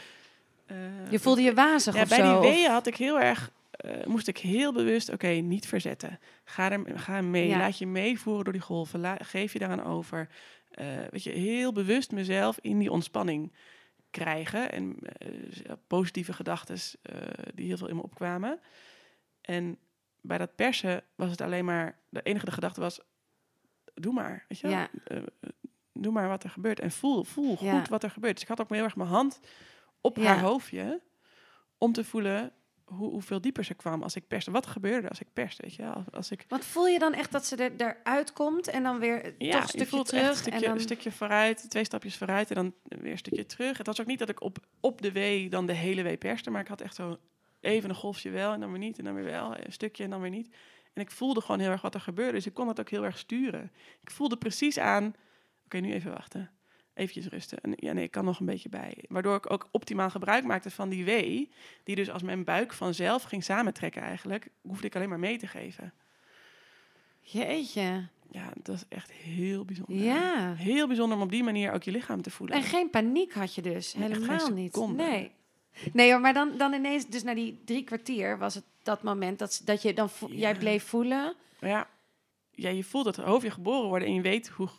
Je 1.09 1.19
voelde 1.19 1.41
je 1.41 1.53
wazig 1.53 1.95
Ja, 1.95 2.01
of 2.01 2.09
bij 2.09 2.17
zo. 2.17 2.41
die 2.41 2.51
weeën 2.51 2.71
had 2.71 2.87
ik 2.87 2.95
heel 2.95 3.19
erg, 3.19 3.51
eh, 3.77 4.05
moest 4.05 4.27
ik 4.27 4.37
heel 4.37 4.73
bewust, 4.73 5.09
oké, 5.09 5.27
niet 5.27 5.67
verzetten. 5.67 6.19
Ga, 6.43 6.71
er, 6.71 6.99
ga 6.99 7.21
mee, 7.21 7.47
Ja. 7.47 7.57
laat 7.57 7.77
je 7.77 7.87
meevoeren 7.87 8.43
door 8.43 8.53
die 8.53 8.61
golven, 8.61 8.99
la- 8.99 9.17
geef 9.21 9.53
je 9.53 9.59
daaraan 9.59 9.83
over. 9.83 10.29
Eh, 10.69 10.87
weet 11.09 11.23
je, 11.23 11.29
heel 11.31 11.71
bewust 11.71 12.11
mezelf 12.11 12.57
in 12.61 12.79
die 12.79 12.91
ontspanning 12.91 13.53
krijgen. 14.11 14.71
En 14.71 14.97
eh, 14.99 15.71
positieve 15.87 16.33
gedachten 16.33 16.77
die 17.55 17.67
heel 17.67 17.77
veel 17.77 17.87
in 17.89 17.95
me 17.95 18.03
opkwamen. 18.03 18.59
En 19.41 19.77
bij 20.21 20.37
dat 20.37 20.55
persen 20.55 21.03
was 21.15 21.29
het 21.29 21.41
alleen 21.41 21.65
maar, 21.65 21.99
de 22.09 22.21
enige 22.21 22.45
de 22.45 22.51
gedachte 22.51 22.81
was, 22.81 22.99
doe 23.93 24.13
maar, 24.13 24.45
weet 24.47 24.59
je? 24.59 24.67
Ja. 24.67 24.89
Doe 25.93 26.11
maar 26.13 26.27
wat 26.27 26.43
er 26.43 26.49
gebeurt. 26.49 26.79
En 26.79 26.91
voel, 26.91 27.23
voel 27.23 27.55
goed 27.55 27.87
wat 27.89 28.03
er 28.03 28.09
gebeurt. 28.09 28.33
Dus 28.33 28.41
ik 28.43 28.49
had 28.49 28.61
ook 28.61 28.69
heel 28.69 28.83
erg 28.83 28.95
mijn 28.95 29.09
hand 29.09 29.39
op 30.01 30.17
haar 30.17 30.39
hoofdje 30.39 31.01
om 31.77 31.91
te 31.93 32.03
voelen 32.03 32.51
hoe, 32.85 33.11
hoeveel 33.11 33.41
dieper 33.41 33.63
ze 33.63 33.73
kwam 33.73 34.03
als 34.03 34.15
ik 34.15 34.27
perste. 34.27 34.51
Wat 34.51 34.65
gebeurde 34.65 35.09
als 35.09 35.19
ik 35.19 35.27
perste, 35.33 35.61
weet 35.61 35.75
je? 35.75 35.85
Als, 35.85 36.05
als 36.11 36.31
ik, 36.31 36.45
Want 36.47 36.65
voel 36.65 36.87
je 36.87 36.99
dan 36.99 37.13
echt 37.13 37.31
dat 37.31 37.45
ze 37.45 37.55
er, 37.55 37.71
eruit 37.77 38.33
komt 38.33 38.67
en 38.67 38.83
dan 38.83 38.99
weer 38.99 39.35
ja, 39.37 39.51
toch 39.51 39.61
een 39.61 39.61
je 39.61 39.67
stukje 39.67 39.85
voelt 39.85 40.07
terug? 40.07 40.23
echt 40.23 40.31
een 40.31 40.37
stukje, 40.37 40.59
en 40.59 40.65
dan... 40.65 40.73
een 40.73 40.81
stukje 40.81 41.11
vooruit, 41.11 41.69
twee 41.69 41.83
stapjes 41.83 42.17
vooruit 42.17 42.49
en 42.49 42.55
dan 42.55 42.73
weer 42.83 43.11
een 43.11 43.17
stukje 43.17 43.45
terug. 43.45 43.77
Het 43.77 43.87
was 43.87 44.01
ook 44.01 44.07
niet 44.07 44.19
dat 44.19 44.29
ik 44.29 44.41
op, 44.41 44.57
op 44.79 45.01
de 45.01 45.11
wee 45.11 45.49
dan 45.49 45.65
de 45.65 45.73
hele 45.73 46.03
wee 46.03 46.17
perste, 46.17 46.49
maar 46.49 46.61
ik 46.61 46.67
had 46.67 46.81
echt 46.81 46.95
zo 46.95 47.17
even 47.59 47.89
een 47.89 47.95
golfje 47.95 48.29
wel 48.29 48.53
en 48.53 48.59
dan 48.59 48.69
weer 48.69 48.79
niet 48.79 48.97
en 48.97 49.03
dan 49.03 49.13
weer 49.13 49.23
wel, 49.23 49.57
een 49.57 49.71
stukje 49.71 50.03
en 50.03 50.09
dan 50.09 50.21
weer 50.21 50.29
niet. 50.29 50.55
En 50.93 51.01
ik 51.01 51.11
voelde 51.11 51.41
gewoon 51.41 51.59
heel 51.59 51.71
erg 51.71 51.81
wat 51.81 51.93
er 51.93 52.01
gebeurde, 52.01 52.31
dus 52.31 52.45
ik 52.45 52.53
kon 52.53 52.67
dat 52.67 52.79
ook 52.79 52.89
heel 52.89 53.05
erg 53.05 53.17
sturen. 53.17 53.71
Ik 54.01 54.11
voelde 54.11 54.37
precies 54.37 54.77
aan, 54.77 55.13
oké, 55.65 55.77
nu 55.77 55.93
even 55.93 56.11
wachten. 56.11 56.51
Eventjes 56.93 57.27
rusten. 57.27 57.61
En 57.61 57.73
ja, 57.75 57.93
nee, 57.93 58.03
ik 58.03 58.11
kan 58.11 58.25
nog 58.25 58.39
een 58.39 58.45
beetje 58.45 58.69
bij. 58.69 59.03
Waardoor 59.07 59.35
ik 59.35 59.51
ook 59.51 59.67
optimaal 59.71 60.09
gebruik 60.09 60.43
maakte 60.43 60.71
van 60.71 60.89
die 60.89 61.05
wee. 61.05 61.51
Die 61.83 61.95
dus 61.95 62.09
als 62.09 62.21
mijn 62.21 62.43
buik 62.43 62.73
vanzelf 62.73 63.23
ging 63.23 63.43
samentrekken 63.43 64.01
eigenlijk, 64.01 64.47
hoefde 64.61 64.87
ik 64.87 64.95
alleen 64.95 65.09
maar 65.09 65.19
mee 65.19 65.37
te 65.37 65.47
geven. 65.47 65.93
Jeetje. 67.19 68.07
Ja, 68.31 68.51
dat 68.63 68.75
is 68.75 68.83
echt 68.89 69.11
heel 69.11 69.65
bijzonder. 69.65 69.95
Ja. 69.95 70.53
Heel 70.53 70.87
bijzonder 70.87 71.17
om 71.17 71.23
op 71.23 71.31
die 71.31 71.43
manier 71.43 71.71
ook 71.71 71.83
je 71.83 71.91
lichaam 71.91 72.21
te 72.21 72.31
voelen. 72.31 72.55
En 72.55 72.63
geen 72.63 72.89
paniek 72.89 73.33
had 73.33 73.55
je 73.55 73.61
dus, 73.61 73.93
Nee, 73.93 74.09
helemaal 74.09 74.49
niet. 74.49 74.75
Nee. 74.95 75.31
Nee 75.93 76.11
hoor, 76.11 76.21
maar 76.21 76.33
dan, 76.33 76.57
dan 76.57 76.73
ineens, 76.73 77.07
dus 77.07 77.23
na 77.23 77.33
die 77.33 77.61
drie 77.65 77.83
kwartier 77.83 78.37
was 78.37 78.55
het 78.55 78.63
dat 78.83 79.03
moment 79.03 79.39
dat, 79.39 79.61
dat 79.65 79.81
je 79.81 79.93
dan, 79.93 80.09
jij 80.29 80.55
bleef 80.55 80.83
voelen. 80.83 81.35
Ja, 81.59 81.87
ja, 82.51 82.69
je 82.69 82.83
voelt 82.83 83.05
dat 83.05 83.15
hoofdje 83.15 83.51
geboren 83.51 83.89
worden 83.89 84.07
en 84.07 84.13
je 84.13 84.21
weet 84.21 84.47
hoe... 84.47 84.69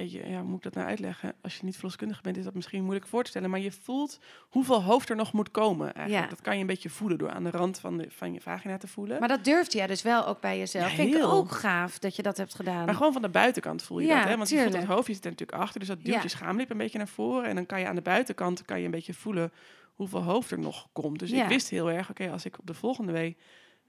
Ja, 0.00 0.18
je- 0.20 0.28
ja, 0.30 0.38
hoe 0.38 0.48
moet 0.48 0.56
ik 0.56 0.62
dat 0.62 0.74
nou 0.74 0.86
uitleggen? 0.88 1.32
Als 1.42 1.56
je 1.56 1.64
niet 1.64 1.74
verloskundige 1.74 2.22
bent, 2.22 2.36
is 2.36 2.44
dat 2.44 2.54
misschien 2.54 2.82
moeilijk 2.82 3.06
voor 3.06 3.22
te 3.22 3.30
stellen. 3.30 3.50
Maar 3.50 3.60
je 3.60 3.72
voelt 3.72 4.18
hoeveel 4.48 4.82
hoofd 4.82 5.08
er 5.08 5.16
nog 5.16 5.32
moet 5.32 5.50
komen. 5.50 5.94
Eigenlijk. 5.94 6.24
Ja. 6.24 6.30
Dat 6.30 6.40
kan 6.40 6.54
je 6.54 6.60
een 6.60 6.66
beetje 6.66 6.90
voelen 6.90 7.18
door 7.18 7.30
aan 7.30 7.44
de 7.44 7.50
rand 7.50 7.78
van, 7.78 7.96
de, 7.98 8.06
van 8.10 8.32
je 8.32 8.40
vagina 8.40 8.76
te 8.76 8.88
voelen. 8.88 9.18
Maar 9.18 9.28
dat 9.28 9.44
durfde 9.44 9.78
jij 9.78 9.86
dus 9.86 10.02
wel 10.02 10.26
ook 10.26 10.40
bij 10.40 10.58
jezelf. 10.58 10.90
Ja, 10.90 10.94
Vind 10.96 11.14
ik 11.14 11.22
ook 11.24 11.50
gaaf 11.50 11.98
dat 11.98 12.16
je 12.16 12.22
dat 12.22 12.36
hebt 12.36 12.54
gedaan. 12.54 12.84
Maar 12.84 12.94
gewoon 12.94 13.12
van 13.12 13.22
de 13.22 13.28
buitenkant 13.28 13.82
voel 13.82 13.98
je 14.00 14.06
Ja, 14.06 14.18
dat, 14.20 14.28
hè? 14.28 14.36
Want 14.36 14.48
je 14.48 14.56
voelt 14.56 14.72
het 14.80 14.84
hoofdje 14.96 15.14
zit 15.14 15.24
er 15.24 15.30
natuurlijk 15.30 15.58
achter, 15.62 15.78
dus 15.80 15.88
dat 15.88 16.04
duwt 16.04 16.22
je 16.22 16.28
schaamlip 16.28 16.70
een 16.70 16.78
beetje 16.78 16.98
naar 16.98 17.08
voren. 17.08 17.48
En 17.48 17.54
dan 17.54 17.66
kan 17.66 17.80
je 17.80 17.86
aan 17.86 17.94
de 17.94 18.02
buitenkant 18.02 18.64
kan 18.64 18.78
je 18.78 18.84
een 18.84 18.90
beetje 18.90 19.14
voelen 19.14 19.52
hoeveel 19.94 20.22
hoofd 20.22 20.50
er 20.50 20.58
nog 20.58 20.88
komt. 20.92 21.18
Dus 21.18 21.30
ik 21.42 21.48
wist 21.48 21.68
heel 21.70 21.90
erg, 21.90 22.10
oké, 22.10 22.30
als 22.30 22.44
ik 22.44 22.58
op 22.58 22.66
de 22.66 22.74
volgende 22.74 23.12
week 23.12 23.38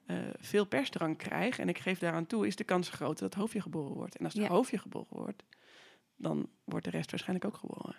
eh, 0.06 0.18
veel 0.40 0.66
persdrang 0.66 1.18
krijg 1.18 1.60
en 1.60 1.70
ik 1.70 1.78
geef 1.80 2.00
daaraan 2.00 2.26
toe, 2.28 2.48
is 2.48 2.56
de 2.56 2.64
kans 2.64 2.90
groter 2.90 3.20
dat 3.20 3.30
het 3.34 3.42
hoofdje 3.42 3.62
geboren 3.62 3.94
wordt. 3.96 4.16
En 4.18 4.26
als 4.26 4.34
het 4.34 4.44
hoofdje 4.48 4.78
geboren 4.78 5.08
wordt, 5.10 5.44
dan 6.22 6.48
wordt 6.64 6.86
de 6.86 6.92
rest 6.92 7.12
waarschijnlijk 7.12 7.46
ook 7.54 7.58
geboren. 7.60 7.96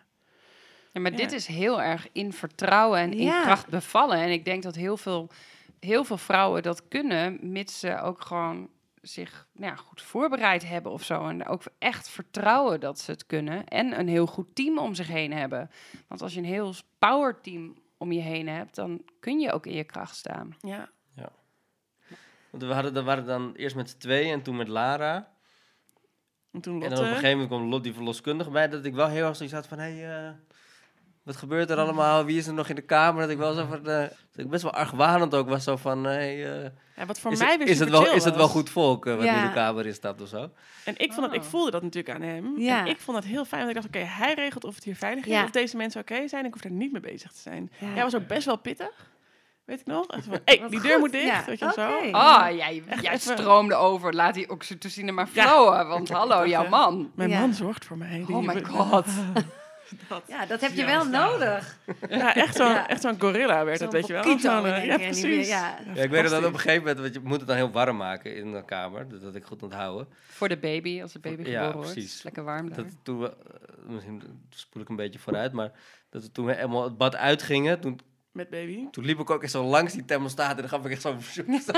Ja, 0.92 1.00
maar 1.00 1.10
Ja. 1.10 1.16
dit 1.16 1.32
is 1.32 1.46
heel 1.46 1.82
erg 1.82 2.08
in 2.12 2.32
vertrouwen 2.32 2.98
en 2.98 3.12
in 3.12 3.22
Ja. 3.22 3.42
kracht 3.42 3.68
bevallen. 3.68 4.16
En 4.18 4.30
ik 4.30 4.44
denk 4.44 4.62
dat 4.62 4.74
heel 4.74 4.96
veel, 4.96 5.30
heel 5.80 6.04
veel 6.04 6.18
vrouwen 6.18 6.62
dat 6.62 6.88
kunnen, 6.88 7.38
mits 7.52 7.78
ze 7.80 8.00
ook 8.00 8.20
gewoon 8.20 8.68
zich 9.02 9.46
nou 9.52 9.70
ja, 9.70 9.76
goed 9.76 10.02
voorbereid 10.02 10.68
hebben 10.68 10.92
of 10.92 11.04
zo. 11.04 11.28
En 11.28 11.46
ook 11.46 11.62
echt 11.78 12.08
vertrouwen 12.08 12.80
dat 12.80 13.00
ze 13.00 13.10
het 13.10 13.26
kunnen. 13.26 13.66
En 13.68 13.98
een 13.98 14.08
heel 14.08 14.26
goed 14.26 14.54
team 14.54 14.78
om 14.78 14.94
zich 14.94 15.08
heen 15.08 15.32
hebben. 15.32 15.70
Want 16.08 16.22
als 16.22 16.32
je 16.34 16.38
een 16.38 16.44
heel 16.46 16.74
power 16.98 17.40
team 17.40 17.74
om 17.96 18.12
je 18.12 18.20
heen 18.20 18.48
hebt, 18.48 18.74
dan 18.74 19.02
kun 19.20 19.40
je 19.40 19.52
ook 19.52 19.66
in 19.66 19.74
je 19.74 19.84
kracht 19.84 20.16
staan. 20.16 20.56
Ja, 20.60 20.88
Want 22.50 22.62
we 22.64 22.72
hadden, 22.72 22.92
we 22.94 23.02
waren 23.02 23.26
dan 23.26 23.54
eerst 23.54 23.76
met 23.76 23.90
z'n 23.90 23.98
tweeën 23.98 24.32
en 24.32 24.42
toen 24.42 24.56
met 24.56 24.68
Lara. 24.68 25.31
En 26.52 26.60
toen 26.60 26.82
En 26.82 26.88
dan 26.90 26.98
op 26.98 27.04
een 27.04 27.10
gegeven 27.10 27.30
moment 27.30 27.48
kwam 27.48 27.68
Lot, 27.68 27.82
die 27.82 27.94
verloskundige 27.94 28.50
bij. 28.50 28.68
Dat 28.68 28.84
ik 28.84 28.94
wel 28.94 29.08
heel 29.08 29.26
erg 29.26 29.36
zoiets 29.36 29.54
had 29.54 29.66
van... 29.66 29.78
Hé, 29.78 29.92
hey, 29.92 30.26
eh, 30.26 30.30
wat 31.22 31.36
gebeurt 31.36 31.70
er 31.70 31.76
allemaal? 31.78 32.24
Wie 32.24 32.38
is 32.38 32.46
er 32.46 32.54
nog 32.54 32.68
in 32.68 32.74
de 32.74 32.82
kamer? 32.82 33.20
Dat 33.20 33.30
ik 33.30 33.38
wel 33.38 33.52
zo 33.54 33.66
van... 33.66 33.78
eh, 33.86 33.98
dat 34.32 34.44
ik 34.44 34.48
best 34.50 34.62
wel 34.62 34.72
argwanend 34.72 35.34
ook 35.34 35.48
was. 35.48 35.64
Zo 35.64 35.76
van... 35.76 36.04
Hey, 36.04 36.62
eh, 36.62 36.70
ja, 36.96 37.06
wat 37.06 37.20
voor 37.20 37.32
is, 37.32 37.38
mij 37.38 37.48
het, 37.48 37.58
weer 37.58 37.68
is, 37.68 37.78
het 37.78 37.88
wel, 37.90 38.02
chill 38.02 38.14
is 38.14 38.24
het 38.24 38.36
wel 38.36 38.48
goed 38.48 38.70
volk 38.70 39.04
wat 39.04 39.18
nu 39.18 39.24
Ja. 39.24 39.46
de 39.46 39.52
kamer 39.52 39.86
in 39.86 39.94
staat 39.94 40.20
of 40.20 40.28
zo? 40.28 40.50
En 40.84 40.94
ik, 40.98 41.12
vond 41.12 41.26
dat, 41.26 41.34
ik 41.34 41.42
Oh. 41.42 41.46
voelde 41.48 41.70
dat 41.70 41.82
natuurlijk 41.82 42.14
aan 42.14 42.22
hem. 42.22 42.58
Ja. 42.58 42.80
En 42.80 42.86
ik 42.86 42.98
vond 43.00 43.16
dat 43.16 43.26
heel 43.26 43.44
fijn. 43.44 43.64
Want 43.64 43.76
ik 43.76 43.82
dacht, 43.82 43.96
oké, 43.96 44.12
hij 44.12 44.34
regelt 44.34 44.64
of 44.64 44.74
het 44.74 44.84
hier 44.84 44.96
veilig 44.96 45.24
is. 45.24 45.30
Ja. 45.30 45.44
Of 45.44 45.50
deze 45.50 45.76
mensen 45.76 46.00
oké 46.00 46.28
zijn. 46.28 46.44
Ik 46.44 46.52
hoef 46.52 46.64
er 46.64 46.70
niet 46.70 46.92
mee 46.92 47.00
bezig 47.00 47.32
te 47.32 47.40
zijn. 47.40 47.70
Ja. 47.78 47.94
Jij 47.94 48.02
was 48.02 48.14
ook 48.14 48.26
best 48.26 48.46
wel 48.46 48.56
pittig. 48.58 49.10
Weet 49.64 49.80
ik 49.80 49.86
nog? 49.86 50.06
Hey, 50.44 50.62
die 50.68 50.80
deur 50.80 50.90
goed. 50.90 50.98
moet 51.00 51.12
dicht. 51.12 51.26
Ja, 51.26 51.44
Weet 51.46 51.58
je 51.58 51.64
wel 51.64 51.74
zo. 51.74 51.90
Oh, 52.18 52.46
jij, 52.56 52.82
jij 53.00 53.18
stroomde 53.18 53.74
over. 53.74 54.14
Laat 54.14 54.34
die 54.34 54.50
oxytocine 54.50 55.12
maar 55.12 55.28
Ja. 55.32 55.42
flowen. 55.42 55.88
Want 55.88 56.08
hallo, 56.08 56.46
jouw 56.46 56.64
eh, 56.64 56.70
man. 56.70 57.10
Mijn 57.14 57.30
Ja. 57.30 57.40
man 57.40 57.54
zorgt 57.54 57.84
voor 57.84 57.98
mij. 57.98 58.24
Die- 58.26 58.36
Oh 58.36 58.46
my 58.46 58.64
god. 58.64 59.06
dat. 60.08 60.22
Ja, 60.28 60.46
dat 60.46 60.60
heb 60.60 60.70
je 60.72 60.80
Ja, 60.80 60.86
wel 60.86 61.04
nodig. 61.04 61.78
Ja, 62.08 62.34
echt 62.34 62.56
zo'n 62.56 62.66
Ja. 62.66 62.88
echt 62.88 63.00
zo'n 63.00 63.20
gorilla 63.20 63.64
werd 63.64 63.80
het, 63.80 63.92
weet 63.92 64.06
je 64.06 64.12
wel. 64.12 64.38
Zo'n, 64.38 64.66
eh, 64.66 64.84
ja, 64.84 64.96
precies. 64.96 65.48
ja. 65.48 65.78
Ja, 65.94 66.02
ik 66.02 66.10
weet 66.10 66.30
dat 66.30 66.44
op 66.44 66.52
een 66.52 66.58
gegeven 66.60 66.78
moment, 66.80 66.98
want 67.00 67.14
je 67.14 67.20
moet 67.24 67.38
het 67.38 67.46
dan 67.46 67.56
heel 67.56 67.70
warm 67.70 67.96
maken 67.96 68.36
in 68.36 68.52
de 68.52 68.64
kamer. 68.64 69.08
Dat 69.08 69.22
had 69.22 69.34
ik 69.34 69.44
goed 69.44 69.62
onthouden. 69.62 70.08
Voor 70.28 70.48
de 70.48 70.56
baby, 70.56 71.02
als 71.02 71.12
de 71.12 71.18
baby 71.18 71.42
Ja, 71.42 71.46
geboren 71.58 71.72
wordt. 71.76 71.92
precies. 71.92 72.22
Lekker 72.22 72.44
warm 72.44 72.68
daar. 72.68 72.76
Dat 72.76 72.86
toen 73.02 73.20
we, 73.20 73.26
eh, 73.28 73.34
misschien 73.86 74.22
spoel 74.50 74.82
ik 74.82 74.88
een 74.88 74.96
beetje 74.96 75.18
vooruit, 75.18 75.52
maar 75.52 75.70
dat 76.10 76.22
we 76.22 76.32
toen 76.32 76.44
we 76.46 76.54
helemaal 76.54 76.84
het 76.84 76.96
bad 76.96 77.16
uitgingen, 77.16 77.80
toen, 77.80 78.00
Met 78.32 78.50
baby. 78.50 78.90
toen 78.90 79.04
liep 79.04 79.18
ik 79.18 79.30
ook 79.30 79.42
echt 79.42 79.52
zo 79.52 79.64
langs 79.64 79.92
die 79.92 80.04
thermostaat 80.04 80.50
en 80.50 80.56
dan 80.56 80.68
gaf 80.68 80.84
ik 80.84 80.90
echt 80.90 81.02
zo'n 81.02 81.20
zo, 81.66 81.72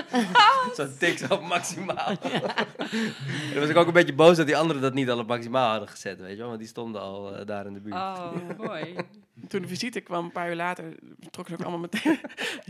zo 0.75 0.89
tik 0.99 1.19
zo 1.19 1.35
op 1.35 1.43
maximaal. 1.43 2.07
en 2.21 3.51
dan 3.53 3.61
was 3.61 3.69
ik 3.69 3.77
ook 3.77 3.87
een 3.87 3.93
beetje 3.93 4.15
boos 4.15 4.37
dat 4.37 4.47
die 4.47 4.57
anderen 4.57 4.83
dat 4.83 4.95
niet 4.95 5.11
al 5.11 5.19
op 5.19 5.27
maximaal 5.27 5.71
hadden 5.71 5.89
gezet, 5.89 6.21
weet 6.21 6.31
je 6.31 6.37
wel, 6.37 6.47
want 6.47 6.59
die 6.59 6.69
stonden 6.69 7.01
al 7.01 7.37
eh, 7.37 7.47
daar 7.47 7.67
in 7.67 7.73
de 7.73 7.81
buurt. 7.81 7.95
Oh, 7.95 8.33
mooi. 8.67 8.97
Toen 9.49 9.63
de 9.63 9.69
visite 9.69 10.01
kwam, 10.01 10.25
een 10.25 10.33
paar 10.33 10.49
uur 10.49 10.55
later, 10.55 10.85
trokken 11.31 11.55
ze 11.55 11.61
ook 11.61 11.67
allemaal 11.71 11.89
meteen 11.93 12.21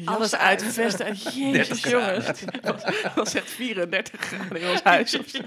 Alles 0.05 0.35
uit, 0.35 0.63
vesten. 0.63 1.07
En 1.07 1.15
jezus, 1.15 1.81
30 1.83 1.91
jongens. 1.91 2.27
Het 2.27 3.15
was, 3.15 3.35
echt 3.35 3.51
34 3.51 4.21
graden 4.21 4.61
in 4.61 4.69
ons 4.69 4.83
huis. 4.83 5.19
Of 5.19 5.29
zo. 5.29 5.41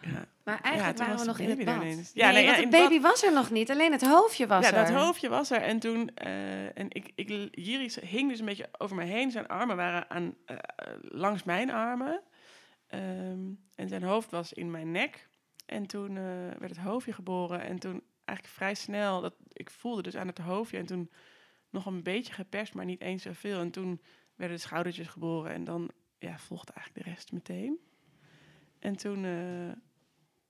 Ja. 0.00 0.26
Maar 0.44 0.54
Ja, 0.54 0.62
eigenlijk 0.62 0.98
waren 0.98 1.18
we 1.18 1.24
nog 1.24 1.38
in 1.38 1.48
het 1.48 1.64
bad. 1.64 1.74
Ja, 2.14 2.30
nee, 2.30 2.34
nee, 2.34 2.44
ja, 2.44 2.60
want 2.60 2.70
de 2.70 2.76
het 2.76 2.88
baby 2.88 3.00
was 3.00 3.22
er 3.22 3.32
nog 3.32 3.50
niet. 3.50 3.70
Alleen 3.70 3.92
het 3.92 4.06
hoofdje 4.06 4.46
was 4.46 4.68
ja, 4.68 4.74
er. 4.74 4.86
dat 4.86 5.02
hoofdje 5.02 5.28
was 5.28 5.50
er. 5.50 5.62
En 5.62 5.78
toen, 5.78 6.14
eh, 6.14 6.78
en 6.78 6.86
ik, 6.88 7.12
ik, 7.14 7.48
Jiris 7.50 8.00
hing 8.00 8.30
dus 8.30 8.38
een 8.38 8.44
beetje 8.44 8.68
over 8.78 8.96
me 8.96 9.04
heen. 9.04 9.30
Zijn 9.30 9.46
armen 9.46 9.76
waren 9.76 10.10
aan, 10.10 10.34
eh, 10.44 10.56
langs 11.00 11.42
mijn 11.42 11.70
armen. 11.70 12.22
Ehm, 12.86 13.50
en 13.74 13.88
zijn 13.88 14.02
hoofd 14.02 14.30
was 14.30 14.52
in 14.52 14.70
mijn 14.70 14.90
nek. 14.90 15.28
En 15.66 15.86
toen 15.86 16.16
eh, 16.16 16.24
werd 16.58 16.68
het 16.68 16.78
hoofdje 16.78 17.12
geboren. 17.12 17.60
En 17.62 17.78
toen 17.78 18.02
eigenlijk 18.24 18.56
vrij 18.56 18.74
snel, 18.74 19.20
dat, 19.20 19.34
ik 19.52 19.70
voelde 19.70 20.02
dus 20.02 20.16
aan 20.16 20.26
het 20.26 20.38
hoofdje. 20.38 20.78
En 20.78 20.86
toen 20.86 21.10
nog 21.70 21.86
een 21.86 22.02
beetje 22.02 22.32
geperst, 22.32 22.74
maar 22.74 22.84
niet 22.84 23.00
eens 23.00 23.22
zoveel. 23.22 23.60
En 23.60 23.70
toen 23.70 24.02
werden 24.34 24.56
de 24.56 24.62
schoudertjes 24.62 25.08
geboren. 25.08 25.52
En 25.52 25.64
dan 25.64 25.90
ja, 26.18 26.38
volgde 26.38 26.72
eigenlijk 26.72 27.06
de 27.06 27.12
rest 27.12 27.32
meteen. 27.32 27.78
En 28.78 28.96
toen, 28.96 29.24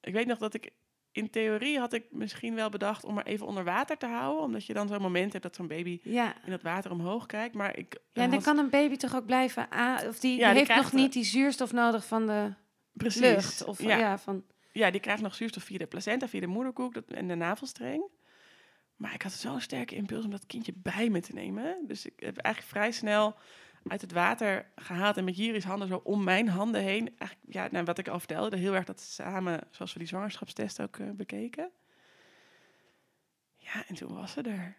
ik 0.02 0.12
weet 0.12 0.26
nog 0.26 0.38
dat 0.38 0.54
ik 0.54 0.70
in 1.12 1.30
theorie 1.30 1.78
had 1.78 1.92
ik 1.92 2.04
misschien 2.10 2.54
wel 2.54 2.68
bedacht 2.68 3.04
om 3.04 3.14
maar 3.14 3.26
even 3.26 3.46
onder 3.46 3.64
water 3.64 3.96
te 3.96 4.06
houden. 4.06 4.42
Omdat 4.42 4.66
je 4.66 4.72
dan 4.74 4.88
zo'n 4.88 5.00
moment 5.02 5.32
hebt 5.32 5.44
dat 5.44 5.54
zo'n 5.56 5.66
baby 5.66 6.00
Ja. 6.02 6.34
in 6.44 6.50
dat 6.50 6.62
water 6.62 6.90
omhoog 6.90 7.26
kijkt. 7.26 7.54
Maar 7.54 7.76
ik 7.78 7.98
ja, 8.12 8.22
en 8.22 8.30
dan 8.30 8.42
kan 8.42 8.58
een 8.58 8.70
baby 8.70 8.96
toch 8.96 9.14
ook 9.16 9.26
blijven 9.26 9.70
aan... 9.70 10.06
Of 10.06 10.18
die, 10.18 10.38
Ja, 10.38 10.48
die 10.52 10.58
heeft 10.58 10.74
nog 10.82 10.92
niet 10.92 11.12
die 11.12 11.24
zuurstof 11.24 11.72
nodig 11.72 12.06
van 12.06 12.26
de 12.26 12.54
precies. 12.92 13.20
lucht. 13.20 13.64
Of, 13.64 13.82
ja. 13.82 13.96
ja. 13.96 14.18
van... 14.18 14.44
ja, 14.72 14.90
die 14.90 15.00
krijgt 15.00 15.22
nog 15.22 15.34
zuurstof 15.34 15.62
via 15.62 15.78
de 15.78 15.86
placenta, 15.86 16.28
via 16.28 16.40
de 16.40 16.46
moederkoek 16.46 16.94
dat, 16.94 17.04
en 17.06 17.28
de 17.28 17.34
navelstreng. 17.34 18.02
Maar 18.96 19.14
ik 19.14 19.22
had 19.22 19.32
zo'n 19.32 19.60
sterke 19.60 19.94
impuls 19.94 20.24
om 20.24 20.30
dat 20.30 20.46
kindje 20.46 20.72
bij 20.76 21.08
me 21.08 21.20
te 21.20 21.32
nemen. 21.34 21.76
Dus 21.86 22.06
ik 22.06 22.12
heb 22.16 22.36
eigenlijk 22.36 22.74
vrij 22.74 22.90
snel 22.92 23.34
uit 23.86 24.00
het 24.00 24.12
water 24.12 24.70
gehaald 24.76 25.16
en 25.16 25.24
met 25.24 25.36
Jiris 25.36 25.64
handen 25.64 25.88
zo 25.88 26.00
om 26.04 26.24
mijn 26.24 26.48
handen 26.48 26.82
heen. 26.82 27.18
Eigenlijk, 27.18 27.52
ja, 27.52 27.68
nou, 27.70 27.84
wat 27.84 27.98
ik 27.98 28.08
al 28.08 28.18
vertelde, 28.18 28.56
heel 28.56 28.74
erg 28.74 28.84
dat 28.84 29.00
samen, 29.00 29.60
zoals 29.70 29.92
we 29.92 29.98
die 29.98 30.08
zwangerschapstest 30.08 30.80
ook 30.80 30.96
eh, 30.96 31.10
bekeken. 31.10 31.70
Ja, 33.56 33.86
en 33.86 33.94
toen 33.94 34.14
was 34.14 34.32
ze 34.32 34.42
er. 34.42 34.76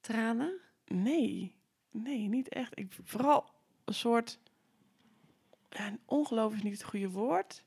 Tranen? 0.00 0.60
Nee, 0.86 1.56
nee, 1.90 2.28
niet 2.28 2.48
echt. 2.48 2.78
Ik, 2.78 2.96
vooral 3.04 3.50
een 3.84 3.94
soort. 3.94 4.38
Ja, 5.68 5.86
een 5.86 6.00
ongeloof 6.04 6.54
is 6.54 6.62
niet 6.62 6.72
het 6.72 6.84
goede 6.84 7.10
woord. 7.10 7.64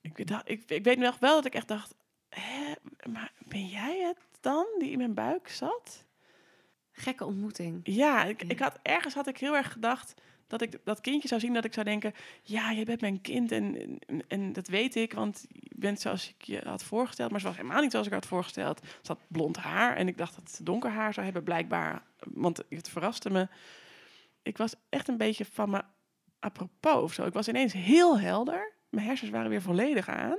Ik, 0.00 0.26
dacht, 0.26 0.48
ik, 0.48 0.70
ik 0.70 0.84
weet 0.84 0.98
nog 0.98 1.18
wel 1.18 1.34
dat 1.34 1.44
ik 1.44 1.54
echt 1.54 1.68
dacht: 1.68 1.94
hè, 2.28 2.72
maar 3.10 3.32
ben 3.48 3.66
jij 3.66 4.00
het 4.00 4.18
dan 4.40 4.66
die 4.78 4.90
in 4.90 4.98
mijn 4.98 5.14
buik 5.14 5.48
zat? 5.48 6.05
Gekke 6.98 7.24
ontmoeting. 7.24 7.80
Ja, 7.82 8.24
ik, 8.24 8.42
ik 8.42 8.58
had, 8.58 8.78
ergens 8.82 9.14
had 9.14 9.26
ik 9.26 9.38
heel 9.38 9.56
erg 9.56 9.72
gedacht 9.72 10.14
dat 10.46 10.60
ik 10.60 10.78
dat 10.84 11.00
kindje 11.00 11.28
zou 11.28 11.40
zien, 11.40 11.54
dat 11.54 11.64
ik 11.64 11.72
zou 11.72 11.86
denken: 11.86 12.12
ja, 12.42 12.70
je 12.70 12.84
bent 12.84 13.00
mijn 13.00 13.20
kind 13.20 13.52
en, 13.52 13.98
en, 14.06 14.24
en 14.28 14.52
dat 14.52 14.68
weet 14.68 14.94
ik, 14.94 15.12
want 15.12 15.46
je 15.48 15.74
bent 15.76 16.00
zoals 16.00 16.28
ik 16.28 16.42
je 16.42 16.60
had 16.64 16.84
voorgesteld. 16.84 17.30
Maar 17.30 17.40
ze 17.40 17.46
was 17.46 17.56
helemaal 17.56 17.80
niet 17.80 17.90
zoals 17.90 18.06
ik 18.06 18.12
had 18.12 18.26
voorgesteld. 18.26 18.80
Ze 19.02 19.12
had 19.12 19.20
blond 19.28 19.56
haar 19.56 19.96
en 19.96 20.08
ik 20.08 20.18
dacht 20.18 20.34
dat 20.34 20.50
ze 20.50 20.62
donker 20.62 20.90
haar 20.90 21.12
zou 21.12 21.24
hebben, 21.24 21.44
blijkbaar. 21.44 22.02
Want 22.18 22.62
het 22.68 22.88
verraste 22.88 23.30
me. 23.30 23.48
Ik 24.42 24.56
was 24.56 24.74
echt 24.88 25.08
een 25.08 25.16
beetje 25.16 25.44
van 25.44 25.70
me 25.70 25.82
apropos 26.38 27.02
of 27.02 27.12
zo. 27.12 27.24
Ik 27.24 27.32
was 27.32 27.48
ineens 27.48 27.72
heel 27.72 28.18
helder. 28.18 28.72
Mijn 28.88 29.06
hersens 29.06 29.30
waren 29.30 29.50
weer 29.50 29.62
volledig 29.62 30.08
aan. 30.08 30.38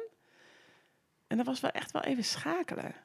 En 1.27 1.37
dat 1.37 1.45
was 1.45 1.59
wel 1.59 1.71
echt 1.71 1.91
wel 1.91 2.01
even 2.01 2.23
schakelen. 2.23 2.95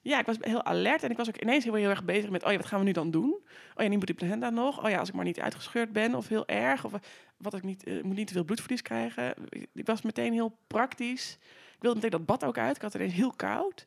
Ja, 0.00 0.18
ik 0.18 0.26
was 0.26 0.36
heel 0.40 0.64
alert 0.64 1.02
en 1.02 1.10
ik 1.10 1.16
was 1.16 1.28
ook 1.28 1.40
ineens 1.40 1.64
heel, 1.64 1.74
heel 1.74 1.88
erg 1.90 2.04
bezig 2.04 2.30
met... 2.30 2.44
oh 2.44 2.50
ja, 2.50 2.56
wat 2.56 2.66
gaan 2.66 2.78
we 2.78 2.84
nu 2.84 2.92
dan 2.92 3.10
doen? 3.10 3.30
Oh 3.74 3.82
ja, 3.82 3.88
nu 3.88 3.96
moet 3.96 4.06
die 4.06 4.14
placenta 4.14 4.50
nog. 4.50 4.84
Oh 4.84 4.90
ja, 4.90 4.98
als 4.98 5.08
ik 5.08 5.14
maar 5.14 5.24
niet 5.24 5.40
uitgescheurd 5.40 5.92
ben 5.92 6.14
of 6.14 6.28
heel 6.28 6.46
erg. 6.46 6.84
Of 6.84 6.92
eh, 6.92 7.00
wat 7.36 7.54
ik 7.54 7.62
niet, 7.62 7.84
eh, 7.84 8.02
moet 8.02 8.16
niet 8.16 8.26
te 8.26 8.32
veel 8.32 8.44
bloedverlies 8.44 8.82
krijgen. 8.82 9.34
Ik, 9.72 9.86
was 9.86 10.02
meteen 10.02 10.32
heel 10.32 10.58
praktisch. 10.66 11.38
Ik 11.74 11.82
wilde 11.82 11.94
meteen 11.96 12.10
dat 12.10 12.26
bad 12.26 12.44
ook 12.44 12.58
uit. 12.58 12.76
Ik 12.76 12.82
had 12.82 12.94
ineens 12.94 13.12
heel 13.12 13.32
koud. 13.36 13.86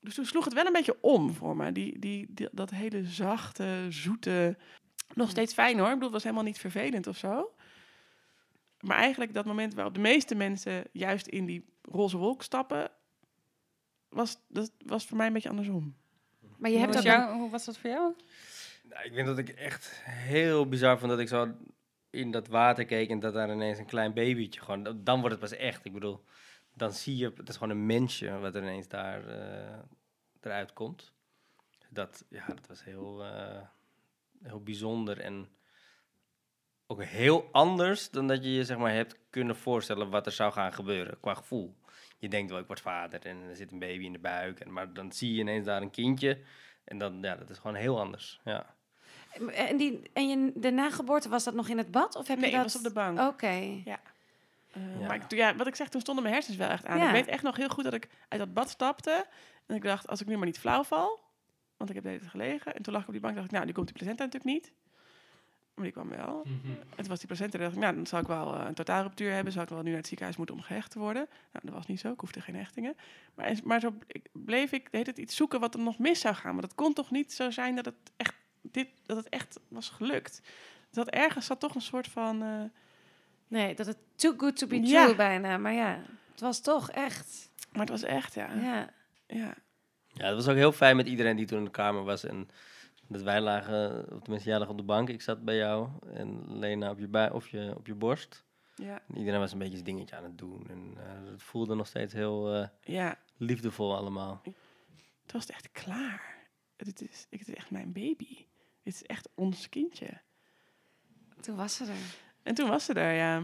Dus 0.00 0.14
toen 0.14 0.24
sloeg 0.26 0.44
het 0.44 0.54
wel 0.54 0.66
een 0.66 0.72
beetje 0.72 0.98
om 1.00 1.32
voor 1.32 1.56
me. 1.56 1.72
Die, 1.72 1.98
die, 1.98 2.26
die- 2.30 2.48
dat 2.52 2.70
hele 2.70 3.04
zachte, 3.04 3.86
zoete... 3.88 4.56
Nog 5.14 5.30
steeds 5.30 5.54
fijn 5.54 5.78
hoor. 5.78 5.86
Ik 5.86 5.92
bedoel, 5.92 6.04
het 6.04 6.12
was 6.14 6.22
helemaal 6.22 6.44
niet 6.44 6.58
vervelend 6.58 7.06
of 7.06 7.16
zo. 7.16 7.54
Maar 8.80 8.96
eigenlijk 8.96 9.34
dat 9.34 9.44
moment 9.44 9.74
waarop 9.74 9.94
de 9.94 10.00
meeste 10.00 10.34
mensen 10.34 10.84
juist 10.92 11.26
in 11.26 11.46
die 11.46 11.64
roze 11.82 12.16
wolk 12.16 12.42
stappen... 12.42 12.90
Was, 14.08 14.38
dat 14.48 14.72
was 14.86 15.06
voor 15.06 15.16
mij 15.16 15.26
een 15.26 15.32
beetje 15.32 15.48
andersom. 15.48 15.96
Maar 16.56 16.70
je 16.70 16.76
Hoe 16.76 16.84
hebt 16.84 16.94
was, 16.94 17.04
een- 17.04 17.10
jou, 17.10 17.38
hoe 17.38 17.50
was 17.50 17.64
dat 17.64 17.78
voor 17.78 17.90
jou? 17.90 18.14
Nou, 18.88 19.04
ik 19.04 19.12
weet 19.12 19.26
dat 19.26 19.38
ik 19.38 19.48
echt 19.48 20.00
heel 20.04 20.68
bizar 20.68 20.98
vond 20.98 21.10
dat 21.10 21.20
ik 21.20 21.28
zo 21.28 21.54
in 22.10 22.30
dat 22.30 22.48
water 22.48 22.84
keek 22.84 23.10
en 23.10 23.20
dat 23.20 23.34
daar 23.34 23.52
ineens 23.52 23.78
een 23.78 23.86
klein 23.86 24.14
babytje 24.14 24.60
gewoon, 24.60 25.02
dan- 25.04 25.20
wordt 25.20 25.30
het 25.40 25.50
pas 25.50 25.58
echt. 25.58 25.84
Ik 25.84 25.92
bedoel, 25.92 26.24
dan 26.74 26.92
zie 26.92 27.16
je, 27.16 27.32
het 27.36 27.48
is 27.48 27.56
gewoon 27.56 27.70
een 27.76 27.86
mensje 27.86 28.38
wat 28.38 28.54
er 28.54 28.62
ineens 28.62 28.88
daar 28.88 29.26
eh, 29.28 29.78
eruit 30.40 30.72
komt. 30.72 31.12
Dat, 31.90 32.24
ja, 32.28 32.46
dat 32.46 32.66
was 32.66 32.84
heel, 32.84 33.24
eh, 33.24 33.62
heel 34.42 34.62
bijzonder 34.62 35.20
en 35.20 35.48
ook 36.86 37.02
heel 37.02 37.48
anders 37.52 38.10
dan 38.10 38.26
dat 38.26 38.44
je 38.44 38.52
je 38.52 38.64
zeg 38.64 38.78
maar 38.78 38.92
hebt 38.94 39.16
kunnen 39.30 39.56
voorstellen 39.56 40.10
wat 40.10 40.26
er 40.26 40.32
zou 40.32 40.52
gaan 40.52 40.72
gebeuren 40.72 41.20
qua 41.20 41.34
gevoel. 41.34 41.76
Je 42.18 42.28
denkt 42.28 42.50
wel, 42.50 42.60
ik 42.60 42.66
word 42.66 42.80
vader 42.80 43.26
en 43.26 43.36
er 43.48 43.56
zit 43.56 43.72
een 43.72 43.78
baby 43.78 44.04
in 44.04 44.12
de 44.12 44.18
buik, 44.18 44.60
en, 44.60 44.72
maar 44.72 44.92
dan 44.92 45.12
zie 45.12 45.34
je 45.34 45.40
ineens 45.40 45.64
daar 45.64 45.82
een 45.82 45.90
kindje 45.90 46.38
en 46.84 46.98
dan, 46.98 47.18
ja, 47.22 47.36
dat 47.36 47.50
is 47.50 47.58
gewoon 47.58 47.76
heel 47.76 48.00
anders, 48.00 48.40
ja. 48.44 48.74
En, 49.54 49.76
die, 49.76 50.10
en 50.12 50.28
je, 50.28 50.52
de 50.54 50.70
nageboorte, 50.70 51.28
was 51.28 51.44
dat 51.44 51.54
nog 51.54 51.68
in 51.68 51.78
het 51.78 51.90
bad? 51.90 52.16
Of 52.16 52.28
heb 52.28 52.38
Nee, 52.38 52.50
je 52.50 52.56
ik 52.56 52.62
dat... 52.62 52.72
was 52.72 52.76
op 52.82 52.88
de 52.88 52.92
bank. 52.92 53.20
Oké. 53.20 53.46
Eh, 53.46 53.84
Ja. 53.84 54.00
Maar 55.06 55.14
ik, 55.16 55.22
ja, 55.30 55.56
wat 55.56 55.66
ik 55.66 55.74
zeg, 55.74 55.88
toen 55.88 56.00
stonden 56.00 56.22
mijn 56.22 56.34
hersens 56.36 56.56
wel 56.56 56.68
echt 56.68 56.86
aan. 56.86 56.98
Ja. 56.98 57.06
Ik 57.06 57.12
weet 57.12 57.26
echt 57.26 57.42
nog 57.42 57.56
heel 57.56 57.68
goed 57.68 57.84
dat 57.84 57.92
ik 57.94 58.08
uit 58.28 58.40
dat 58.40 58.54
bad 58.54 58.70
stapte. 58.70 59.26
En 59.66 59.76
ik 59.76 59.82
dacht, 59.82 60.08
als 60.08 60.20
ik 60.20 60.26
nu 60.26 60.36
maar 60.36 60.46
niet 60.46 60.58
flauw 60.58 60.84
val. 60.84 61.20
Want 61.76 61.90
ik 61.90 61.94
heb 61.96 62.04
de 62.04 62.10
hele 62.10 62.20
tijd 62.20 62.32
gelegen. 62.32 62.74
En 62.74 62.82
toen 62.82 62.92
lag 62.92 63.02
ik 63.02 63.08
op 63.08 63.12
die 63.12 63.22
bank 63.22 63.34
en 63.34 63.40
dacht 63.40 63.50
ik, 63.52 63.56
nou, 63.56 63.66
nu 63.66 63.72
komt 63.72 63.86
die 63.86 63.96
placenta 63.96 64.24
natuurlijk 64.24 64.52
niet. 64.54 64.72
Maar 65.78 65.92
die 65.92 65.92
kwam 66.02 66.08
wel. 66.08 66.42
En 66.44 66.96
toen 66.96 67.08
was 67.08 67.18
die 67.18 67.26
placenta, 67.26 67.56
en 67.58 67.62
dacht 67.64 67.74
ik, 67.74 67.80
nou, 67.80 67.94
dan 67.94 68.06
zou 68.06 68.22
ik 68.22 68.28
wel 68.28 68.54
eh, 68.54 68.64
een 68.66 68.74
totaalruptuur 68.74 69.32
hebben. 69.32 69.52
Zou 69.52 69.64
ik 69.64 69.70
wel 69.70 69.82
nu 69.82 69.88
naar 69.88 69.96
het 69.98 70.06
ziekenhuis 70.06 70.36
moeten 70.36 70.54
om 70.56 70.62
gehecht 70.62 70.90
te 70.90 70.98
worden. 70.98 71.26
Nou, 71.52 71.64
dat 71.66 71.74
was 71.74 71.86
niet 71.86 72.00
zo. 72.00 72.12
Ik 72.12 72.20
hoefde 72.20 72.40
geen 72.40 72.54
hechtingen. 72.56 72.96
Maar, 73.34 73.56
maar 73.64 73.80
zo 73.80 73.94
bleef 74.32 74.72
ik 74.72 74.82
de 74.82 74.88
hele 74.90 75.04
tijd 75.04 75.18
iets 75.18 75.36
zoeken 75.36 75.60
wat 75.60 75.74
er 75.74 75.80
nog 75.80 75.98
mis 75.98 76.20
zou 76.20 76.34
gaan. 76.34 76.52
Maar 76.52 76.62
dat 76.62 76.74
kon 76.74 76.92
toch 76.92 77.10
niet 77.10 77.32
zo 77.32 77.50
zijn 77.50 77.76
dat 77.76 77.84
het 77.84 77.94
echt, 78.16 78.34
dit, 78.62 78.88
dat 79.06 79.16
het 79.16 79.28
echt 79.28 79.60
was 79.68 79.88
gelukt. 79.88 80.40
Dat 80.90 81.08
ergens 81.08 81.46
zat 81.46 81.60
toch 81.60 81.74
een 81.74 81.80
soort 81.80 82.06
van... 82.08 82.42
eh, 82.42 82.48
Nee, 83.48 83.74
dat 83.74 83.86
het 83.86 83.98
too 84.16 84.34
good 84.36 84.56
to 84.56 84.66
be 84.66 84.80
Ja. 84.86 85.04
true 85.04 85.16
bijna. 85.16 85.56
Maar 85.58 85.72
ja, 85.72 86.00
het 86.30 86.40
was 86.40 86.60
toch 86.60 86.90
echt. 86.90 87.50
maar 87.72 87.80
het 87.80 87.88
was 87.90 88.02
echt, 88.02 88.34
ja. 88.34 88.52
Ja. 88.54 88.90
ja. 89.26 89.54
Ja, 90.12 90.26
het 90.26 90.34
was 90.34 90.48
ook 90.48 90.56
heel 90.56 90.72
fijn 90.72 90.96
met 90.96 91.06
iedereen 91.06 91.36
die 91.36 91.46
toen 91.46 91.58
in 91.58 91.64
de 91.64 91.70
kamer 91.70 92.04
was. 92.04 92.24
En 92.24 92.48
dat 93.08 93.22
wij 93.22 93.40
lagen, 93.40 94.12
of 94.12 94.20
tenminste 94.20 94.48
jij 94.48 94.58
lag 94.58 94.68
op 94.68 94.76
de 94.76 94.82
bank, 94.82 95.08
ik 95.08 95.22
zat 95.22 95.44
bij 95.44 95.56
jou 95.56 95.88
en 96.12 96.58
Lena 96.58 96.90
op 96.90 96.98
je, 96.98 97.08
bui, 97.08 97.30
of 97.30 97.48
je, 97.48 97.74
op 97.76 97.86
je 97.86 97.94
borst. 97.94 98.46
Ja, 98.74 99.00
En 99.08 99.18
iedereen 99.18 99.40
was 99.40 99.52
een 99.52 99.58
beetje 99.58 99.72
zijn 99.72 99.84
dingetje 99.84 100.16
aan 100.16 100.22
het 100.24 100.38
doen. 100.38 100.66
En 100.68 100.94
eh, 100.96 101.30
het 101.30 101.42
voelde 101.42 101.74
nog 101.74 101.86
steeds 101.86 102.12
heel 102.12 102.54
eh, 102.54 102.68
ja. 102.80 103.18
liefdevol 103.36 103.96
allemaal. 103.96 104.40
Het 105.22 105.32
was 105.32 105.46
echt 105.46 105.72
klaar. 105.72 106.36
Het 106.76 107.02
is, 107.02 107.26
het 107.30 107.48
is 107.48 107.54
echt 107.54 107.70
mijn 107.70 107.92
baby. 107.92 108.36
Het 108.82 108.94
is 108.94 109.02
echt 109.02 109.28
ons 109.34 109.68
kindje. 109.68 110.20
Toen 111.40 111.56
was 111.56 111.76
ze 111.76 111.84
er. 111.84 112.18
En 112.42 112.54
toen 112.54 112.68
was 112.68 112.84
ze 112.84 112.92
er, 112.92 113.14
ja. 113.14 113.42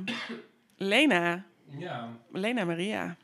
Lena. 0.76 1.44
Ja. 1.66 2.18
Lena 2.30 2.64
Maria. 2.64 3.16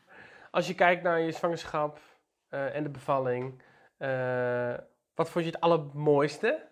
Als 0.51 0.67
je 0.67 0.75
kijkt 0.75 1.03
naar 1.03 1.19
je 1.19 1.31
zwangerschap 1.31 2.01
eh, 2.49 2.75
en 2.75 2.83
de 2.83 2.89
bevalling, 2.89 3.61
eh, 3.97 4.73
wat 5.21 5.29
vond 5.29 5.45
je 5.45 5.51
het 5.51 5.61
allermooiste? 5.61 6.69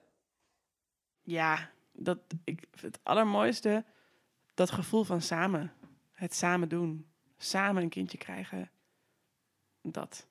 Ja, 1.21 1.69
dat, 1.91 2.19
ik, 2.43 2.67
het 2.81 2.99
allermooiste, 3.03 3.85
dat 4.53 4.71
gevoel 4.71 5.03
van 5.03 5.21
samen. 5.21 5.73
Het 6.11 6.33
samen 6.33 6.69
doen. 6.69 7.07
Samen 7.37 7.83
een 7.83 7.89
kindje 7.89 8.17
krijgen. 8.17 8.71
Dat. 9.81 10.27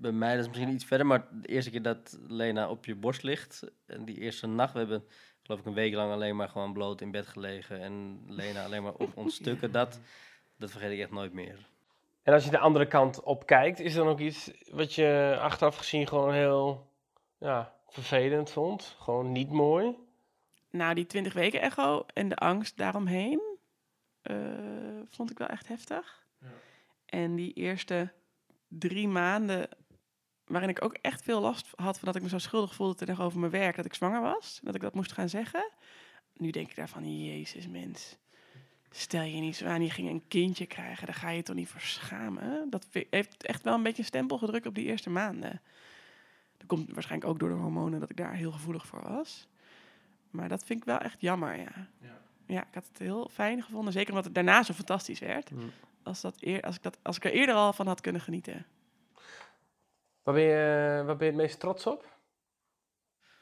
bij 0.00 0.12
mij 0.12 0.34
dat 0.34 0.40
is 0.40 0.48
misschien 0.48 0.74
iets 0.74 0.84
verder, 0.84 1.06
maar 1.06 1.28
de 1.30 1.48
eerste 1.48 1.70
keer 1.70 1.82
dat 1.82 2.18
Lena 2.26 2.70
op 2.70 2.84
je 2.84 2.94
borst 2.94 3.22
ligt, 3.22 3.70
en 3.86 4.04
die 4.04 4.18
eerste 4.18 4.46
nacht, 4.46 4.72
we 4.72 4.78
hebben 4.78 5.04
geloof 5.42 5.60
ik 5.60 5.66
een 5.66 5.74
week 5.74 5.94
lang 5.94 6.12
alleen 6.12 6.36
maar 6.36 6.48
gewoon 6.48 6.72
bloot 6.72 7.00
in 7.00 7.10
bed 7.10 7.26
gelegen 7.26 7.80
en 7.80 8.24
Lena 8.26 8.64
alleen 8.64 8.82
maar 8.82 8.94
op 8.94 9.16
ons 9.22 9.34
stukken, 9.34 9.72
dat, 9.72 10.00
dat 10.56 10.70
vergeet 10.70 10.92
ik 10.92 10.98
echt 10.98 11.10
nooit 11.10 11.32
meer. 11.32 11.68
En 12.22 12.32
als 12.32 12.44
je 12.44 12.50
de 12.50 12.58
andere 12.58 12.86
kant 12.86 13.22
op 13.22 13.46
kijkt, 13.46 13.80
is 13.80 13.94
er 13.94 14.04
dan 14.04 14.12
ook 14.12 14.20
iets 14.20 14.50
wat 14.70 14.94
je 14.94 15.38
achteraf 15.40 15.76
gezien 15.76 16.06
gewoon 16.06 16.32
heel 16.32 16.90
ja, 17.38 17.74
vervelend 17.88 18.50
vond? 18.50 18.96
Gewoon 18.98 19.32
niet 19.32 19.50
mooi? 19.50 19.96
Nou, 20.70 20.94
die 20.94 21.06
20 21.06 21.32
weken 21.32 21.60
echo 21.60 22.04
en 22.14 22.28
de 22.28 22.36
angst 22.36 22.76
daaromheen 22.76 23.40
eh, 24.22 24.36
vond 25.08 25.30
ik 25.30 25.38
wel 25.38 25.48
echt 25.48 25.68
heftig. 25.68 26.18
En 27.06 27.34
die 27.34 27.52
eerste 27.52 28.12
drie 28.68 29.08
maanden, 29.08 29.68
waarin 30.44 30.68
ik 30.68 30.84
ook 30.84 30.94
echt 30.94 31.22
veel 31.22 31.40
last 31.40 31.68
had 31.74 31.98
van 31.98 32.06
dat 32.06 32.16
ik 32.16 32.22
me 32.22 32.28
zo 32.28 32.38
schuldig 32.38 32.74
voelde 32.74 32.94
tegenover 32.94 33.38
mijn 33.38 33.52
werk, 33.52 33.76
dat 33.76 33.84
ik 33.84 33.94
zwanger 33.94 34.20
was, 34.20 34.60
dat 34.62 34.74
ik 34.74 34.80
dat 34.80 34.94
moest 34.94 35.12
gaan 35.12 35.28
zeggen. 35.28 35.70
Nu 36.34 36.50
denk 36.50 36.70
ik 36.70 36.76
daarvan, 36.76 37.24
jezus 37.24 37.68
mens, 37.68 38.18
stel 38.90 39.22
je 39.22 39.40
niet 39.40 39.56
zo 39.56 39.66
aan, 39.66 39.82
je 39.82 39.90
ging 39.90 40.08
een 40.08 40.28
kindje 40.28 40.66
krijgen, 40.66 41.06
daar 41.06 41.14
ga 41.14 41.30
je 41.30 41.42
toch 41.42 41.56
niet 41.56 41.68
voor 41.68 41.80
schamen. 41.80 42.70
Dat 42.70 42.86
heeft 43.10 43.44
echt 43.44 43.62
wel 43.62 43.74
een 43.74 43.82
beetje 43.82 43.98
een 43.98 44.08
stempel 44.08 44.38
gedrukt 44.38 44.66
op 44.66 44.74
die 44.74 44.86
eerste 44.86 45.10
maanden. 45.10 45.60
Dat 46.56 46.66
komt 46.66 46.92
waarschijnlijk 46.92 47.30
ook 47.30 47.38
door 47.38 47.48
de 47.48 47.54
hormonen 47.54 48.00
dat 48.00 48.10
ik 48.10 48.16
daar 48.16 48.34
heel 48.34 48.52
gevoelig 48.52 48.86
voor 48.86 49.02
was. 49.02 49.48
Maar 50.30 50.48
dat 50.48 50.64
vind 50.64 50.80
ik 50.80 50.84
wel 50.84 50.98
echt 50.98 51.20
jammer, 51.20 51.58
ja. 51.58 51.88
Ja, 52.46 52.60
ik 52.60 52.74
had 52.74 52.88
het 52.88 52.98
heel 52.98 53.28
fijn 53.32 53.62
gevonden. 53.62 53.92
Zeker 53.92 54.08
omdat 54.08 54.24
het 54.24 54.34
daarna 54.34 54.62
zo 54.62 54.72
fantastisch 54.72 55.18
werd. 55.18 55.50
Mm. 55.50 55.70
Als, 56.02 56.20
dat 56.20 56.36
eer, 56.40 56.62
als, 56.62 56.76
ik 56.76 56.82
dat, 56.82 56.98
als 57.02 57.16
ik 57.16 57.24
er 57.24 57.32
eerder 57.32 57.54
al 57.54 57.72
van 57.72 57.86
had 57.86 58.00
kunnen 58.00 58.20
genieten. 58.20 58.66
Waar 60.22 60.34
ben 60.34 60.42
je, 60.42 61.02
waar 61.06 61.16
ben 61.16 61.26
je 61.26 61.32
het 61.32 61.42
meest 61.42 61.60
trots 61.60 61.86
op? 61.86 62.08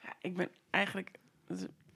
Ja, 0.03 0.13
ik 0.21 0.37
ben 0.37 0.51
eigenlijk... 0.71 1.11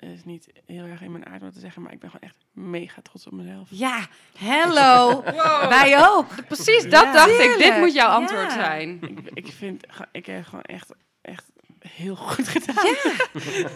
Het 0.03 0.11
is 0.11 0.24
niet 0.24 0.46
heel 0.66 0.84
erg 0.84 1.00
in 1.03 1.12
mijn 1.12 1.26
aard 1.26 1.42
om 1.42 1.50
te 1.53 1.59
zeggen... 1.59 1.82
maar 1.82 1.92
ik 1.92 1.98
ben 2.00 2.11
gewoon 2.11 2.28
echt 2.28 2.36
mega 2.53 3.03
trots 3.03 3.26
op 3.26 3.32
mezelf. 3.32 3.68
Ja, 3.70 4.07
hello. 4.38 5.22
Wij 5.78 6.09
ook. 6.09 6.26
Precies, 6.46 6.82
dat 6.82 7.03
Ja. 7.03 7.12
dacht 7.12 7.38
ik. 7.40 7.55
Dit 7.59 7.76
moet 7.78 7.94
jouw 7.94 8.09
antwoord 8.09 8.53
ja. 8.53 8.64
zijn. 8.64 8.98
ik, 9.03 9.30
ik 9.46 9.53
vind... 9.53 9.84
Ik 10.12 10.26
heb 10.26 10.44
gewoon 10.44 10.62
echt, 10.64 10.92
echt 11.22 11.50
heel 11.78 12.16
goed 12.16 12.48
gedaan. 12.48 12.94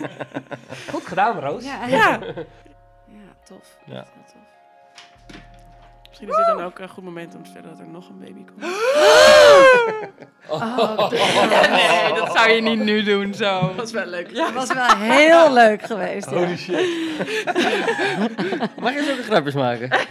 Goed 0.92 1.06
gedaan, 1.06 1.38
Roos. 1.38 1.64
Ja, 1.64 1.86
Ja. 1.86 2.18
ja 3.08 3.36
tof. 3.44 3.78
Ja. 3.86 3.92
Heel 3.94 4.24
tof. 4.32 4.44
Misschien 6.08 6.28
is 6.28 6.36
dit 6.36 6.46
dan 6.46 6.62
ook 6.62 6.78
een 6.78 6.88
goed 6.88 7.04
moment 7.04 7.34
om 7.34 7.42
te 7.42 7.50
vertellen 7.50 7.76
dat 7.76 7.86
er 7.86 7.92
nog 7.92 8.08
een 8.08 8.18
baby 8.18 8.44
komt. 8.44 8.60
Oh, 10.48 11.10
Nee, 11.70 12.14
dat 12.14 12.32
zou 12.36 12.50
je 12.50 12.60
niet 12.60 12.78
nu 12.84 13.02
doen 13.02 13.34
zo. 13.34 13.60
Dat 13.60 13.74
was 13.76 13.92
wel 13.92 14.06
leuk. 14.06 14.34
dat 14.34 14.52
was 14.52 14.72
wel 14.72 14.96
heel 14.96 15.52
leuk 15.52 15.82
geweest. 15.82 16.30
ja. 16.30 16.36
Holy 16.36 16.56
shit. 16.56 16.76
Mag 18.80 18.94
je 18.94 19.02
zulke 19.04 19.22
grapjes 19.22 19.54
maken? 19.54 19.88
het 19.90 20.08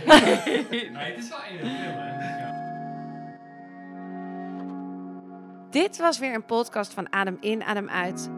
is 1.18 1.30
wel 1.30 1.40
een 1.52 1.60
film, 1.60 1.98
hè? 1.98 2.40
Ja. 2.40 2.54
Dit 5.72 5.98
was 5.98 6.20
weer 6.20 6.34
een 6.34 6.46
podcast 6.46 6.94
van 6.94 7.14
Adem 7.14 7.38
in, 7.40 7.64
Adem 7.64 7.90
uit. 7.90 8.30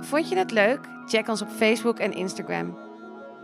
Vond 0.00 0.28
je 0.28 0.36
het 0.36 0.50
leuk? 0.50 0.80
Check 1.06 1.28
ons 1.28 1.42
op 1.42 1.48
Facebook 1.56 1.98
en 1.98 2.12
Instagram. 2.12 2.78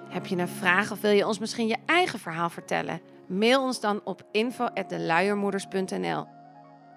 Heb 0.09 0.27
je 0.27 0.37
een 0.37 0.49
vraag 0.49 0.91
of 0.93 1.01
wil 1.01 1.11
je 1.11 1.27
ons 1.27 1.39
misschien 1.39 1.67
je 1.67 1.77
eigen 1.87 2.19
verhaal 2.19 2.51
vertellen? 2.51 3.01
Mail 3.29 3.63
ons 3.63 3.81
dan 3.81 4.01
op 4.05 4.23
info@deluiermoeders.nl. 4.33 6.27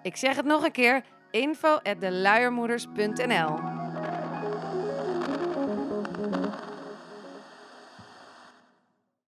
Ik 0.04 0.16
zeg 0.16 0.36
het 0.36 0.46
nog 0.46 0.64
een 0.64 0.72
keer: 0.72 1.04
info@deluiermoeders.nl. 1.32 3.60